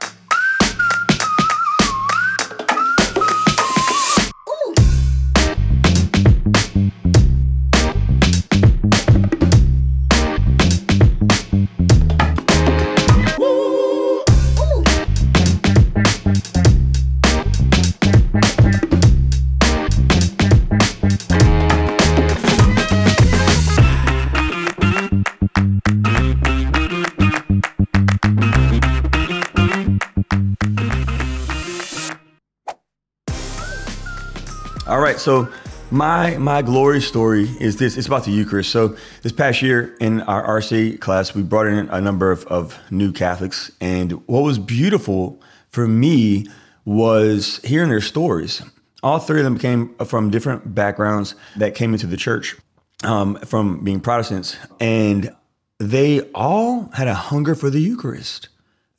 So 35.27 35.45
my 35.91 36.37
my 36.37 36.61
glory 36.61 37.01
story 37.01 37.49
is 37.59 37.75
this. 37.75 37.97
It's 37.97 38.07
about 38.07 38.23
the 38.23 38.31
Eucharist. 38.31 38.71
So 38.71 38.95
this 39.23 39.33
past 39.33 39.61
year 39.61 39.93
in 39.99 40.21
our 40.21 40.41
RC 40.61 41.01
class, 41.01 41.35
we 41.35 41.43
brought 41.43 41.67
in 41.67 41.89
a 41.89 41.99
number 41.99 42.31
of, 42.31 42.45
of 42.45 42.79
new 42.91 43.11
Catholics, 43.11 43.69
and 43.81 44.13
what 44.27 44.43
was 44.43 44.57
beautiful 44.57 45.37
for 45.69 45.85
me 45.85 46.47
was 46.85 47.59
hearing 47.65 47.89
their 47.89 47.99
stories. 47.99 48.61
All 49.03 49.19
three 49.19 49.41
of 49.41 49.43
them 49.43 49.59
came 49.59 49.93
from 49.95 50.29
different 50.29 50.73
backgrounds 50.73 51.35
that 51.57 51.75
came 51.75 51.91
into 51.91 52.07
the 52.07 52.15
church 52.15 52.55
um, 53.03 53.35
from 53.39 53.83
being 53.83 53.99
Protestants, 53.99 54.55
and 54.79 55.35
they 55.77 56.21
all 56.35 56.89
had 56.93 57.09
a 57.09 57.13
hunger 57.13 57.53
for 57.53 57.69
the 57.69 57.81
Eucharist. 57.81 58.47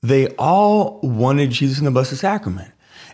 They 0.03 0.29
all 0.35 1.01
wanted 1.03 1.53
Jesus 1.53 1.79
in 1.79 1.87
the 1.87 1.91
Blessed 1.91 2.19
Sacrament. 2.19 2.71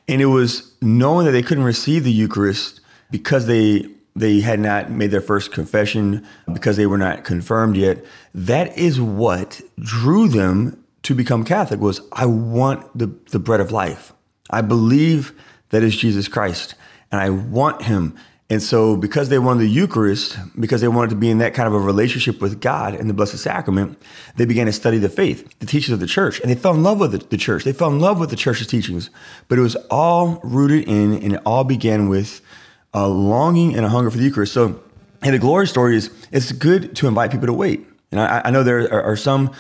And 0.09 0.21
it 0.21 0.27
was 0.27 0.75
knowing 0.83 1.27
that 1.27 1.33
they 1.33 1.43
couldn't 1.43 1.65
receive 1.65 2.03
the 2.03 2.13
Eucharist 2.13 2.81
because 3.11 3.47
they 3.47 3.87
they 4.17 4.41
had 4.41 4.61
not 4.61 4.91
made 4.91 5.11
their 5.11 5.21
first 5.21 5.53
confession, 5.53 6.25
because 6.53 6.77
they 6.77 6.87
were 6.87 6.99
not 6.99 7.25
confirmed 7.25 7.77
yet. 7.77 8.05
That 8.33 8.77
is 8.79 9.01
what 9.01 9.61
drew 9.81 10.29
them 10.29 10.85
to 11.03 11.15
become 11.15 11.45
Catholic 11.45 11.81
was 11.81 12.01
I 12.13 12.27
want 12.27 12.97
the, 12.97 13.07
the 13.31 13.39
bread 13.39 13.61
of 13.61 13.73
life. 13.73 14.13
I 14.51 14.61
believe 14.61 15.33
that 15.71 15.83
is 15.83 15.97
Jesus 15.97 16.29
Christ 16.29 16.75
and 17.11 17.21
I 17.21 17.31
want 17.31 17.83
him. 17.83 18.17
And 18.51 18.63
so, 18.63 18.97
because 18.97 19.31
they 19.31 19.39
wanted 19.39 19.61
the 19.61 19.69
Eucharist, 19.69 20.37
because 20.61 20.83
they 20.83 20.89
wanted 20.89 21.11
to 21.11 21.17
be 21.17 21.31
in 21.31 21.39
that 21.39 21.55
kind 21.55 21.67
of 21.67 21.75
a 21.75 21.79
relationship 21.79 22.43
with 22.43 22.61
God 22.61 22.95
in 22.95 23.09
the 23.09 23.15
Blessed 23.15 23.39
Sacrament, 23.39 23.99
they 24.37 24.45
began 24.45 24.67
to 24.67 24.73
study 24.73 24.99
the 24.99 25.09
faith, 25.09 25.59
the 25.61 25.67
teachings 25.67 25.95
of 25.95 26.01
the 26.01 26.07
church, 26.07 26.41
and 26.41 26.51
they 26.51 26.55
fell 26.55 26.75
in 26.75 26.83
love 26.83 27.01
with 27.01 27.13
the, 27.13 27.19
the 27.19 27.39
church. 27.39 27.65
They 27.65 27.73
fell 27.73 27.89
in 27.89 28.01
love 28.01 28.21
with 28.21 28.29
the 28.29 28.37
church's 28.37 28.67
teachings. 28.67 29.09
But 29.49 29.59
it 29.59 29.63
was 29.63 29.77
all 29.91 30.41
rooted 30.45 30.87
in, 30.87 31.15
and 31.15 31.33
it 31.33 31.41
all 31.47 31.65
began 31.65 32.11
with 32.11 32.43
a 32.95 33.09
longing 33.09 33.75
and 33.75 33.85
a 33.85 33.89
hunger 33.89 34.11
for 34.11 34.17
the 34.17 34.25
Eucharist. 34.25 34.53
So, 34.53 34.81
and 35.21 35.35
the 35.35 35.39
glory 35.39 35.67
story 35.67 35.97
is 35.97 36.11
it's 36.33 36.53
good 36.53 36.97
to 36.97 37.09
invite 37.09 37.31
people 37.31 37.47
to 37.49 37.53
wait. 37.53 37.85
And 38.11 38.21
I, 38.21 38.43
I 38.45 38.51
know 38.51 38.63
there 38.63 38.93
are, 38.93 39.03
are 39.03 39.17
some 39.17 39.51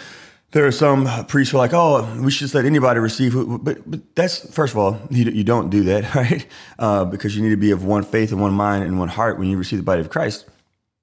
there 0.52 0.64
are 0.64 0.72
some 0.72 1.08
priests 1.26 1.50
who 1.50 1.58
are 1.58 1.62
like, 1.62 1.72
oh, 1.74 2.20
we 2.22 2.30
should 2.30 2.44
just 2.44 2.54
let 2.54 2.64
anybody 2.64 3.00
receive. 3.00 3.34
But, 3.34 3.90
but 3.90 4.14
that's, 4.14 4.48
first 4.54 4.72
of 4.72 4.78
all, 4.78 5.00
you, 5.10 5.24
you 5.24 5.42
don't 5.42 5.68
do 5.68 5.82
that, 5.82 6.14
right? 6.14 6.46
Uh, 6.78 7.04
because 7.04 7.34
you 7.34 7.42
need 7.42 7.50
to 7.50 7.56
be 7.56 7.72
of 7.72 7.84
one 7.84 8.04
faith 8.04 8.30
and 8.30 8.40
one 8.40 8.54
mind 8.54 8.84
and 8.84 8.96
one 8.96 9.08
heart 9.08 9.36
when 9.36 9.48
you 9.48 9.56
receive 9.58 9.80
the 9.80 9.84
body 9.84 10.00
of 10.00 10.10
Christ. 10.10 10.46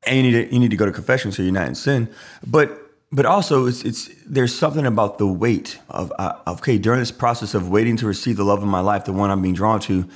And 0.07 0.15
you 0.15 0.23
need 0.23 0.31
to, 0.31 0.53
you 0.53 0.59
need 0.59 0.71
to 0.71 0.77
go 0.77 0.85
to 0.85 0.91
confession 0.93 1.33
so 1.33 1.43
you're 1.43 1.51
not 1.51 1.67
in 1.67 1.75
sin. 1.75 2.09
But 2.47 2.77
but 3.11 3.25
also, 3.25 3.65
it's, 3.65 3.83
it's 3.83 4.09
there's 4.25 4.57
something 4.57 4.85
about 4.85 5.17
the 5.17 5.27
weight 5.27 5.79
of, 5.89 6.13
uh, 6.17 6.35
okay, 6.47 6.77
during 6.77 7.01
this 7.01 7.11
process 7.11 7.53
of 7.53 7.69
waiting 7.69 7.97
to 7.97 8.07
receive 8.07 8.37
the 8.37 8.45
love 8.45 8.63
of 8.63 8.69
my 8.69 8.79
life, 8.79 9.03
the 9.03 9.11
one 9.11 9.29
I'm 9.29 9.41
being 9.41 9.53
drawn 9.53 9.81
to, 9.81 10.07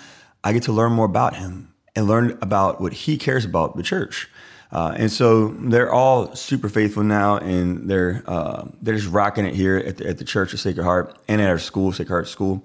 I 0.46 0.54
get 0.54 0.64
to 0.64 0.72
learn 0.72 0.94
more 0.94 1.06
about 1.06 1.36
him 1.36 1.75
and 1.96 2.08
learn 2.08 2.38
about 2.42 2.82
what 2.82 2.94
he 2.94 3.18
cares 3.18 3.46
about, 3.46 3.76
the 3.78 3.84
church. 3.84 4.30
Uh, 4.72 4.94
and 4.98 5.12
so 5.12 5.50
they're 5.60 5.92
all 5.92 6.36
super 6.36 6.68
faithful 6.68 7.04
now, 7.04 7.38
and 7.38 7.90
they're 7.90 8.24
uh, 8.28 8.68
they're 8.82 8.96
just 8.96 9.10
rocking 9.10 9.46
it 9.46 9.54
here 9.54 9.78
at 9.78 9.98
the, 9.98 10.08
at 10.10 10.18
the 10.18 10.26
Church 10.26 10.54
of 10.54 10.60
Sacred 10.60 10.84
Heart 10.84 11.18
and 11.28 11.42
at 11.42 11.50
our 11.50 11.60
school, 11.60 11.92
Sacred 11.92 12.10
Heart 12.10 12.28
School, 12.28 12.64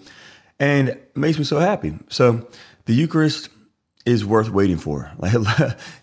and 0.58 0.88
it 0.88 1.16
makes 1.16 1.38
me 1.38 1.44
so 1.44 1.58
happy. 1.58 1.96
So 2.08 2.48
the 2.86 2.94
Eucharist 2.94 3.50
is 4.06 4.24
worth 4.24 4.50
waiting 4.50 4.78
for. 4.78 5.12
Like 5.18 5.34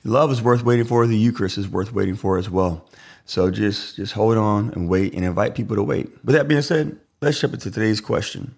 love 0.03 0.31
is 0.31 0.41
worth 0.41 0.63
waiting 0.63 0.85
for. 0.85 1.05
The 1.07 1.17
Eucharist 1.17 1.57
is 1.57 1.67
worth 1.67 1.91
waiting 1.91 2.15
for 2.15 2.37
as 2.37 2.49
well. 2.49 2.87
So 3.25 3.51
just 3.51 3.97
just 3.97 4.13
hold 4.13 4.37
on 4.37 4.71
and 4.73 4.87
wait, 4.87 5.13
and 5.13 5.25
invite 5.25 5.55
people 5.55 5.75
to 5.75 5.83
wait. 5.83 6.09
With 6.23 6.35
that 6.35 6.47
being 6.47 6.61
said, 6.61 6.97
let's 7.21 7.39
jump 7.39 7.55
into 7.55 7.71
today's 7.71 7.99
question. 7.99 8.55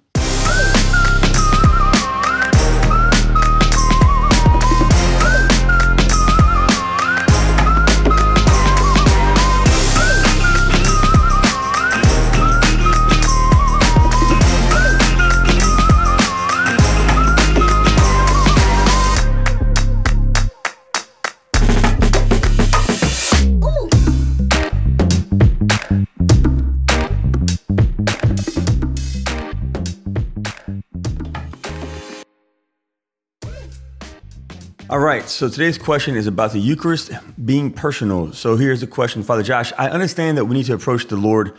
Right, 35.10 35.28
so 35.28 35.49
today's 35.49 35.80
question 35.80 36.16
is 36.16 36.28
about 36.28 36.51
the 36.51 36.60
Eucharist 36.60 37.10
being 37.43 37.74
personal. 37.74 38.32
So 38.32 38.57
here's 38.57 38.82
the 38.82 38.86
question, 38.86 39.24
Father 39.24 39.41
Josh. 39.41 39.74
I 39.76 39.89
understand 39.89 40.38
that 40.38 40.45
we 40.45 40.55
need 40.55 40.68
to 40.68 40.76
approach 40.76 41.07
the 41.07 41.16
Lord 41.16 41.51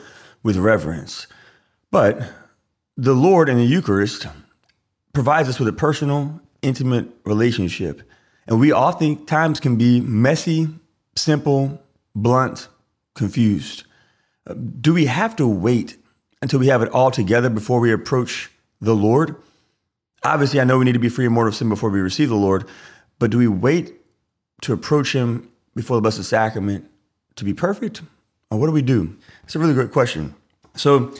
with 0.45 0.57
reverence, 0.57 1.27
but 1.91 2.23
the 2.97 3.13
Lord 3.13 3.49
and 3.49 3.59
the 3.59 3.65
Eucharist 3.65 4.29
provides 5.13 5.49
us 5.49 5.59
with 5.59 5.67
a 5.67 5.73
personal, 5.73 6.41
intimate 6.63 7.09
relationship. 7.25 8.09
And 8.47 8.61
we 8.61 8.73
oftentimes 8.73 9.59
can 9.59 9.75
be 9.75 10.01
messy, 10.01 10.69
simple, 11.17 11.83
blunt, 12.15 12.69
confused. 13.17 13.83
Do 14.81 14.95
we 14.95 15.07
have 15.07 15.35
to 15.37 15.49
wait 15.49 15.97
until 16.41 16.61
we 16.61 16.69
have 16.69 16.83
it 16.83 16.91
all 16.91 17.11
together 17.11 17.51
before 17.51 17.81
we 17.81 17.93
approach 17.93 18.49
the 18.81 18.95
Lord? 18.95 19.35
Obviously, 20.23 20.61
I 20.61 20.65
know 20.65 20.79
we 20.79 20.85
need 20.85 20.93
to 20.93 21.01
be 21.01 21.09
free 21.09 21.27
of 21.27 21.33
mortal 21.33 21.53
sin 21.53 21.69
before 21.69 21.91
we 21.91 21.99
receive 21.99 22.29
the 22.29 22.37
Lord, 22.37 22.69
but 23.21 23.31
do 23.31 23.39
we 23.39 23.47
wait 23.47 23.95
to 24.63 24.73
approach 24.73 25.15
Him 25.15 25.49
before 25.77 25.97
the 25.97 26.01
Blessed 26.01 26.25
Sacrament 26.25 26.91
to 27.37 27.45
be 27.45 27.55
perfect? 27.55 28.03
Or 28.51 28.59
what 28.59 28.67
do 28.67 28.73
we 28.73 28.83
do? 28.83 29.17
It's 29.45 29.55
a 29.55 29.61
really 29.61 29.75
great 29.75 29.93
question. 29.93 30.35
So 30.75 31.15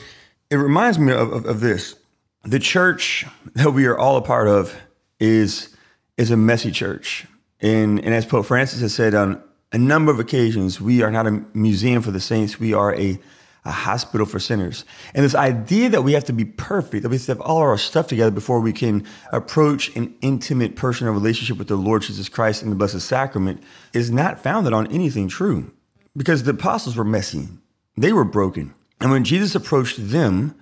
it 0.49 0.57
reminds 0.57 0.99
me 0.99 1.13
of, 1.13 1.31
of, 1.31 1.45
of 1.45 1.59
this. 1.61 1.95
The 2.43 2.59
church 2.59 3.25
that 3.53 3.71
we 3.71 3.85
are 3.85 3.97
all 3.97 4.17
a 4.17 4.21
part 4.21 4.49
of 4.49 4.75
is, 5.19 5.73
is 6.17 6.31
a 6.31 6.37
messy 6.37 6.71
church. 6.71 7.25
And, 7.61 8.03
and 8.03 8.13
as 8.13 8.25
Pope 8.25 8.47
Francis 8.47 8.81
has 8.81 8.93
said 8.93 9.13
on 9.13 9.41
a 9.71 9.77
number 9.77 10.11
of 10.11 10.19
occasions, 10.19 10.81
we 10.81 11.03
are 11.03 11.11
not 11.11 11.27
a 11.27 11.43
museum 11.53 12.01
for 12.01 12.11
the 12.11 12.19
saints, 12.19 12.59
we 12.59 12.73
are 12.73 12.93
a 12.95 13.19
a 13.63 13.71
hospital 13.71 14.25
for 14.25 14.39
sinners. 14.39 14.85
And 15.13 15.23
this 15.23 15.35
idea 15.35 15.89
that 15.89 16.01
we 16.01 16.13
have 16.13 16.25
to 16.25 16.33
be 16.33 16.45
perfect, 16.45 17.03
that 17.03 17.09
we 17.09 17.17
have 17.17 17.25
to 17.25 17.31
have 17.31 17.41
all 17.41 17.57
our 17.57 17.77
stuff 17.77 18.07
together 18.07 18.31
before 18.31 18.59
we 18.59 18.73
can 18.73 19.05
approach 19.31 19.95
an 19.95 20.15
intimate 20.21 20.75
personal 20.75 21.13
relationship 21.13 21.57
with 21.57 21.67
the 21.67 21.75
Lord 21.75 22.01
Jesus 22.01 22.27
Christ 22.27 22.63
in 22.63 22.69
the 22.69 22.75
Blessed 22.75 23.01
Sacrament 23.01 23.61
is 23.93 24.09
not 24.09 24.41
founded 24.41 24.73
on 24.73 24.87
anything 24.87 25.27
true. 25.27 25.71
Because 26.17 26.43
the 26.43 26.51
apostles 26.51 26.97
were 26.97 27.05
messy, 27.05 27.47
they 27.95 28.11
were 28.11 28.25
broken. 28.25 28.73
And 28.99 29.11
when 29.11 29.23
Jesus 29.23 29.55
approached 29.55 30.09
them, 30.09 30.55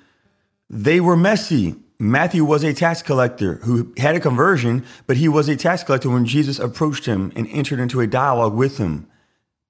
they 0.69 0.99
were 0.99 1.17
messy. 1.17 1.75
Matthew 1.99 2.45
was 2.45 2.63
a 2.63 2.73
tax 2.73 3.01
collector 3.01 3.55
who 3.63 3.93
had 3.97 4.15
a 4.15 4.19
conversion, 4.19 4.85
but 5.07 5.17
he 5.17 5.27
was 5.27 5.49
a 5.49 5.55
tax 5.55 5.83
collector 5.83 6.09
when 6.09 6.25
Jesus 6.25 6.59
approached 6.59 7.05
him 7.05 7.31
and 7.35 7.47
entered 7.49 7.79
into 7.79 7.99
a 7.99 8.07
dialogue 8.07 8.53
with 8.53 8.77
him. 8.77 9.07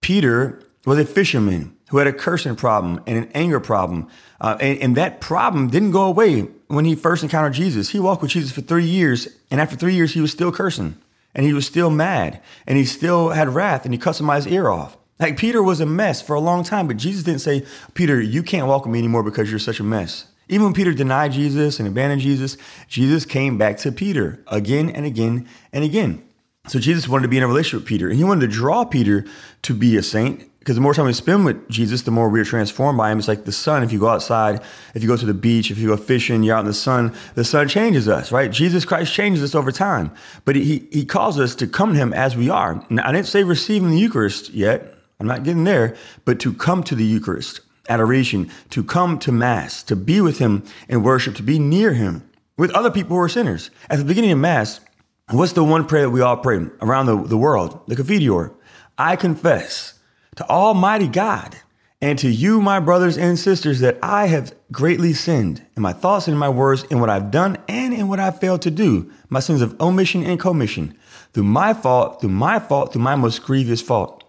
Peter 0.02 0.62
was 0.86 1.00
a 1.00 1.06
fisherman 1.06 1.76
who 1.90 1.98
had 1.98 2.08
a 2.08 2.14
cursing 2.14 2.56
problem 2.56 3.02
and 3.06 3.18
an 3.18 3.32
anger 3.34 3.60
problem. 3.60 4.08
Uh, 4.42 4.58
and, 4.60 4.80
and 4.80 4.98
that 4.98 5.22
problem 5.22 5.70
didn't 5.70 5.92
go 5.92 6.04
away 6.04 6.42
when 6.68 6.86
he 6.86 6.96
first 6.96 7.24
encountered 7.24 7.54
Jesus. 7.54 7.90
He 7.90 8.00
walked 8.00 8.22
with 8.22 8.32
Jesus 8.32 8.52
for 8.52 8.62
three 8.62 8.86
years, 8.86 9.28
and 9.52 9.60
after 9.60 9.76
three 9.76 9.96
years, 9.96 10.14
he 10.14 10.22
was 10.22 10.32
still 10.32 10.52
cursing 10.52 10.96
and 11.36 11.46
he 11.46 11.54
was 11.54 11.66
still 11.66 11.90
mad 11.90 12.42
and 12.66 12.78
he 12.78 12.86
still 12.86 13.30
had 13.30 13.50
wrath 13.50 13.86
and 13.86 13.94
he 13.94 13.98
cut 13.98 14.16
somebody's 14.16 14.48
ear 14.48 14.70
off. 14.70 14.98
Like 15.20 15.38
Peter 15.38 15.62
was 15.62 15.80
a 15.82 15.86
mess 15.86 16.22
for 16.22 16.34
a 16.34 16.40
long 16.40 16.64
time, 16.64 16.88
but 16.88 16.98
Jesus 16.98 17.24
didn't 17.24 17.42
say, 17.42 17.66
Peter, 17.94 18.22
you 18.22 18.42
can't 18.42 18.68
walk 18.68 18.86
with 18.86 18.94
me 18.94 19.00
anymore 19.00 19.24
because 19.24 19.50
you're 19.50 19.60
such 19.60 19.80
a 19.80 19.84
mess. 19.84 20.26
Even 20.48 20.66
when 20.66 20.74
Peter 20.74 20.94
denied 20.94 21.34
Jesus 21.34 21.80
and 21.80 21.88
abandoned 21.88 22.22
Jesus, 22.22 22.58
Jesus 22.88 23.26
came 23.26 23.58
back 23.58 23.78
to 23.80 23.92
Peter 23.92 24.44
again 24.48 24.90
and 24.90 25.06
again 25.06 25.48
and 25.72 25.84
again. 25.84 26.24
So 26.68 26.80
Jesus 26.80 27.08
wanted 27.08 27.24
to 27.24 27.28
be 27.30 27.38
in 27.38 27.44
a 27.44 27.48
relationship 27.48 27.82
with 27.82 27.88
Peter, 27.90 28.10
and 28.10 28.18
he 28.18 28.24
wanted 28.24 28.42
to 28.42 28.48
draw 28.48 28.86
Peter 28.86 29.26
to 29.64 29.74
be 29.74 29.98
a 29.98 30.04
saint. 30.04 30.49
Because 30.60 30.76
the 30.76 30.82
more 30.82 30.94
time 30.94 31.06
we 31.06 31.14
spend 31.14 31.46
with 31.46 31.70
Jesus, 31.70 32.02
the 32.02 32.12
more 32.12 32.28
we 32.28 32.40
are 32.42 32.46
transformed 32.46 32.98
by 32.98 33.12
him. 33.12 33.18
It's 33.18 33.30
like 33.30 33.46
the 33.46 33.52
sun. 33.52 33.82
If 33.82 33.94
you 33.94 34.00
go 34.00 34.10
outside, 34.10 34.62
if 34.94 35.02
you 35.02 35.08
go 35.08 35.16
to 35.16 35.26
the 35.26 35.34
beach, 35.34 35.72
if 35.72 35.78
you 35.78 35.88
go 35.88 35.98
fishing, 35.98 36.44
you're 36.44 36.56
out 36.56 36.62
in 36.62 36.66
the 36.66 36.74
sun, 36.74 37.16
the 37.36 37.46
sun 37.46 37.70
changes 37.70 38.10
us, 38.10 38.32
right? 38.32 38.52
Jesus 38.52 38.84
Christ 38.84 39.14
changes 39.14 39.42
us 39.42 39.56
over 39.56 39.72
time. 39.72 40.12
But 40.44 40.58
he, 40.58 40.88
he 40.92 41.06
calls 41.06 41.40
us 41.40 41.56
to 41.56 41.68
come 41.68 41.94
to 41.94 41.98
him 41.98 42.14
as 42.14 42.36
we 42.36 42.50
are. 42.50 42.86
Now, 42.90 43.08
I 43.08 43.14
didn't 43.14 43.28
say 43.28 43.44
receiving 43.44 43.92
the 43.92 43.98
Eucharist 43.98 44.50
yet. 44.50 44.96
I'm 45.20 45.28
not 45.28 45.44
getting 45.44 45.64
there, 45.64 45.96
but 46.26 46.40
to 46.42 46.54
come 46.54 46.84
to 46.84 46.96
the 46.96 47.06
Eucharist, 47.06 47.62
adoration, 47.88 48.52
to 48.70 48.84
come 48.84 49.18
to 49.20 49.32
Mass, 49.32 49.82
to 49.84 49.96
be 49.96 50.20
with 50.20 50.40
him 50.40 50.64
in 50.90 51.04
worship, 51.04 51.36
to 51.36 51.44
be 51.44 51.58
near 51.58 51.94
him 51.94 52.30
with 52.58 52.72
other 52.72 52.92
people 52.92 53.16
who 53.16 53.22
are 53.22 53.30
sinners. 53.30 53.72
At 53.90 53.98
the 53.98 54.06
beginning 54.06 54.32
of 54.32 54.40
Mass, 54.40 54.82
what's 55.30 55.54
the 55.54 55.64
one 55.64 55.86
prayer 55.86 56.04
that 56.04 56.10
we 56.10 56.22
all 56.22 56.38
pray 56.38 56.66
around 56.82 57.06
the, 57.06 57.24
the 57.24 57.38
world? 57.38 57.82
The 57.88 57.96
Confiteor. 57.96 58.54
I 58.98 59.16
confess 59.16 59.99
to 60.40 60.50
Almighty 60.50 61.10
God 61.10 61.54
and 62.00 62.18
to 62.18 62.30
you, 62.30 62.62
my 62.62 62.80
brothers 62.80 63.18
and 63.18 63.38
sisters, 63.38 63.82
that 63.82 63.98
I 64.02 64.28
have 64.28 64.56
greatly 64.72 65.12
sinned 65.12 65.66
in 65.76 65.84
my 65.84 65.92
thoughts 65.92 66.28
and 66.28 66.34
in 66.34 66.40
my 66.40 66.48
words, 66.48 66.84
in 66.84 67.02
what 67.02 67.10
I've 67.10 67.30
done 67.30 67.58
and 67.68 67.94
in 67.94 68.08
what 68.08 68.22
I've 68.22 68.40
failed 68.40 68.62
to 68.62 68.72
do, 68.72 69.12
my 69.28 69.42
sins 69.42 69.62
of 69.62 69.76
omission 69.82 70.24
and 70.24 70.40
commission, 70.40 70.98
through 71.34 71.44
my 71.44 71.74
fault, 71.74 72.22
through 72.22 72.30
my 72.30 72.58
fault, 72.58 72.94
through 72.94 73.02
my 73.02 73.18
most 73.18 73.44
grievous 73.44 73.82
fault. 73.82 74.24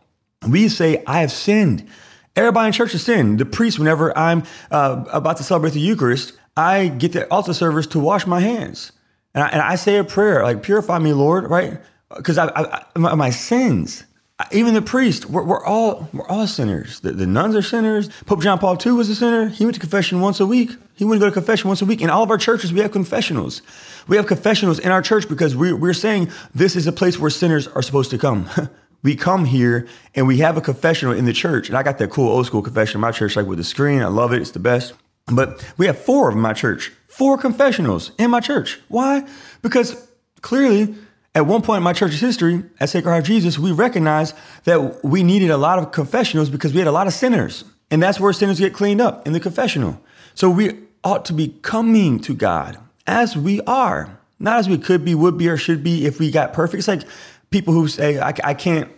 We 0.48 0.68
say, 0.68 1.04
I 1.06 1.20
have 1.20 1.30
sinned. 1.30 1.86
Everybody 2.34 2.66
in 2.66 2.72
church 2.72 2.90
has 2.90 3.04
sinned. 3.04 3.38
The 3.38 3.44
priest, 3.44 3.78
whenever 3.78 4.16
I'm 4.18 4.42
uh, 4.72 5.04
about 5.12 5.36
to 5.36 5.44
celebrate 5.44 5.74
the 5.74 5.80
Eucharist, 5.80 6.32
I 6.56 6.88
get 6.88 7.12
the 7.12 7.30
altar 7.30 7.54
servers 7.54 7.86
to 7.88 8.00
wash 8.00 8.26
my 8.26 8.40
hands. 8.40 8.90
And 9.32 9.44
I, 9.44 9.48
and 9.50 9.62
I 9.62 9.76
say 9.76 9.96
a 9.98 10.02
prayer, 10.02 10.42
like, 10.42 10.64
purify 10.64 10.98
me, 10.98 11.12
Lord, 11.12 11.48
right? 11.48 11.80
Because 12.16 12.36
I, 12.36 12.48
I, 12.48 12.98
my, 12.98 13.14
my 13.14 13.30
sins 13.30 14.06
even 14.52 14.74
the 14.74 14.82
priest, 14.82 15.26
we're, 15.26 15.42
we're, 15.42 15.64
all 15.64 16.08
we're 16.12 16.26
all 16.28 16.46
sinners. 16.46 17.00
The, 17.00 17.12
the, 17.12 17.26
nuns 17.26 17.54
are 17.54 17.62
sinners. 17.62 18.08
Pope 18.26 18.42
John 18.42 18.58
Paul 18.58 18.78
II 18.84 18.92
was 18.92 19.08
a 19.08 19.14
sinner. 19.14 19.48
He 19.48 19.64
went 19.64 19.74
to 19.74 19.80
confession 19.80 20.20
once 20.20 20.40
a 20.40 20.46
week. 20.46 20.70
He 20.94 21.04
went 21.04 21.20
to 21.20 21.26
go 21.26 21.30
to 21.30 21.34
confession 21.34 21.68
once 21.68 21.82
a 21.82 21.84
week. 21.84 22.00
In 22.00 22.10
all 22.10 22.22
of 22.22 22.30
our 22.30 22.38
churches, 22.38 22.72
we 22.72 22.80
have 22.80 22.92
confessionals. 22.92 23.62
We 24.08 24.16
have 24.16 24.26
confessionals 24.26 24.78
in 24.78 24.92
our 24.92 25.02
church 25.02 25.28
because 25.28 25.56
we, 25.56 25.72
we're 25.72 25.92
saying 25.92 26.30
this 26.54 26.76
is 26.76 26.86
a 26.86 26.92
place 26.92 27.18
where 27.18 27.30
sinners 27.30 27.66
are 27.68 27.82
supposed 27.82 28.10
to 28.10 28.18
come. 28.18 28.48
we 29.02 29.16
come 29.16 29.44
here 29.44 29.88
and 30.14 30.26
we 30.26 30.38
have 30.38 30.56
a 30.56 30.60
confessional 30.60 31.14
in 31.14 31.24
the 31.24 31.32
church. 31.32 31.68
And 31.68 31.76
I 31.76 31.82
got 31.82 31.98
that 31.98 32.10
cool 32.10 32.28
old 32.28 32.46
school 32.46 32.62
confession 32.62 32.98
in 32.98 33.00
my 33.00 33.12
church, 33.12 33.36
like 33.36 33.46
with 33.46 33.58
the 33.58 33.64
screen. 33.64 34.02
I 34.02 34.08
love 34.08 34.32
it. 34.32 34.40
It's 34.40 34.52
the 34.52 34.58
best. 34.58 34.94
But 35.26 35.64
we 35.76 35.86
have 35.86 35.98
four 35.98 36.28
of 36.28 36.36
my 36.36 36.52
church. 36.52 36.92
Four 37.08 37.38
confessionals 37.38 38.12
in 38.18 38.30
my 38.30 38.40
church. 38.40 38.80
Why? 38.88 39.26
Because 39.62 40.08
clearly 40.40 40.94
at 41.34 41.46
one 41.46 41.62
point 41.62 41.78
in 41.78 41.82
my 41.82 41.92
church's 41.92 42.20
history, 42.20 42.64
at 42.80 42.88
Sacred 42.88 43.10
Heart 43.10 43.22
of 43.22 43.26
Jesus, 43.26 43.58
we 43.58 43.72
recognized 43.72 44.34
that 44.64 45.04
we 45.04 45.22
needed 45.22 45.50
a 45.50 45.56
lot 45.56 45.78
of 45.78 45.92
confessionals 45.92 46.50
because 46.50 46.72
we 46.72 46.80
had 46.80 46.88
a 46.88 46.92
lot 46.92 47.06
of 47.06 47.12
sinners. 47.12 47.64
And 47.90 48.02
that's 48.02 48.18
where 48.18 48.32
sinners 48.32 48.58
get 48.58 48.74
cleaned 48.74 49.00
up 49.00 49.26
in 49.26 49.32
the 49.32 49.40
confessional. 49.40 50.00
So 50.34 50.50
we 50.50 50.78
ought 51.04 51.24
to 51.26 51.32
be 51.32 51.54
coming 51.62 52.20
to 52.20 52.34
God 52.34 52.78
as 53.06 53.36
we 53.36 53.60
are, 53.62 54.18
not 54.38 54.58
as 54.58 54.68
we 54.68 54.78
could 54.78 55.04
be, 55.04 55.14
would 55.14 55.38
be, 55.38 55.48
or 55.48 55.56
should 55.56 55.82
be 55.82 56.06
if 56.06 56.18
we 56.18 56.30
got 56.30 56.52
perfect. 56.52 56.80
It's 56.80 56.88
like 56.88 57.02
people 57.50 57.74
who 57.74 57.88
say, 57.88 58.18
I, 58.18 58.32
I 58.42 58.54
can't 58.54 58.90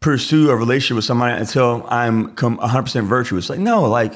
pursue 0.00 0.50
a 0.50 0.56
relationship 0.56 0.96
with 0.96 1.04
somebody 1.04 1.40
until 1.40 1.86
I'm 1.88 2.34
100% 2.36 3.06
virtuous. 3.06 3.48
Like, 3.48 3.60
no, 3.60 3.82
like, 3.82 4.14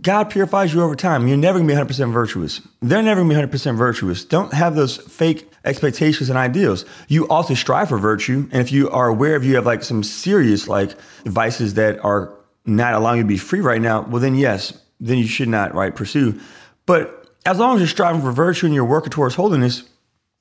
God 0.00 0.24
purifies 0.24 0.72
you 0.72 0.82
over 0.82 0.94
time. 0.94 1.28
You're 1.28 1.36
never 1.36 1.58
gonna 1.58 1.68
be 1.68 1.78
100% 1.78 2.12
virtuous. 2.12 2.62
They're 2.80 3.02
never 3.02 3.22
gonna 3.22 3.46
be 3.46 3.56
100% 3.58 3.76
virtuous. 3.76 4.24
Don't 4.24 4.52
have 4.54 4.74
those 4.74 4.96
fake 4.96 5.51
expectations 5.64 6.28
and 6.28 6.38
ideals. 6.38 6.84
You 7.08 7.28
also 7.28 7.54
strive 7.54 7.88
for 7.88 7.98
virtue. 7.98 8.48
And 8.52 8.60
if 8.60 8.72
you 8.72 8.90
are 8.90 9.08
aware 9.08 9.36
of 9.36 9.44
you 9.44 9.54
have 9.56 9.66
like 9.66 9.82
some 9.82 10.02
serious 10.02 10.68
like 10.68 10.94
vices 11.24 11.74
that 11.74 12.04
are 12.04 12.32
not 12.64 12.94
allowing 12.94 13.18
you 13.18 13.22
to 13.24 13.28
be 13.28 13.38
free 13.38 13.60
right 13.60 13.80
now, 13.80 14.02
well, 14.02 14.20
then 14.20 14.34
yes, 14.34 14.78
then 15.00 15.18
you 15.18 15.26
should 15.26 15.48
not, 15.48 15.74
right, 15.74 15.94
pursue. 15.94 16.38
But 16.86 17.30
as 17.44 17.58
long 17.58 17.74
as 17.74 17.80
you're 17.80 17.88
striving 17.88 18.20
for 18.20 18.32
virtue 18.32 18.66
and 18.66 18.74
you're 18.74 18.84
working 18.84 19.10
towards 19.10 19.34
holiness, 19.34 19.82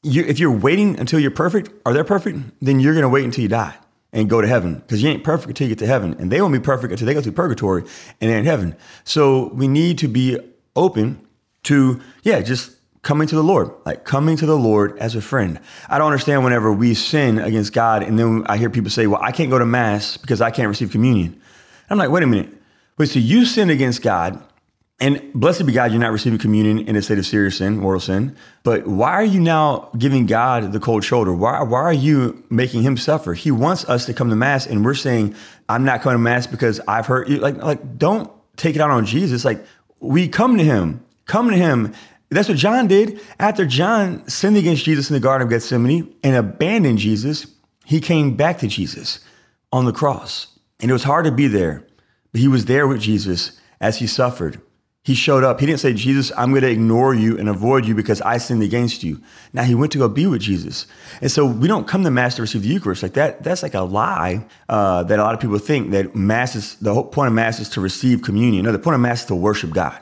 you, 0.04 0.24
if 0.24 0.40
you're 0.40 0.52
waiting 0.52 1.00
until 1.00 1.20
you're 1.20 1.32
perfect 1.32 1.72
or 1.86 1.94
they're 1.94 2.04
perfect, 2.04 2.40
then 2.62 2.80
you're 2.80 2.94
gonna 2.94 3.10
wait 3.10 3.26
until 3.26 3.44
you 3.44 3.50
die 3.50 3.76
and 4.14 4.30
go 4.30 4.42
to 4.42 4.48
heaven 4.48 4.76
because 4.76 5.02
you 5.02 5.10
ain't 5.10 5.24
perfect 5.24 5.50
until 5.50 5.68
you 5.68 5.76
get 5.76 5.80
to 5.80 5.88
heaven. 5.88 6.16
And 6.20 6.32
they 6.32 6.42
won't 6.42 6.54
be 6.54 6.60
perfect 6.60 6.92
until 6.92 7.08
they 7.08 7.14
go 7.14 7.22
through 7.22 7.32
purgatory 7.34 7.84
and 8.20 8.30
they're 8.30 8.40
in 8.40 8.46
heaven. 8.46 8.76
So 9.04 9.48
we 9.54 9.68
need 9.68 9.98
to 10.00 10.08
be 10.08 10.40
open 10.76 11.26
to, 11.64 12.02
yeah, 12.24 12.42
just 12.42 12.76
coming 13.02 13.28
to 13.28 13.36
the 13.36 13.44
Lord, 13.44 13.72
like 13.86 14.04
coming 14.04 14.38
to 14.38 14.46
the 14.46 14.58
Lord 14.58 14.98
as 15.00 15.16
a 15.16 15.22
friend. 15.22 15.60
I 15.90 15.98
don't 15.98 16.08
understand 16.08 16.44
whenever 16.44 16.72
we 16.72 16.94
sin 16.94 17.40
against 17.40 17.74
God 17.74 18.04
and 18.04 18.18
then 18.18 18.44
I 18.46 18.58
hear 18.58 18.70
people 18.70 18.92
say, 18.92 19.08
well, 19.08 19.22
I 19.22 19.32
can't 19.32 19.50
go 19.50 19.58
to 19.58 19.66
mass 19.66 20.18
because 20.18 20.42
I 20.42 20.52
can't 20.52 20.68
receive 20.68 20.92
communion. 20.92 21.42
I'm 21.90 21.98
like, 21.98 22.10
wait 22.10 22.24
a 22.24 22.28
minute. 22.28 22.50
Wait, 22.98 23.10
so 23.10 23.20
you 23.20 23.46
sin 23.46 23.70
against 23.70 24.02
God 24.02 24.42
and 25.02 25.34
blessed 25.34 25.66
be 25.66 25.72
God, 25.74 25.92
you're 25.92 26.00
not 26.00 26.12
receiving 26.12 26.38
communion 26.38 26.88
in 26.88 26.96
a 26.96 27.02
state 27.02 27.18
of 27.18 27.26
serious 27.26 27.58
sin, 27.58 27.80
moral 27.80 28.00
sin. 28.00 28.36
But 28.62 28.86
why 28.86 29.14
are 29.14 29.26
you 29.26 29.40
now 29.40 29.90
giving 29.98 30.28
God 30.28 30.72
the 30.74 30.80
cold 30.80 31.04
shoulder? 31.04 31.34
Why, 31.34 31.64
why 31.64 31.80
are 31.80 31.92
you 31.92 32.44
making 32.52 32.84
him 32.84 32.98
suffer? 32.98 33.34
He 33.34 33.50
wants 33.50 33.84
us 33.90 34.06
to 34.06 34.14
come 34.14 34.30
to 34.30 34.36
Mass, 34.36 34.68
and 34.68 34.86
we're 34.86 34.94
saying, 34.94 35.36
I'm 35.68 35.84
not 35.84 36.04
coming 36.04 36.20
to 36.20 36.22
Mass 36.22 36.46
because 36.46 36.80
I've 36.88 37.08
hurt 37.08 37.30
you. 37.30 37.38
Like, 37.38 37.58
like 37.58 37.98
don't 37.98 38.32
take 38.58 38.76
it 38.76 38.82
out 38.82 38.92
on 38.92 39.08
Jesus. 39.08 39.44
Like, 39.44 39.66
we 40.02 40.28
come 40.28 40.60
to 40.60 40.64
him, 40.64 41.04
come 41.26 41.50
to 41.50 41.58
him. 41.58 41.96
That's 42.32 42.48
what 42.48 42.58
John 42.58 42.88
did. 42.88 43.20
After 43.40 43.66
John 43.66 44.28
sinned 44.28 44.56
against 44.56 44.86
Jesus 44.86 45.10
in 45.10 45.14
the 45.14 45.20
Garden 45.20 45.46
of 45.46 45.52
Gethsemane 45.52 46.16
and 46.24 46.36
abandoned 46.36 46.98
Jesus, 46.98 47.46
he 47.86 48.00
came 48.00 48.38
back 48.38 48.60
to 48.60 48.68
Jesus 48.68 49.20
on 49.72 49.84
the 49.84 49.92
cross. 49.92 50.48
And 50.80 50.90
it 50.90 50.94
was 50.94 51.04
hard 51.04 51.26
to 51.26 51.32
be 51.32 51.48
there, 51.48 51.86
but 52.32 52.40
he 52.40 52.48
was 52.48 52.66
there 52.66 52.88
with 52.88 53.02
Jesus 53.02 53.60
as 53.82 54.00
he 54.00 54.08
suffered. 54.08 54.62
He 55.04 55.14
showed 55.16 55.44
up. 55.44 55.60
He 55.60 55.66
didn't 55.66 55.80
say, 55.80 55.94
Jesus, 55.94 56.32
I'm 56.38 56.52
going 56.52 56.62
to 56.62 56.70
ignore 56.70 57.14
you 57.14 57.38
and 57.38 57.50
avoid 57.50 57.86
you 57.86 57.96
because 57.96 58.22
I 58.22 58.38
sinned 58.38 58.62
against 58.62 59.04
you. 59.04 59.20
Now 59.52 59.64
he 59.64 59.76
went 59.76 59.92
to 59.94 59.98
go 59.98 60.08
be 60.08 60.28
with 60.28 60.42
Jesus. 60.42 60.86
And 61.22 61.32
so 61.32 61.46
we 61.46 61.68
don't 61.68 61.88
come 61.88 62.04
to 62.04 62.12
Mass 62.12 62.36
to 62.36 62.44
receive 62.44 62.62
the 62.62 62.70
Eucharist. 62.70 63.02
Like 63.04 63.14
that, 63.14 63.44
that's 63.44 63.64
like 63.64 63.74
a 63.74 63.82
lie 63.82 64.46
uh, 64.70 65.04
that 65.04 65.20
a 65.20 65.24
lot 65.24 65.34
of 65.34 65.40
people 65.40 65.58
think 65.58 65.90
that 65.92 66.16
Mass 66.16 66.56
is, 66.56 66.76
the 66.76 66.94
whole 66.94 67.04
point 67.04 67.28
of 67.28 67.34
Mass 67.34 67.60
is 67.60 67.68
to 67.70 67.82
receive 67.82 68.22
communion. 68.22 68.64
No, 68.66 68.72
the 68.72 68.80
point 68.80 68.96
of 68.96 69.02
Mass 69.02 69.22
is 69.22 69.26
to 69.28 69.36
worship 69.36 69.72
God. 69.72 70.00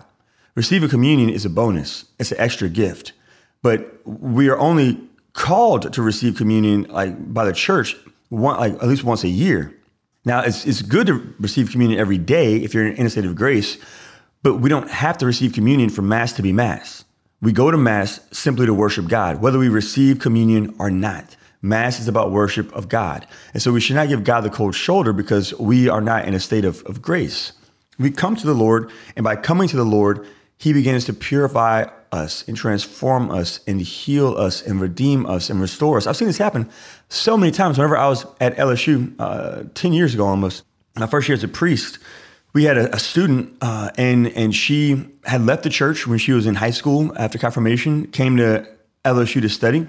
Receiving 0.59 0.89
communion 0.89 1.29
is 1.29 1.45
a 1.45 1.49
bonus. 1.49 2.03
It's 2.19 2.33
an 2.33 2.37
extra 2.37 2.67
gift. 2.67 3.13
But 3.61 4.01
we 4.05 4.49
are 4.49 4.59
only 4.59 4.99
called 5.31 5.93
to 5.93 6.01
receive 6.01 6.35
communion 6.35 6.83
like 6.89 7.33
by 7.33 7.45
the 7.45 7.53
church 7.53 7.95
one, 8.27 8.59
like 8.59 8.73
at 8.73 8.89
least 8.89 9.05
once 9.05 9.23
a 9.23 9.29
year. 9.29 9.73
Now 10.25 10.41
it's, 10.41 10.65
it's 10.65 10.81
good 10.81 11.07
to 11.07 11.33
receive 11.39 11.71
communion 11.71 11.97
every 11.97 12.17
day 12.17 12.57
if 12.57 12.73
you're 12.73 12.85
in 12.85 13.05
a 13.05 13.09
state 13.09 13.23
of 13.23 13.37
grace, 13.37 13.77
but 14.43 14.55
we 14.55 14.67
don't 14.67 14.89
have 14.89 15.17
to 15.19 15.25
receive 15.25 15.53
communion 15.53 15.89
for 15.89 16.01
Mass 16.01 16.33
to 16.33 16.41
be 16.41 16.51
Mass. 16.51 17.05
We 17.39 17.53
go 17.53 17.71
to 17.71 17.77
Mass 17.77 18.19
simply 18.33 18.65
to 18.65 18.73
worship 18.73 19.07
God, 19.07 19.41
whether 19.41 19.59
we 19.59 19.69
receive 19.69 20.19
communion 20.19 20.75
or 20.77 20.91
not. 20.91 21.37
Mass 21.61 22.01
is 22.01 22.09
about 22.09 22.33
worship 22.33 22.69
of 22.73 22.89
God. 22.89 23.25
And 23.53 23.63
so 23.63 23.71
we 23.71 23.79
should 23.79 23.95
not 23.95 24.09
give 24.09 24.25
God 24.25 24.41
the 24.41 24.49
cold 24.49 24.75
shoulder 24.75 25.13
because 25.13 25.53
we 25.53 25.87
are 25.87 26.01
not 26.01 26.27
in 26.27 26.33
a 26.33 26.39
state 26.41 26.65
of, 26.65 26.83
of 26.85 27.01
grace. 27.01 27.53
We 27.97 28.11
come 28.11 28.35
to 28.35 28.45
the 28.45 28.53
Lord, 28.53 28.91
and 29.15 29.23
by 29.23 29.37
coming 29.37 29.69
to 29.69 29.77
the 29.77 29.85
Lord, 29.85 30.27
He 30.59 30.73
begins 30.73 31.05
to 31.05 31.13
purify 31.13 31.85
us 32.11 32.43
and 32.47 32.55
transform 32.55 33.31
us 33.31 33.61
and 33.65 33.81
heal 33.81 34.35
us 34.35 34.61
and 34.61 34.81
redeem 34.81 35.25
us 35.25 35.49
and 35.49 35.61
restore 35.61 35.97
us. 35.97 36.05
I've 36.05 36.17
seen 36.17 36.27
this 36.27 36.37
happen 36.37 36.69
so 37.07 37.37
many 37.37 37.51
times. 37.51 37.77
Whenever 37.77 37.97
I 37.97 38.09
was 38.09 38.25
at 38.41 38.57
LSU 38.57 39.15
uh, 39.19 39.63
10 39.73 39.93
years 39.93 40.13
ago 40.13 40.25
almost, 40.25 40.63
my 40.95 41.07
first 41.07 41.29
year 41.29 41.35
as 41.35 41.43
a 41.43 41.47
priest, 41.47 41.99
we 42.53 42.65
had 42.65 42.77
a, 42.77 42.93
a 42.93 42.99
student, 42.99 43.55
uh, 43.61 43.91
and 43.97 44.27
and 44.29 44.55
she 44.55 45.07
had 45.23 45.45
left 45.45 45.63
the 45.63 45.69
church 45.69 46.07
when 46.07 46.17
she 46.17 46.33
was 46.33 46.45
in 46.45 46.55
high 46.55 46.71
school 46.71 47.13
after 47.17 47.37
confirmation, 47.37 48.07
came 48.07 48.37
to 48.37 48.67
LSU 49.05 49.39
to 49.41 49.49
study, 49.49 49.87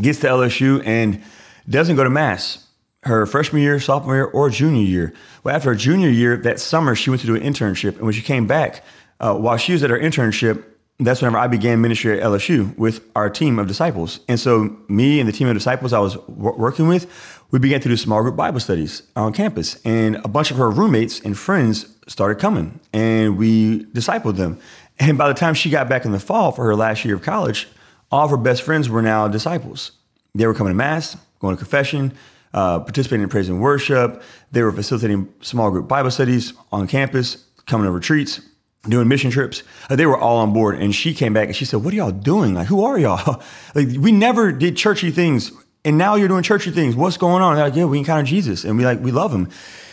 gets 0.00 0.20
to 0.20 0.28
LSU 0.28 0.86
and 0.86 1.22
doesn't 1.68 1.96
go 1.96 2.04
to 2.04 2.10
mass 2.10 2.66
her 3.04 3.26
freshman 3.26 3.62
year, 3.62 3.80
sophomore 3.80 4.14
year, 4.14 4.24
or 4.24 4.50
junior 4.50 4.82
year. 4.82 5.12
Well, 5.42 5.54
after 5.54 5.70
her 5.70 5.74
junior 5.74 6.08
year, 6.08 6.36
that 6.38 6.60
summer 6.60 6.94
she 6.94 7.10
went 7.10 7.20
to 7.22 7.26
do 7.26 7.34
an 7.34 7.42
internship, 7.42 7.96
and 7.96 8.02
when 8.02 8.12
she 8.12 8.22
came 8.22 8.46
back, 8.46 8.84
uh, 9.24 9.34
while 9.34 9.56
she 9.56 9.72
was 9.72 9.82
at 9.82 9.88
her 9.88 9.98
internship, 9.98 10.62
that's 11.00 11.22
whenever 11.22 11.38
I 11.38 11.46
began 11.46 11.80
ministry 11.80 12.20
at 12.20 12.22
LSU 12.22 12.76
with 12.76 13.00
our 13.16 13.30
team 13.30 13.58
of 13.58 13.66
disciples. 13.66 14.20
And 14.28 14.38
so, 14.38 14.76
me 14.86 15.18
and 15.18 15.26
the 15.26 15.32
team 15.32 15.48
of 15.48 15.54
disciples 15.54 15.94
I 15.94 15.98
was 15.98 16.14
w- 16.14 16.56
working 16.58 16.88
with, 16.88 17.06
we 17.50 17.58
began 17.58 17.80
to 17.80 17.88
do 17.88 17.96
small 17.96 18.22
group 18.22 18.36
Bible 18.36 18.60
studies 18.60 19.02
on 19.16 19.32
campus. 19.32 19.80
And 19.84 20.16
a 20.16 20.28
bunch 20.28 20.50
of 20.50 20.58
her 20.58 20.70
roommates 20.70 21.20
and 21.20 21.38
friends 21.38 21.86
started 22.06 22.38
coming, 22.38 22.78
and 22.92 23.38
we 23.38 23.86
discipled 23.86 24.36
them. 24.36 24.60
And 25.00 25.16
by 25.16 25.28
the 25.28 25.34
time 25.34 25.54
she 25.54 25.70
got 25.70 25.88
back 25.88 26.04
in 26.04 26.12
the 26.12 26.20
fall 26.20 26.52
for 26.52 26.64
her 26.66 26.76
last 26.76 27.04
year 27.06 27.14
of 27.14 27.22
college, 27.22 27.66
all 28.12 28.26
of 28.26 28.30
her 28.30 28.36
best 28.36 28.62
friends 28.62 28.90
were 28.90 29.02
now 29.02 29.26
disciples. 29.26 29.92
They 30.34 30.46
were 30.46 30.54
coming 30.54 30.72
to 30.72 30.76
Mass, 30.76 31.16
going 31.40 31.56
to 31.56 31.58
confession, 31.58 32.12
uh, 32.52 32.80
participating 32.80 33.22
in 33.22 33.30
praise 33.30 33.48
and 33.48 33.62
worship. 33.62 34.22
They 34.52 34.62
were 34.62 34.70
facilitating 34.70 35.32
small 35.40 35.70
group 35.70 35.88
Bible 35.88 36.10
studies 36.10 36.52
on 36.70 36.86
campus, 36.86 37.42
coming 37.66 37.86
to 37.86 37.90
retreats 37.90 38.42
doing 38.88 39.08
mission 39.08 39.30
trips. 39.30 39.62
Uh, 39.88 39.96
they 39.96 40.06
were 40.06 40.16
all 40.16 40.38
on 40.38 40.52
board. 40.52 40.80
And 40.80 40.94
she 40.94 41.14
came 41.14 41.32
back 41.32 41.48
and 41.48 41.56
she 41.56 41.64
said, 41.64 41.82
What 41.84 41.92
are 41.92 41.96
y'all 41.96 42.10
doing? 42.10 42.54
Like, 42.54 42.66
who 42.66 42.84
are 42.84 42.98
y'all? 42.98 43.42
like, 43.74 43.88
we 43.98 44.12
never 44.12 44.52
did 44.52 44.76
churchy 44.76 45.10
things. 45.10 45.52
And 45.84 45.98
now 45.98 46.14
you're 46.14 46.28
doing 46.28 46.42
churchy 46.42 46.70
things. 46.70 46.96
What's 46.96 47.16
going 47.16 47.42
on? 47.42 47.52
And 47.52 47.58
they're 47.58 47.68
like, 47.68 47.76
Yeah, 47.76 47.84
we 47.84 47.98
encounter 47.98 48.24
Jesus 48.24 48.64
and 48.64 48.76
we 48.78 48.84
like, 48.84 49.00
we 49.00 49.12
love 49.12 49.32
him. 49.32 49.48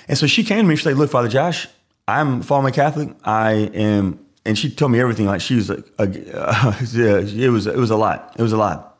And 0.07 0.17
so 0.17 0.27
she 0.27 0.43
came 0.43 0.59
to 0.59 0.63
me. 0.63 0.75
She's 0.75 0.85
like, 0.85 0.95
Look, 0.95 1.11
Father 1.11 1.29
Josh, 1.29 1.67
I'm 2.07 2.41
following 2.41 2.73
Catholic. 2.73 3.15
I 3.23 3.51
am, 3.51 4.19
and 4.45 4.57
she 4.57 4.69
told 4.69 4.91
me 4.91 4.99
everything. 4.99 5.25
Like, 5.25 5.41
she 5.41 5.55
was 5.55 5.69
like, 5.69 5.85
uh, 5.99 6.07
yeah, 6.91 7.19
it 7.19 7.51
was, 7.51 7.67
it 7.67 7.77
was 7.77 7.91
a 7.91 7.97
lot. 7.97 8.35
It 8.37 8.41
was 8.41 8.53
a 8.53 8.57
lot. 8.57 8.97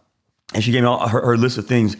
And 0.54 0.64
she 0.64 0.72
gave 0.72 0.82
me 0.82 0.88
all 0.88 1.08
her, 1.08 1.22
her 1.26 1.38
list 1.38 1.58
of 1.58 1.66
things 1.66 1.96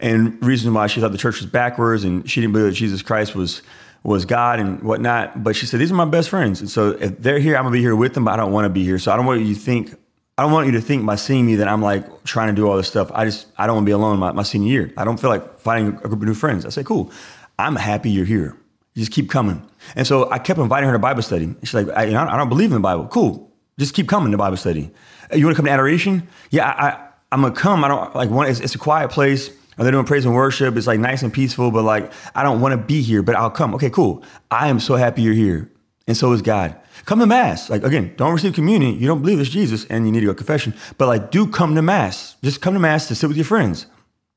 and 0.00 0.44
reasons 0.44 0.74
why 0.74 0.88
she 0.88 1.00
thought 1.00 1.12
the 1.12 1.18
church 1.18 1.40
was 1.40 1.48
backwards 1.48 2.04
and 2.04 2.28
she 2.28 2.40
didn't 2.40 2.52
believe 2.52 2.68
that 2.68 2.76
Jesus 2.76 3.02
Christ 3.02 3.34
was 3.34 3.62
was 4.04 4.24
God 4.24 4.60
and 4.60 4.82
whatnot. 4.82 5.42
But 5.42 5.56
she 5.56 5.66
said, 5.66 5.80
These 5.80 5.92
are 5.92 5.96
my 5.96 6.04
best 6.04 6.28
friends. 6.28 6.60
And 6.60 6.70
so 6.70 6.90
if 6.90 7.20
they're 7.20 7.38
here, 7.38 7.56
I'm 7.56 7.64
gonna 7.64 7.72
be 7.72 7.80
here 7.80 7.96
with 7.96 8.14
them, 8.14 8.24
but 8.24 8.32
I 8.32 8.36
don't 8.36 8.52
want 8.52 8.64
to 8.64 8.70
be 8.70 8.84
here. 8.84 8.98
So 8.98 9.12
I 9.12 9.16
don't 9.16 9.26
want 9.26 9.40
you 9.42 9.54
to 9.54 9.60
think 9.60 9.94
I 10.38 10.42
don't 10.42 10.52
want 10.52 10.66
you 10.66 10.72
to 10.72 10.80
think 10.80 11.04
by 11.04 11.16
seeing 11.16 11.44
me 11.44 11.56
that 11.56 11.68
I'm 11.68 11.82
like 11.82 12.24
trying 12.24 12.48
to 12.48 12.54
do 12.54 12.68
all 12.68 12.76
this 12.76 12.88
stuff. 12.88 13.10
I 13.14 13.26
just 13.26 13.48
I 13.58 13.66
don't 13.66 13.76
want 13.76 13.84
to 13.84 13.90
be 13.90 13.92
alone 13.92 14.18
my, 14.18 14.32
my 14.32 14.42
senior 14.42 14.68
year. 14.68 14.92
I 14.96 15.04
don't 15.04 15.20
feel 15.20 15.30
like 15.30 15.58
finding 15.58 15.94
a 15.96 16.08
group 16.08 16.22
of 16.22 16.22
new 16.22 16.34
friends. 16.34 16.64
I 16.64 16.70
say, 16.70 16.82
cool. 16.82 17.12
I'm 17.58 17.76
happy 17.76 18.10
you're 18.10 18.24
here. 18.24 18.56
You 18.94 19.00
just 19.00 19.12
keep 19.12 19.30
coming. 19.30 19.62
And 19.94 20.06
so 20.06 20.30
I 20.30 20.38
kept 20.38 20.58
inviting 20.58 20.88
her 20.88 20.94
to 20.94 20.98
Bible 20.98 21.22
study. 21.22 21.54
She's 21.62 21.74
like, 21.74 21.88
I, 21.90 22.04
you 22.04 22.12
know, 22.12 22.26
I 22.26 22.36
don't 22.36 22.48
believe 22.48 22.70
in 22.70 22.74
the 22.74 22.80
Bible. 22.80 23.06
Cool. 23.06 23.50
Just 23.78 23.94
keep 23.94 24.08
coming 24.08 24.32
to 24.32 24.38
Bible 24.38 24.56
study. 24.56 24.90
You 25.34 25.44
want 25.44 25.56
to 25.56 25.58
come 25.58 25.66
to 25.66 25.70
adoration? 25.70 26.28
Yeah, 26.50 26.68
I, 26.68 26.88
I, 26.88 27.34
am 27.34 27.42
gonna 27.42 27.54
come. 27.54 27.84
I 27.84 27.88
don't 27.88 28.14
like 28.14 28.30
one. 28.30 28.48
It's, 28.48 28.60
it's 28.60 28.74
a 28.74 28.78
quiet 28.78 29.10
place. 29.10 29.50
Are 29.78 29.84
they 29.84 29.90
doing 29.90 30.04
praise 30.04 30.24
and 30.24 30.34
worship? 30.34 30.76
It's 30.76 30.86
like 30.86 31.00
nice 31.00 31.22
and 31.22 31.32
peaceful, 31.32 31.70
but 31.70 31.84
like 31.84 32.12
I 32.34 32.42
don't 32.42 32.60
want 32.60 32.72
to 32.72 32.78
be 32.78 33.02
here, 33.02 33.22
but 33.22 33.34
I'll 33.34 33.50
come. 33.50 33.74
Okay, 33.74 33.90
cool. 33.90 34.22
I 34.50 34.68
am 34.68 34.80
so 34.80 34.96
happy 34.96 35.22
you're 35.22 35.34
here. 35.34 35.70
And 36.06 36.16
so 36.16 36.32
is 36.32 36.42
God. 36.42 36.76
Come 37.04 37.20
to 37.20 37.26
Mass. 37.26 37.70
Like 37.70 37.84
again, 37.84 38.12
don't 38.16 38.32
receive 38.32 38.54
communion. 38.54 38.98
You 38.98 39.06
don't 39.06 39.22
believe 39.22 39.40
it's 39.40 39.48
Jesus 39.48 39.84
and 39.86 40.04
you 40.04 40.12
need 40.12 40.20
to 40.20 40.26
go 40.26 40.32
to 40.32 40.36
confession. 40.36 40.74
But 40.98 41.06
like 41.06 41.30
do 41.30 41.46
come 41.46 41.74
to 41.74 41.82
Mass. 41.82 42.36
Just 42.42 42.60
come 42.60 42.74
to 42.74 42.80
Mass 42.80 43.08
to 43.08 43.14
sit 43.14 43.28
with 43.28 43.36
your 43.36 43.46
friends 43.46 43.86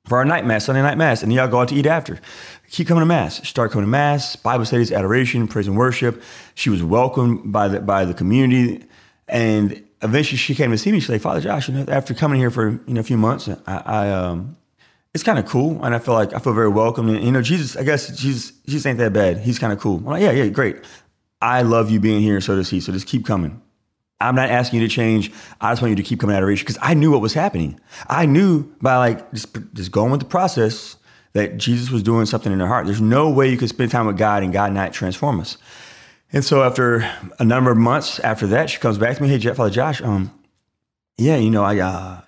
for 0.05 0.17
our 0.17 0.25
night 0.25 0.45
mass, 0.45 0.65
Sunday 0.65 0.81
night 0.81 0.97
mass, 0.97 1.23
and 1.23 1.33
y'all 1.33 1.47
go 1.47 1.59
out 1.59 1.69
to 1.69 1.75
eat 1.75 1.85
after. 1.85 2.19
Keep 2.69 2.87
coming 2.87 3.01
to 3.01 3.05
mass. 3.05 3.47
Start 3.47 3.71
coming 3.71 3.85
to 3.85 3.89
mass, 3.89 4.35
Bible 4.35 4.65
studies, 4.65 4.91
adoration, 4.91 5.47
praise 5.47 5.67
and 5.67 5.77
worship. 5.77 6.21
She 6.53 6.69
was 6.69 6.83
welcomed 6.83 7.51
by 7.51 7.67
the 7.67 7.79
by 7.81 8.05
the 8.05 8.13
community, 8.13 8.85
and 9.27 9.83
eventually 10.01 10.37
she 10.37 10.55
came 10.55 10.71
to 10.71 10.77
see 10.77 10.91
me. 10.91 10.99
She's 10.99 11.09
like, 11.09 11.21
Father 11.21 11.41
Josh, 11.41 11.69
after 11.69 12.13
coming 12.13 12.39
here 12.39 12.51
for 12.51 12.71
you 12.85 12.93
know 12.93 13.01
a 13.01 13.03
few 13.03 13.17
months, 13.17 13.49
I, 13.49 13.57
I 13.67 14.11
um 14.11 14.57
it's 15.15 15.23
kind 15.23 15.39
of 15.39 15.45
cool, 15.45 15.81
and 15.81 15.95
I 15.95 15.99
feel 15.99 16.13
like 16.13 16.33
I 16.33 16.39
feel 16.39 16.51
very 16.51 16.67
welcome. 16.67 17.07
And 17.07 17.23
you 17.23 17.31
know, 17.31 17.41
Jesus, 17.41 17.77
I 17.77 17.83
guess 17.83 18.09
Jesus, 18.17 18.51
Jesus 18.67 18.85
ain't 18.85 18.97
that 18.97 19.13
bad. 19.13 19.37
He's 19.37 19.57
kind 19.57 19.71
of 19.71 19.79
cool. 19.79 19.99
I'm 19.99 20.05
like, 20.05 20.21
yeah, 20.21 20.31
yeah, 20.31 20.47
great. 20.49 20.83
I 21.41 21.61
love 21.61 21.89
you 21.89 22.01
being 22.01 22.21
here, 22.21 22.35
and 22.35 22.43
so 22.43 22.57
does 22.57 22.69
he. 22.69 22.81
So 22.81 22.91
just 22.91 23.07
keep 23.07 23.25
coming. 23.25 23.61
I'm 24.19 24.35
not 24.35 24.49
asking 24.49 24.81
you 24.81 24.87
to 24.87 24.93
change. 24.93 25.31
I 25.61 25.71
just 25.71 25.81
want 25.81 25.91
you 25.91 25.95
to 25.95 26.03
keep 26.03 26.19
coming 26.19 26.35
out 26.35 26.43
of 26.43 26.49
reach 26.49 26.59
because 26.59 26.77
I 26.81 26.95
knew 26.95 27.11
what 27.11 27.21
was 27.21 27.33
happening. 27.33 27.79
I 28.09 28.25
knew 28.25 28.63
by 28.81 28.97
like 28.97 29.31
just, 29.31 29.55
just 29.73 29.91
going 29.91 30.11
with 30.11 30.19
the 30.19 30.25
process 30.25 30.97
that 31.31 31.57
Jesus 31.57 31.91
was 31.91 32.03
doing 32.03 32.25
something 32.25 32.51
in 32.51 32.59
her 32.59 32.67
heart. 32.67 32.85
There's 32.85 33.01
no 33.01 33.29
way 33.29 33.49
you 33.49 33.57
could 33.57 33.69
spend 33.69 33.91
time 33.91 34.07
with 34.07 34.17
God 34.17 34.43
and 34.43 34.51
God 34.51 34.73
not 34.73 34.91
transform 34.91 35.39
us. 35.39 35.57
And 36.33 36.43
so 36.43 36.61
after 36.63 37.09
a 37.39 37.45
number 37.45 37.71
of 37.71 37.77
months 37.77 38.19
after 38.19 38.47
that, 38.47 38.69
she 38.69 38.79
comes 38.79 38.97
back 38.97 39.15
to 39.15 39.23
me, 39.23 39.29
hey, 39.29 39.39
Father 39.53 39.69
Josh, 39.69 40.01
um, 40.01 40.37
yeah, 41.17 41.37
you 41.37 41.51
know, 41.51 41.63
I, 41.63 41.79
uh, 41.79 42.21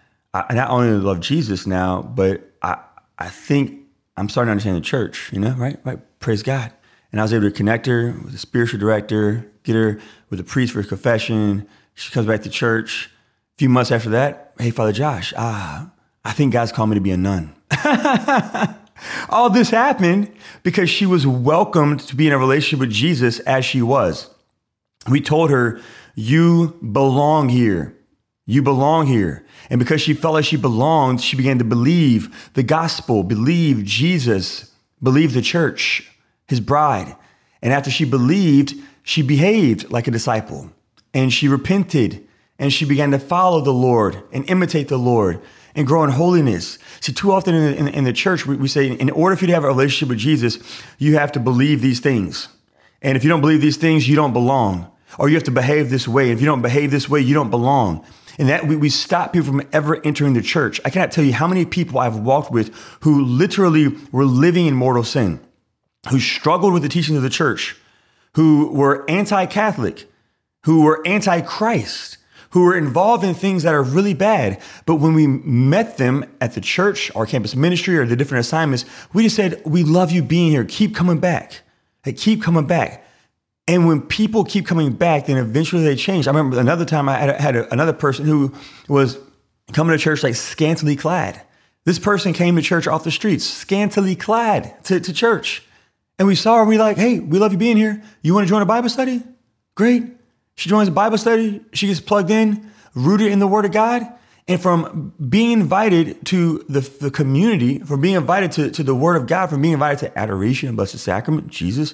I 0.50 0.54
not 0.54 0.70
only 0.70 0.90
love 0.92 1.20
Jesus 1.20 1.66
now, 1.66 2.02
but 2.02 2.52
I, 2.62 2.78
I 3.18 3.30
think 3.30 3.82
I'm 4.18 4.30
starting 4.30 4.48
to 4.48 4.52
understand 4.52 4.78
the 4.78 4.82
church, 4.82 5.32
you 5.32 5.40
know, 5.40 5.52
right? 5.52 5.80
Right. 5.84 6.00
Praise 6.20 6.44
God. 6.44 6.72
And 7.12 7.22
I 7.22 7.24
was 7.24 7.34
able 7.34 7.50
to 7.50 7.52
connect 7.52 7.86
her 7.86 8.16
with 8.24 8.34
a 8.34 8.38
spiritual 8.38 8.80
director, 8.80 9.50
get 9.64 9.76
her 9.76 10.00
with 10.30 10.40
a 10.40 10.44
priest 10.44 10.74
for 10.74 10.84
confession. 10.84 11.68
She 11.94 12.12
comes 12.12 12.28
back 12.28 12.42
to 12.44 12.50
church. 12.50 13.10
A 13.56 13.58
few 13.58 13.70
months 13.70 13.92
after 13.92 14.10
that, 14.10 14.54
hey, 14.60 14.72
Father 14.72 14.92
Josh, 14.92 15.34
ah, 15.38 15.92
I 16.24 16.32
think 16.32 16.54
God's 16.54 16.72
called 16.72 16.90
me 16.90 16.96
to 16.96 17.02
be 17.02 17.12
a 17.12 17.18
nun. 17.18 17.56
All 19.30 19.50
this 19.50 19.70
happened 19.70 20.32
because 20.64 20.90
she 20.90 21.06
was 21.06 21.26
welcomed 21.26 22.02
to 22.02 22.16
be 22.16 22.28
in 22.28 22.34
a 22.34 22.38
relationship 22.38 22.80
with 22.80 22.92
Jesus 22.92 23.40
as 23.40 23.66
she 23.66 23.82
was. 23.82 24.30
We 25.10 25.22
told 25.22 25.50
her, 25.50 25.80
You 26.16 26.78
belong 26.92 27.50
here. 27.50 27.97
You 28.50 28.64
belong 28.64 29.08
here. 29.08 29.46
And 29.70 29.78
because 29.78 30.02
she 30.02 30.14
felt 30.14 30.34
like 30.34 30.46
she 30.46 30.56
belonged, 30.56 31.22
she 31.22 31.36
began 31.36 31.60
to 31.60 31.66
believe 31.66 32.50
the 32.54 32.64
gospel, 32.64 33.22
believe 33.22 33.84
Jesus, 33.84 34.72
believe 35.04 35.34
the 35.34 35.42
church, 35.42 36.10
his 36.48 36.62
bride. 36.62 37.16
And 37.62 37.74
after 37.74 37.92
she 37.92 38.06
believed, 38.06 38.74
she 39.04 39.22
behaved 39.22 39.92
like 39.92 40.08
a 40.08 40.12
disciple 40.12 40.72
and 41.14 41.32
she 41.32 41.50
repented 41.50 42.26
and 42.58 42.72
she 42.72 42.86
began 42.86 43.12
to 43.12 43.20
follow 43.20 43.60
the 43.60 43.74
Lord 43.74 44.24
and 44.32 44.50
imitate 44.50 44.88
the 44.88 44.98
Lord 44.98 45.42
and 45.76 45.86
grow 45.86 46.04
in 46.06 46.10
holiness. 46.12 46.80
See, 47.02 47.12
too 47.12 47.34
often 47.34 47.54
in 47.54 47.64
the, 47.64 47.78
in, 47.78 47.88
in 47.90 48.04
the 48.06 48.14
church, 48.14 48.48
we, 48.48 48.56
we 48.56 48.70
say, 48.70 48.88
in 48.88 49.10
order 49.10 49.36
for 49.36 49.44
you 49.44 49.48
to 49.48 49.54
have 49.54 49.66
a 49.66 49.68
relationship 49.68 50.10
with 50.10 50.20
Jesus, 50.20 50.58
you 50.98 51.18
have 51.18 51.34
to 51.34 51.40
believe 51.40 51.82
these 51.82 52.00
things. 52.00 52.48
And 53.02 53.18
if 53.18 53.24
you 53.24 53.30
don't 53.30 53.42
believe 53.42 53.62
these 53.62 53.78
things, 53.78 54.08
you 54.08 54.16
don't 54.16 54.34
belong. 54.34 54.90
Or 55.20 55.30
you 55.30 55.36
have 55.36 55.44
to 55.44 55.52
behave 55.52 55.90
this 55.90 56.08
way. 56.08 56.32
If 56.32 56.40
you 56.40 56.48
don't 56.48 56.62
behave 56.62 56.92
this 56.92 57.10
way, 57.10 57.20
you 57.22 57.34
don't 57.34 57.50
belong. 57.50 58.06
And 58.38 58.50
that 58.50 58.68
we, 58.68 58.76
we 58.76 58.90
stop 58.90 59.34
people 59.34 59.48
from 59.48 59.68
ever 59.74 60.04
entering 60.06 60.34
the 60.34 60.42
church. 60.42 60.80
I 60.86 60.90
cannot 60.90 61.12
tell 61.12 61.24
you 61.24 61.34
how 61.34 61.48
many 61.48 61.66
people 61.66 62.00
I've 62.00 62.18
walked 62.18 62.52
with 62.52 62.74
who 63.02 63.24
literally 63.24 63.96
were 64.12 64.26
living 64.26 64.68
in 64.68 64.76
mortal 64.76 65.04
sin, 65.04 65.40
who 66.10 66.20
struggled 66.20 66.74
with 66.74 66.84
the 66.84 66.90
teachings 66.90 67.18
of 67.18 67.24
the 67.24 67.30
church, 67.30 67.76
who 68.36 68.72
were 68.72 69.10
anti 69.10 69.46
Catholic, 69.48 70.08
who 70.64 70.84
were 70.84 71.06
anti 71.08 71.42
Christ, 71.42 72.18
who 72.52 72.64
were 72.64 72.78
involved 72.78 73.24
in 73.24 73.34
things 73.34 73.64
that 73.64 73.74
are 73.74 73.84
really 73.84 74.14
bad. 74.14 74.62
But 74.86 74.96
when 74.96 75.14
we 75.14 75.28
met 75.28 75.98
them 75.98 76.26
at 76.40 76.54
the 76.54 76.62
church, 76.62 77.14
our 77.16 77.26
campus 77.26 77.56
ministry, 77.56 77.98
or 77.98 78.06
the 78.06 78.16
different 78.16 78.42
assignments, 78.42 78.86
we 79.14 79.24
just 79.24 79.36
said, 79.36 79.62
We 79.66 79.84
love 79.84 80.12
you 80.12 80.22
being 80.22 80.52
here. 80.52 80.64
Keep 80.64 80.96
coming 80.96 81.20
back. 81.20 81.62
Hey, 82.04 82.14
keep 82.14 82.44
coming 82.44 82.68
back. 82.68 83.07
And 83.68 83.86
when 83.86 84.02
people 84.02 84.46
keep 84.46 84.66
coming 84.66 84.94
back, 84.94 85.26
then 85.26 85.38
eventually 85.38 85.84
they 85.84 85.96
change. 85.96 86.28
I 86.28 86.32
remember 86.32 86.60
another 86.60 86.86
time 86.86 87.10
I 87.10 87.18
had, 87.18 87.42
had 87.42 87.56
a, 87.56 87.72
another 87.74 87.94
person 87.94 88.26
who 88.26 88.54
was 88.88 89.18
coming 89.74 89.96
to 89.96 90.02
church 90.02 90.24
like 90.24 90.36
scantily 90.36 90.96
clad. 90.96 91.42
This 91.84 92.00
person 92.00 92.34
came 92.34 92.56
to 92.56 92.62
church 92.62 92.88
off 92.88 93.04
the 93.04 93.12
streets, 93.12 93.46
scantily 93.46 94.16
clad 94.16 94.84
to, 94.86 95.00
to 95.00 95.14
church. 95.14 95.64
And 96.20 96.28
we 96.28 96.36
saw 96.36 96.58
her, 96.58 96.66
we 96.66 96.78
like, 96.78 96.98
hey, 96.98 97.20
we 97.20 97.40
love 97.40 97.52
you 97.52 97.58
being 97.58 97.78
here. 97.78 98.02
You 98.22 98.34
want 98.34 98.46
to 98.46 98.50
join 98.50 98.62
a 98.62 98.66
Bible 98.66 98.90
study? 98.90 99.22
Great. 99.76 100.04
She 100.56 100.70
joins 100.70 100.88
a 100.88 100.92
Bible 100.92 101.18
study. 101.18 101.62
She 101.74 101.88
gets 101.88 102.00
plugged 102.00 102.32
in, 102.32 102.72
rooted 102.96 103.32
in 103.32 103.40
the 103.40 103.48
Word 103.48 103.66
of 103.66 103.72
God. 103.72 104.04
And 104.48 104.62
from 104.62 105.14
being 105.30 105.52
invited 105.52 106.26
to 106.28 106.66
the, 106.70 106.80
the 106.80 107.12
community, 107.12 107.80
from 107.80 108.02
being 108.02 108.16
invited 108.16 108.54
to, 108.54 108.72
to 108.72 108.84
the 108.84 108.96
Word 108.96 109.18
of 109.18 109.28
God, 109.28 109.50
from 109.50 109.62
being 109.62 109.74
invited 109.74 110.00
to 110.00 110.18
adoration 110.18 110.70
and 110.70 110.78
Blessed 110.78 110.98
Sacrament, 111.00 111.50
Jesus, 111.50 111.94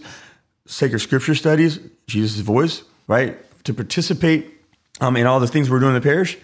sacred 0.66 1.00
scripture 1.00 1.36
studies, 1.36 1.80
Jesus' 2.08 2.42
voice, 2.42 2.84
right? 3.08 3.38
To 3.66 3.74
participate 3.74 4.50
um, 5.02 5.18
in 5.18 5.26
all 5.26 5.40
the 5.40 5.48
things 5.48 5.70
we're 5.70 5.80
doing 5.80 5.96
in 5.96 6.02
the 6.02 6.08
parish, 6.08 6.38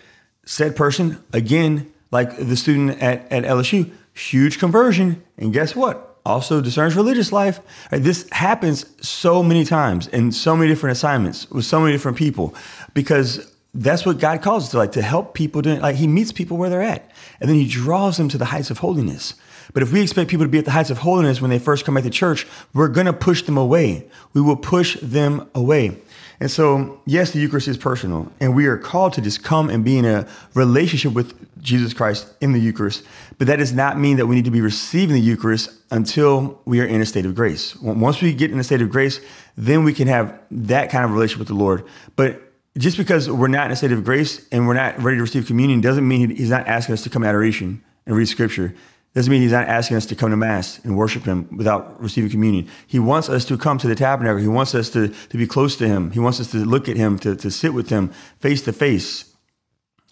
said 0.46 0.76
person, 0.76 1.24
again, 1.34 1.92
like 2.12 2.38
the 2.38 2.56
student 2.56 3.02
at, 3.02 3.32
at 3.32 3.44
LSU, 3.44 3.92
huge 4.14 4.60
conversion. 4.60 5.24
And 5.38 5.54
guess 5.54 5.76
what? 5.76 6.18
Also 6.26 6.62
discerns 6.62 6.96
religious 6.96 7.32
life. 7.32 7.60
Right? 7.92 8.02
This 8.02 8.28
happens 8.32 8.86
so 9.08 9.42
many 9.42 9.64
times 9.64 10.08
in 10.08 10.32
so 10.32 10.56
many 10.56 10.70
different 10.70 10.98
assignments 10.98 11.50
with 11.50 11.66
so 11.66 11.80
many 11.80 11.94
different 11.94 12.18
people 12.18 12.56
because 12.94 13.54
that's 13.74 14.06
what 14.06 14.20
God 14.20 14.42
calls 14.42 14.66
us 14.66 14.72
to, 14.72 14.78
like 14.78 14.92
to 14.94 15.02
help 15.02 15.34
people 15.34 15.62
to 15.62 15.80
like 15.80 15.96
he 15.96 16.08
meets 16.08 16.32
people 16.32 16.58
where 16.58 16.70
they're 16.70 16.82
at. 16.82 17.10
And 17.40 17.50
then 17.50 17.56
he 17.56 17.68
draws 17.68 18.18
them 18.18 18.28
to 18.30 18.38
the 18.38 18.46
heights 18.46 18.72
of 18.72 18.80
holiness. 18.80 19.36
But 19.74 19.84
if 19.84 19.92
we 19.92 20.02
expect 20.02 20.30
people 20.30 20.46
to 20.46 20.50
be 20.50 20.58
at 20.58 20.66
the 20.66 20.72
heights 20.72 20.90
of 20.90 21.00
holiness 21.00 21.42
when 21.42 21.50
they 21.50 21.60
first 21.60 21.86
come 21.86 21.96
back 21.96 22.04
to 22.04 22.10
church, 22.10 22.48
we're 22.74 22.88
going 22.88 23.06
to 23.06 23.14
push 23.14 23.44
them 23.44 23.58
away. 23.58 24.08
We 24.34 24.42
will 24.42 24.56
push 24.56 25.00
them 25.02 25.50
away. 25.54 25.98
And 26.40 26.50
so, 26.50 27.02
yes, 27.06 27.32
the 27.32 27.40
Eucharist 27.40 27.68
is 27.68 27.78
personal, 27.78 28.32
and 28.40 28.56
we 28.56 28.68
are 28.68 28.78
called 28.78 29.12
to 29.14 29.22
just 29.22 29.44
come 29.44 29.70
and 29.70 29.84
be 29.84 29.98
in 29.98 30.06
a 30.06 30.26
relationship 30.54 31.12
with 31.12 31.36
Jesus 31.62 31.94
Christ 31.94 32.28
in 32.40 32.54
the 32.54 32.60
Eucharist. 32.60 33.04
But 33.38 33.48
that 33.48 33.58
does 33.58 33.74
not 33.74 34.00
mean 34.00 34.16
that 34.18 34.28
we 34.28 34.36
need 34.36 34.46
to 34.46 34.52
be 34.52 34.62
receiving 34.62 35.16
the 35.16 35.22
Eucharist 35.22 35.70
until 35.92 36.62
we 36.64 36.80
are 36.80 36.86
in 36.86 37.02
a 37.02 37.06
state 37.06 37.26
of 37.26 37.36
grace. 37.36 37.76
Once 37.78 38.22
we 38.22 38.34
get 38.34 38.52
in 38.52 38.60
a 38.60 38.64
state 38.64 38.82
of 38.82 38.90
grace, 38.90 39.20
then 39.58 39.84
we 39.84 39.94
can 39.94 40.08
have 40.08 40.40
that 40.50 40.90
kind 40.90 41.04
of 41.04 41.12
relationship 41.12 41.40
with 41.40 41.50
the 41.50 41.56
Lord. 41.56 41.84
But 42.16 42.42
just 42.78 42.98
because 42.98 43.30
we're 43.30 43.50
not 43.50 43.66
in 43.66 43.72
a 43.74 43.76
state 43.76 43.92
of 43.92 44.06
grace 44.06 44.48
and 44.54 44.66
we're 44.66 44.76
not 44.76 44.98
ready 45.02 45.18
to 45.18 45.22
receive 45.22 45.46
communion 45.46 45.82
doesn't 45.82 46.08
mean 46.08 46.30
He's 46.30 46.50
not 46.50 46.68
asking 46.68 46.94
us 46.94 47.04
to 47.04 47.10
come 47.10 47.24
to 47.24 47.28
adoration 47.28 47.84
and 48.06 48.16
read 48.16 48.28
Scripture 48.28 48.74
doesn't 49.20 49.32
mean 49.32 49.42
he's 49.42 49.52
not 49.52 49.68
asking 49.68 49.98
us 49.98 50.06
to 50.06 50.16
come 50.16 50.32
to 50.32 50.38
Mass 50.38 50.80
and 50.86 50.96
worship 50.96 51.26
him 51.26 51.46
without 51.58 52.02
receiving 52.02 52.30
communion. 52.30 52.70
He 52.88 53.00
wants 53.00 53.28
us 53.28 53.44
to 53.46 53.58
come 53.58 53.78
to 53.80 53.88
the 53.90 53.94
tabernacle. 53.94 54.40
He 54.40 54.48
wants 54.48 54.74
us 54.74 54.90
to, 54.92 55.10
to 55.10 55.38
be 55.38 55.46
close 55.46 55.76
to 55.76 55.88
him. 55.90 56.12
He 56.12 56.20
wants 56.20 56.40
us 56.40 56.50
to 56.52 56.60
look 56.60 56.88
at 56.88 56.96
him, 56.96 57.20
to, 57.20 57.36
to 57.36 57.52
sit 57.52 57.74
with 57.74 57.90
him 57.90 58.14
face 58.40 58.62
to 58.62 58.72
face, 58.72 59.36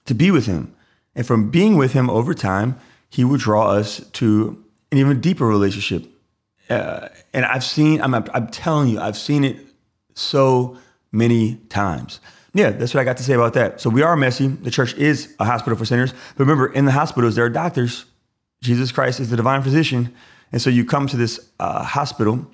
to 0.07 0.13
be 0.13 0.29
with 0.29 0.45
him. 0.45 0.75
And 1.15 1.25
from 1.25 1.49
being 1.49 1.77
with 1.77 1.93
him 1.93 2.09
over 2.09 2.33
time, 2.33 2.77
he 3.09 3.23
will 3.23 3.37
draw 3.37 3.69
us 3.69 4.01
to 4.11 4.61
an 4.91 4.97
even 4.97 5.21
deeper 5.21 5.47
relationship. 5.47 6.05
Uh, 6.69 7.07
and 7.33 7.45
I've 7.45 7.63
seen, 7.63 8.01
I'm, 8.01 8.13
I'm 8.13 8.47
telling 8.47 8.89
you, 8.89 8.99
I've 8.99 9.15
seen 9.15 9.45
it 9.45 9.55
so 10.15 10.77
many 11.13 11.55
times. 11.69 12.19
Yeah, 12.53 12.71
that's 12.71 12.93
what 12.93 12.99
I 12.99 13.05
got 13.05 13.15
to 13.17 13.23
say 13.23 13.35
about 13.35 13.53
that. 13.53 13.79
So 13.79 13.89
we 13.89 14.01
are 14.01 14.17
messy. 14.17 14.47
The 14.47 14.69
church 14.69 14.95
is 14.95 15.33
a 15.39 15.45
hospital 15.45 15.77
for 15.77 15.85
sinners. 15.85 16.13
But 16.35 16.43
remember, 16.43 16.67
in 16.67 16.83
the 16.83 16.91
hospitals, 16.91 17.35
there 17.35 17.45
are 17.45 17.49
doctors 17.49 18.03
Jesus 18.61 18.91
Christ 18.91 19.19
is 19.19 19.29
the 19.29 19.37
divine 19.37 19.61
physician. 19.61 20.13
And 20.51 20.61
so 20.61 20.69
you 20.69 20.85
come 20.85 21.07
to 21.07 21.17
this 21.17 21.49
uh, 21.59 21.83
hospital 21.83 22.47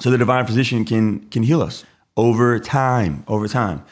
so 0.00 0.10
the 0.10 0.18
divine 0.18 0.46
physician 0.46 0.84
can, 0.84 1.20
can 1.30 1.42
heal 1.42 1.62
us 1.62 1.84
over 2.16 2.58
time, 2.58 3.24
over 3.28 3.48
time. 3.48 3.84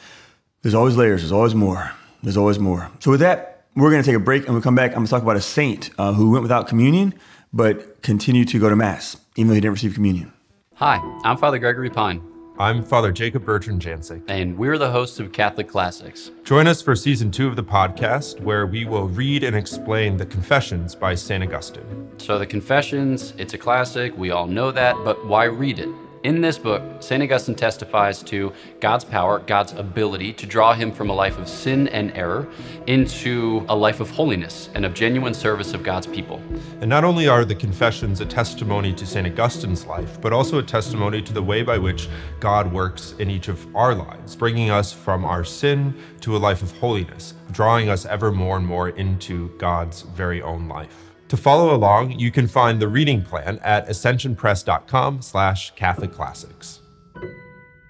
There's 0.61 0.75
always 0.75 0.95
layers, 0.95 1.21
there's 1.21 1.31
always 1.31 1.55
more, 1.55 1.91
there's 2.23 2.37
always 2.37 2.59
more. 2.59 2.91
So 2.99 3.11
with 3.11 3.19
that, 3.21 3.65
we're 3.75 3.91
going 3.91 4.01
to 4.01 4.05
take 4.05 4.15
a 4.15 4.19
break 4.23 4.45
and 4.45 4.53
we'll 4.53 4.61
come 4.61 4.75
back. 4.75 4.91
I'm 4.91 4.97
going 4.97 5.05
to 5.05 5.11
talk 5.11 5.23
about 5.23 5.35
a 5.35 5.41
saint 5.41 5.89
uh, 5.97 6.13
who 6.13 6.31
went 6.31 6.43
without 6.43 6.67
communion, 6.67 7.13
but 7.51 8.01
continued 8.01 8.47
to 8.49 8.59
go 8.59 8.69
to 8.69 8.75
Mass, 8.75 9.17
even 9.35 9.47
though 9.47 9.55
he 9.55 9.61
didn't 9.61 9.73
receive 9.73 9.93
communion. 9.93 10.31
Hi, 10.75 10.97
I'm 11.23 11.37
Father 11.37 11.57
Gregory 11.59 11.89
Pine. 11.89 12.34
I'm 12.57 12.83
Father 12.83 13.11
Jacob 13.11 13.43
Bertrand 13.43 13.81
Janczyk. 13.81 14.21
And 14.29 14.57
we're 14.57 14.77
the 14.77 14.89
hosts 14.89 15.19
of 15.19 15.33
Catholic 15.33 15.67
Classics. 15.67 16.31
Join 16.45 16.67
us 16.67 16.81
for 16.81 16.95
season 16.95 17.29
two 17.29 17.49
of 17.49 17.57
the 17.57 17.63
podcast, 17.63 18.39
where 18.39 18.65
we 18.65 18.85
will 18.85 19.09
read 19.09 19.43
and 19.43 19.57
explain 19.57 20.15
the 20.15 20.25
Confessions 20.25 20.95
by 20.95 21.15
St. 21.15 21.43
Augustine. 21.43 22.09
So, 22.17 22.39
the 22.39 22.45
Confessions, 22.45 23.33
it's 23.37 23.53
a 23.53 23.57
classic. 23.57 24.17
We 24.17 24.31
all 24.31 24.47
know 24.47 24.71
that, 24.71 24.95
but 25.03 25.27
why 25.27 25.45
read 25.45 25.79
it? 25.79 25.89
In 26.25 26.41
this 26.41 26.57
book, 26.57 26.81
St. 27.01 27.21
Augustine 27.21 27.53
testifies 27.53 28.23
to 28.23 28.51
God's 28.79 29.05
power, 29.05 29.37
God's 29.37 29.73
ability 29.73 30.33
to 30.33 30.47
draw 30.47 30.73
him 30.73 30.91
from 30.91 31.11
a 31.11 31.13
life 31.13 31.37
of 31.37 31.47
sin 31.47 31.87
and 31.89 32.11
error 32.17 32.47
into 32.87 33.63
a 33.69 33.75
life 33.75 33.99
of 33.99 34.09
holiness 34.09 34.71
and 34.73 34.87
of 34.87 34.95
genuine 34.95 35.35
service 35.35 35.75
of 35.75 35.83
God's 35.83 36.07
people. 36.07 36.41
And 36.81 36.89
not 36.89 37.03
only 37.03 37.27
are 37.27 37.45
the 37.45 37.53
Confessions 37.53 38.21
a 38.21 38.25
testimony 38.25 38.91
to 38.93 39.05
St. 39.05 39.27
Augustine's 39.27 39.85
life, 39.85 40.19
but 40.19 40.33
also 40.33 40.57
a 40.57 40.63
testimony 40.63 41.21
to 41.21 41.31
the 41.31 41.43
way 41.43 41.61
by 41.61 41.77
which 41.77 42.09
God 42.39 42.73
works 42.73 43.13
in 43.19 43.29
each 43.29 43.47
of 43.47 43.63
our 43.75 43.93
lives, 43.93 44.35
bringing 44.35 44.71
us 44.71 44.91
from 44.91 45.25
our 45.25 45.43
sin 45.43 45.93
to 46.21 46.35
a 46.35 46.39
life 46.39 46.63
of 46.63 46.75
holiness, 46.79 47.35
drawing 47.51 47.87
us 47.87 48.03
ever 48.07 48.31
more 48.31 48.57
and 48.57 48.65
more 48.65 48.89
into 48.89 49.49
God's 49.59 50.01
very 50.01 50.41
own 50.41 50.67
life. 50.67 51.04
To 51.29 51.37
follow 51.37 51.73
along, 51.73 52.19
you 52.19 52.29
can 52.29 52.47
find 52.47 52.79
the 52.79 52.87
reading 52.87 53.23
plan 53.23 53.59
at 53.63 53.87
ascensionpress.com 53.87 55.23
slash 55.23 55.71
Catholic 55.71 56.11
Classics. 56.11 56.81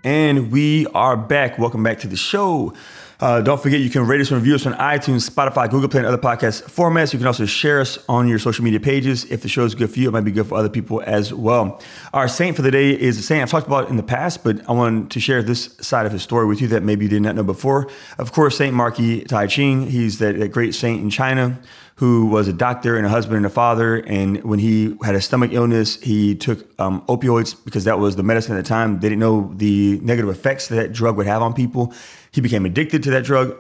And 0.05 0.51
we 0.51 0.87
are 0.87 1.17
back. 1.17 1.59
Welcome 1.59 1.83
back 1.83 1.99
to 1.99 2.07
the 2.07 2.15
show. 2.15 2.73
Uh, 3.19 3.41
don't 3.41 3.61
forget, 3.61 3.79
you 3.79 3.89
can 3.89 4.05
rate 4.05 4.21
us 4.21 4.29
and 4.29 4.37
review 4.39 4.55
us 4.55 4.65
on 4.65 4.73
iTunes, 4.73 5.29
Spotify, 5.29 5.69
Google 5.69 5.89
Play, 5.89 5.99
and 5.99 6.07
other 6.07 6.17
podcast 6.17 6.63
formats. 6.63 7.11
You 7.11 7.19
can 7.19 7.27
also 7.27 7.45
share 7.45 7.81
us 7.81 7.97
on 8.07 8.27
your 8.27 8.39
social 8.39 8.63
media 8.63 8.79
pages. 8.79 9.25
If 9.25 9.41
the 9.41 9.47
show 9.49 9.65
is 9.65 9.73
good 9.73 9.89
for 9.89 9.99
you, 9.99 10.09
it 10.09 10.11
might 10.11 10.21
be 10.21 10.31
good 10.31 10.47
for 10.47 10.57
other 10.57 10.69
people 10.69 11.01
as 11.05 11.33
well. 11.33 11.81
Our 12.13 12.27
saint 12.27 12.55
for 12.55 12.61
the 12.61 12.71
day 12.71 12.91
is 12.91 13.17
a 13.17 13.21
saint 13.21 13.41
I've 13.41 13.49
talked 13.49 13.67
about 13.67 13.89
in 13.89 13.97
the 13.97 14.03
past, 14.03 14.43
but 14.43 14.67
I 14.69 14.73
wanted 14.73 15.11
to 15.11 15.19
share 15.19 15.41
this 15.41 15.75
side 15.81 16.05
of 16.05 16.11
his 16.11 16.23
story 16.23 16.45
with 16.45 16.61
you 16.61 16.67
that 16.69 16.83
maybe 16.83 17.05
you 17.05 17.09
did 17.09 17.21
not 17.21 17.35
know 17.35 17.43
before. 17.43 17.89
Of 18.17 18.31
course, 18.31 18.57
Saint 18.57 18.73
Mark 18.73 18.97
Ji 18.97 19.23
Tianxiang. 19.23 19.87
He's 19.89 20.19
that, 20.19 20.37
that 20.37 20.49
great 20.49 20.75
saint 20.75 21.01
in 21.01 21.09
China 21.09 21.59
who 21.95 22.25
was 22.25 22.47
a 22.47 22.53
doctor 22.53 22.97
and 22.97 23.05
a 23.05 23.09
husband 23.09 23.37
and 23.37 23.45
a 23.45 23.49
father. 23.49 23.95
And 23.95 24.43
when 24.43 24.59
he 24.59 24.97
had 25.03 25.15
a 25.15 25.21
stomach 25.21 25.51
illness, 25.53 25.95
he 26.01 26.35
took 26.35 26.67
um, 26.79 27.01
opioids 27.03 27.55
because 27.63 27.85
that 27.85 27.99
was 27.99 28.17
the 28.17 28.23
medicine 28.23 28.55
at 28.57 28.63
the 28.63 28.67
time. 28.67 28.99
They 28.99 29.07
didn't 29.07 29.21
know 29.21 29.53
the 29.55 29.99
negative 30.03 30.29
effects 30.29 30.67
that, 30.67 30.75
that 30.75 30.93
drug 30.93 31.15
would 31.15 31.25
have 31.25 31.41
on 31.41 31.53
people. 31.53 31.93
He 32.31 32.41
became 32.41 32.65
addicted 32.65 33.03
to 33.03 33.11
that 33.11 33.23
drug 33.23 33.57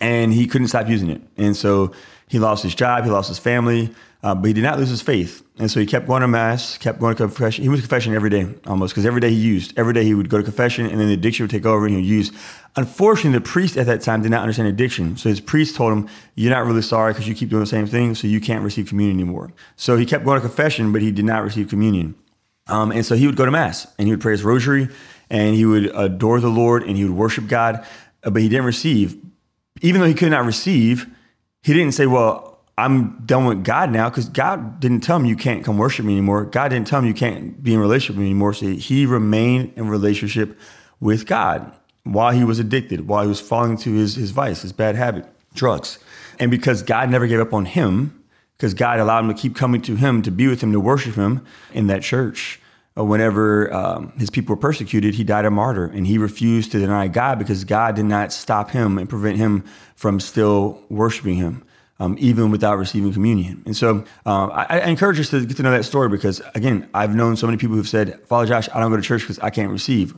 and 0.00 0.32
he 0.32 0.46
couldn't 0.46 0.68
stop 0.68 0.88
using 0.88 1.08
it. 1.08 1.22
And 1.36 1.56
so 1.56 1.92
he 2.28 2.40
lost 2.40 2.64
his 2.64 2.74
job, 2.74 3.04
he 3.04 3.10
lost 3.10 3.28
his 3.28 3.38
family, 3.38 3.94
uh, 4.26 4.34
but 4.34 4.48
he 4.48 4.52
did 4.52 4.64
not 4.64 4.76
lose 4.76 4.88
his 4.88 5.02
faith. 5.02 5.46
And 5.56 5.70
so 5.70 5.78
he 5.78 5.86
kept 5.86 6.08
going 6.08 6.22
to 6.22 6.26
mass, 6.26 6.76
kept 6.78 6.98
going 6.98 7.14
to 7.14 7.28
confession. 7.28 7.62
He 7.62 7.68
was 7.68 7.78
confession 7.78 8.12
every 8.12 8.28
day 8.28 8.52
almost 8.66 8.92
because 8.92 9.06
every 9.06 9.20
day 9.20 9.30
he 9.30 9.36
used. 9.36 9.78
Every 9.78 9.94
day 9.94 10.02
he 10.02 10.14
would 10.14 10.28
go 10.28 10.36
to 10.36 10.42
confession 10.42 10.84
and 10.84 10.98
then 10.98 11.06
the 11.06 11.14
addiction 11.14 11.44
would 11.44 11.50
take 11.52 11.64
over 11.64 11.86
and 11.86 11.94
he 11.94 12.00
would 12.00 12.08
use. 12.08 12.32
Unfortunately, 12.74 13.38
the 13.38 13.44
priest 13.44 13.76
at 13.76 13.86
that 13.86 14.00
time 14.00 14.22
did 14.22 14.32
not 14.32 14.40
understand 14.42 14.66
addiction. 14.66 15.16
So 15.16 15.28
his 15.28 15.40
priest 15.40 15.76
told 15.76 15.92
him, 15.92 16.08
You're 16.34 16.50
not 16.50 16.66
really 16.66 16.82
sorry 16.82 17.12
because 17.12 17.28
you 17.28 17.36
keep 17.36 17.50
doing 17.50 17.60
the 17.60 17.68
same 17.68 17.86
thing, 17.86 18.16
so 18.16 18.26
you 18.26 18.40
can't 18.40 18.64
receive 18.64 18.88
communion 18.88 19.16
anymore. 19.16 19.52
So 19.76 19.96
he 19.96 20.04
kept 20.04 20.24
going 20.24 20.40
to 20.40 20.44
confession, 20.44 20.90
but 20.90 21.02
he 21.02 21.12
did 21.12 21.24
not 21.24 21.44
receive 21.44 21.68
communion. 21.68 22.16
Um, 22.66 22.90
and 22.90 23.06
so 23.06 23.14
he 23.14 23.26
would 23.26 23.36
go 23.36 23.44
to 23.44 23.52
mass 23.52 23.86
and 23.96 24.08
he 24.08 24.12
would 24.12 24.20
pray 24.20 24.32
his 24.32 24.42
rosary 24.42 24.88
and 25.30 25.54
he 25.54 25.64
would 25.64 25.94
adore 25.94 26.40
the 26.40 26.48
Lord 26.48 26.82
and 26.82 26.96
he 26.96 27.04
would 27.04 27.14
worship 27.14 27.46
God, 27.46 27.86
but 28.22 28.42
he 28.42 28.48
didn't 28.48 28.66
receive. 28.66 29.22
Even 29.82 30.00
though 30.00 30.08
he 30.08 30.14
could 30.14 30.32
not 30.32 30.44
receive, 30.44 31.06
he 31.62 31.72
didn't 31.72 31.92
say, 31.92 32.06
Well, 32.06 32.55
I'm 32.78 33.24
done 33.24 33.46
with 33.46 33.64
God 33.64 33.90
now 33.90 34.10
because 34.10 34.28
God 34.28 34.80
didn't 34.80 35.00
tell 35.00 35.16
him 35.16 35.24
you 35.24 35.36
can't 35.36 35.64
come 35.64 35.78
worship 35.78 36.04
me 36.04 36.12
anymore. 36.12 36.44
God 36.44 36.68
didn't 36.68 36.86
tell 36.86 36.98
him 36.98 37.06
you 37.06 37.14
can't 37.14 37.62
be 37.62 37.72
in 37.72 37.80
relationship 37.80 38.16
with 38.16 38.24
me 38.24 38.30
anymore. 38.30 38.52
So 38.52 38.66
he 38.66 39.06
remained 39.06 39.72
in 39.76 39.88
relationship 39.88 40.58
with 41.00 41.26
God 41.26 41.72
while 42.04 42.32
he 42.32 42.44
was 42.44 42.58
addicted, 42.58 43.08
while 43.08 43.22
he 43.22 43.28
was 43.28 43.40
falling 43.40 43.78
to 43.78 43.92
his, 43.92 44.16
his 44.16 44.30
vice, 44.30 44.60
his 44.60 44.72
bad 44.72 44.94
habit, 44.94 45.26
drugs. 45.54 45.98
And 46.38 46.50
because 46.50 46.82
God 46.82 47.10
never 47.10 47.26
gave 47.26 47.40
up 47.40 47.54
on 47.54 47.64
him, 47.64 48.22
because 48.58 48.74
God 48.74 49.00
allowed 49.00 49.24
him 49.24 49.34
to 49.34 49.40
keep 49.40 49.56
coming 49.56 49.80
to 49.82 49.96
him, 49.96 50.20
to 50.22 50.30
be 50.30 50.46
with 50.46 50.60
him, 50.60 50.72
to 50.72 50.80
worship 50.80 51.14
him 51.14 51.44
in 51.72 51.86
that 51.86 52.02
church. 52.02 52.60
Uh, 52.98 53.04
whenever 53.04 53.72
um, 53.74 54.12
his 54.18 54.30
people 54.30 54.54
were 54.54 54.60
persecuted, 54.60 55.14
he 55.14 55.24
died 55.24 55.44
a 55.44 55.50
martyr 55.50 55.84
and 55.86 56.06
he 56.06 56.16
refused 56.16 56.72
to 56.72 56.78
deny 56.78 57.08
God 57.08 57.38
because 57.38 57.64
God 57.64 57.94
did 57.94 58.06
not 58.06 58.32
stop 58.32 58.70
him 58.70 58.96
and 58.96 59.08
prevent 59.08 59.36
him 59.36 59.64
from 59.94 60.20
still 60.20 60.82
worshiping 60.88 61.36
him 61.36 61.62
um, 61.98 62.16
even 62.18 62.50
without 62.50 62.78
receiving 62.78 63.12
communion. 63.12 63.62
And 63.66 63.76
so 63.76 64.04
um, 64.26 64.50
I, 64.52 64.66
I, 64.68 64.78
encourage 64.88 65.18
us 65.18 65.30
to 65.30 65.44
get 65.44 65.56
to 65.56 65.62
know 65.62 65.70
that 65.70 65.84
story 65.84 66.08
because, 66.08 66.42
again, 66.54 66.88
I've 66.92 67.14
known 67.14 67.36
so 67.36 67.46
many 67.46 67.56
people 67.56 67.76
who've 67.76 67.88
said, 67.88 68.20
Father 68.26 68.46
Josh, 68.46 68.68
I 68.74 68.80
don't 68.80 68.90
go 68.90 68.96
to 68.96 69.02
church 69.02 69.22
because 69.22 69.38
I 69.38 69.50
can't 69.50 69.70
receive. 69.70 70.14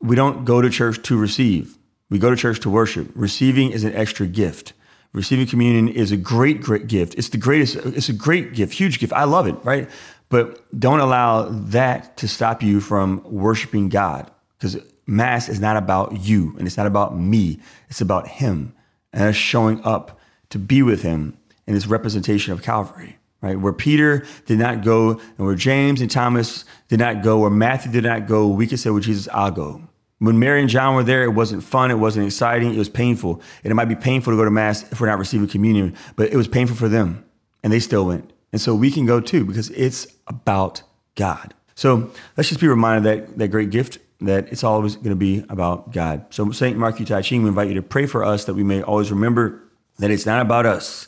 We 0.00 0.14
don't 0.16 0.44
go 0.44 0.60
to 0.60 0.68
church 0.68 1.02
to 1.02 1.16
receive, 1.16 1.78
we 2.10 2.18
go 2.18 2.28
to 2.30 2.36
church 2.36 2.60
to 2.60 2.70
worship. 2.70 3.10
Receiving 3.14 3.70
is 3.70 3.84
an 3.84 3.94
extra 3.94 4.26
gift. 4.26 4.74
Receiving 5.14 5.46
communion 5.46 5.88
is 5.88 6.10
a 6.10 6.16
great, 6.16 6.60
great 6.60 6.86
gift. 6.86 7.14
It's 7.16 7.28
the 7.28 7.36
greatest, 7.38 7.76
it's 7.76 8.08
a 8.08 8.14
great 8.14 8.54
gift, 8.54 8.74
huge 8.74 8.98
gift. 8.98 9.12
I 9.12 9.24
love 9.24 9.46
it, 9.46 9.56
right? 9.62 9.88
But 10.28 10.64
don't 10.78 11.00
allow 11.00 11.48
that 11.50 12.16
to 12.18 12.28
stop 12.28 12.62
you 12.62 12.80
from 12.80 13.22
worshiping 13.24 13.90
God 13.90 14.30
because 14.58 14.78
Mass 15.06 15.48
is 15.50 15.60
not 15.60 15.76
about 15.76 16.20
you 16.20 16.54
and 16.58 16.66
it's 16.66 16.78
not 16.78 16.86
about 16.86 17.18
me. 17.18 17.60
It's 17.90 18.00
about 18.00 18.26
Him 18.26 18.74
and 19.12 19.24
us 19.24 19.36
showing 19.36 19.82
up 19.84 20.18
to 20.52 20.58
be 20.58 20.82
with 20.82 21.02
him 21.02 21.36
in 21.66 21.74
this 21.74 21.86
representation 21.86 22.52
of 22.52 22.62
Calvary, 22.62 23.18
right? 23.40 23.58
Where 23.58 23.72
Peter 23.72 24.26
did 24.46 24.58
not 24.58 24.84
go 24.84 25.12
and 25.12 25.46
where 25.46 25.54
James 25.54 26.00
and 26.00 26.10
Thomas 26.10 26.64
did 26.88 26.98
not 26.98 27.22
go, 27.22 27.38
where 27.38 27.50
Matthew 27.50 27.90
did 27.90 28.04
not 28.04 28.26
go, 28.26 28.48
we 28.48 28.66
could 28.66 28.78
say 28.78 28.90
with 28.90 29.04
Jesus, 29.04 29.28
I'll 29.32 29.50
go. 29.50 29.82
When 30.18 30.38
Mary 30.38 30.60
and 30.60 30.68
John 30.68 30.94
were 30.94 31.02
there, 31.02 31.24
it 31.24 31.30
wasn't 31.30 31.64
fun, 31.64 31.90
it 31.90 31.98
wasn't 31.98 32.26
exciting, 32.26 32.74
it 32.74 32.78
was 32.78 32.88
painful. 32.88 33.40
And 33.64 33.70
it 33.70 33.74
might 33.74 33.86
be 33.86 33.96
painful 33.96 34.32
to 34.32 34.36
go 34.36 34.44
to 34.44 34.50
Mass 34.50 34.90
if 34.92 35.00
we're 35.00 35.08
not 35.08 35.18
receiving 35.18 35.48
communion, 35.48 35.96
but 36.16 36.30
it 36.30 36.36
was 36.36 36.46
painful 36.46 36.76
for 36.76 36.88
them, 36.88 37.24
and 37.64 37.72
they 37.72 37.80
still 37.80 38.06
went. 38.06 38.32
And 38.52 38.60
so 38.60 38.74
we 38.74 38.90
can 38.90 39.06
go 39.06 39.20
too 39.20 39.44
because 39.44 39.70
it's 39.70 40.06
about 40.26 40.82
God. 41.14 41.54
So 41.74 42.10
let's 42.36 42.50
just 42.50 42.60
be 42.60 42.68
reminded 42.68 43.04
that 43.04 43.38
that 43.38 43.48
great 43.48 43.70
gift 43.70 43.98
that 44.20 44.52
it's 44.52 44.62
always 44.62 44.96
going 44.96 45.10
to 45.10 45.16
be 45.16 45.44
about 45.48 45.92
God. 45.92 46.26
So 46.30 46.50
St. 46.52 46.76
Mark 46.76 46.98
Ji 46.98 47.04
Tianxiang, 47.04 47.42
we 47.42 47.48
invite 47.48 47.68
you 47.68 47.74
to 47.74 47.82
pray 47.82 48.06
for 48.06 48.22
us 48.22 48.44
that 48.44 48.54
we 48.54 48.62
may 48.62 48.82
always 48.82 49.10
remember 49.10 49.62
that 50.02 50.10
it's 50.10 50.26
not 50.26 50.42
about 50.42 50.66
us, 50.66 51.06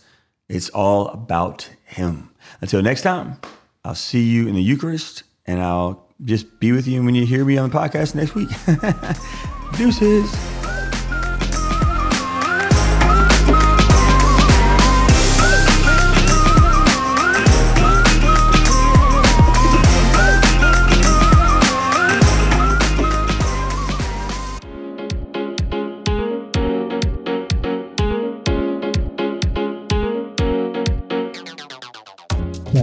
it's 0.49 0.69
all 0.69 1.09
about 1.09 1.69
Him. 1.85 2.31
Until 2.61 2.81
next 2.81 3.03
time, 3.03 3.39
I'll 3.85 3.97
see 3.97 4.23
you 4.23 4.47
in 4.47 4.55
the 4.55 4.63
Eucharist 4.63 5.25
and 5.47 5.61
I'll 5.61 6.07
just 6.25 6.61
be 6.61 6.71
with 6.71 6.87
you 6.87 7.03
when 7.03 7.17
you 7.17 7.27
hear 7.27 7.45
me 7.45 7.59
on 7.59 7.71
the 7.71 7.77
podcast 7.77 8.15
next 8.15 8.37
week. 8.37 8.49
Deuces. 9.77 10.54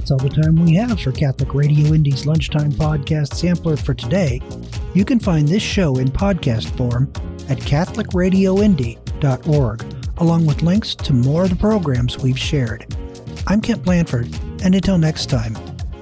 That's 0.01 0.09
all 0.09 0.17
the 0.17 0.29
time 0.29 0.55
we 0.55 0.73
have 0.73 0.99
for 0.99 1.11
Catholic 1.11 1.53
Radio 1.53 1.93
Indy's 1.93 2.25
Lunchtime 2.25 2.71
Podcast 2.71 3.35
Sampler 3.35 3.77
for 3.77 3.93
today. 3.93 4.41
You 4.95 5.05
can 5.05 5.19
find 5.19 5.47
this 5.47 5.61
show 5.61 5.97
in 5.97 6.07
podcast 6.07 6.75
form 6.75 7.03
at 7.47 7.59
CatholicRadioIndy.org, 7.59 9.85
along 10.17 10.47
with 10.47 10.63
links 10.63 10.95
to 10.95 11.13
more 11.13 11.43
of 11.43 11.51
the 11.51 11.55
programs 11.55 12.17
we've 12.17 12.39
shared. 12.39 12.97
I'm 13.45 13.61
Kent 13.61 13.83
Blanford, 13.83 14.35
and 14.63 14.73
until 14.73 14.97
next 14.97 15.29
time, 15.29 15.55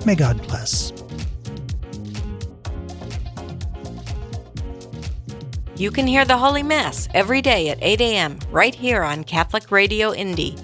may 0.05 0.15
God 0.15 0.41
bless. 0.43 0.93
You 5.75 5.91
can 5.91 6.07
hear 6.07 6.23
the 6.23 6.37
Holy 6.37 6.63
Mass 6.63 7.09
every 7.13 7.41
day 7.41 7.67
at 7.67 7.79
8 7.81 7.99
a.m. 7.99 8.39
right 8.49 8.73
here 8.73 9.03
on 9.03 9.25
Catholic 9.25 9.71
Radio 9.71 10.13
Indy. 10.13 10.55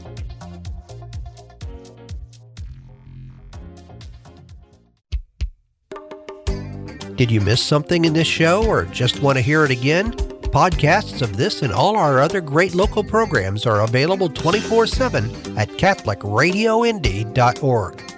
Did 7.16 7.32
you 7.32 7.40
miss 7.40 7.62
something 7.62 8.04
in 8.04 8.12
this 8.14 8.28
show 8.28 8.66
or 8.66 8.84
just 8.86 9.22
want 9.22 9.38
to 9.38 9.42
hear 9.42 9.64
it 9.64 9.72
again? 9.72 10.12
Podcasts 10.12 11.22
of 11.22 11.38
this 11.38 11.62
and 11.62 11.72
all 11.72 11.96
our 11.96 12.20
other 12.20 12.42
great 12.42 12.76
local 12.76 13.02
programs 13.04 13.66
are 13.66 13.80
available 13.82 14.30
24 14.30 14.88
7 14.88 15.58
at 15.58 15.70
CatholicRadioIndy.org. 15.70 18.15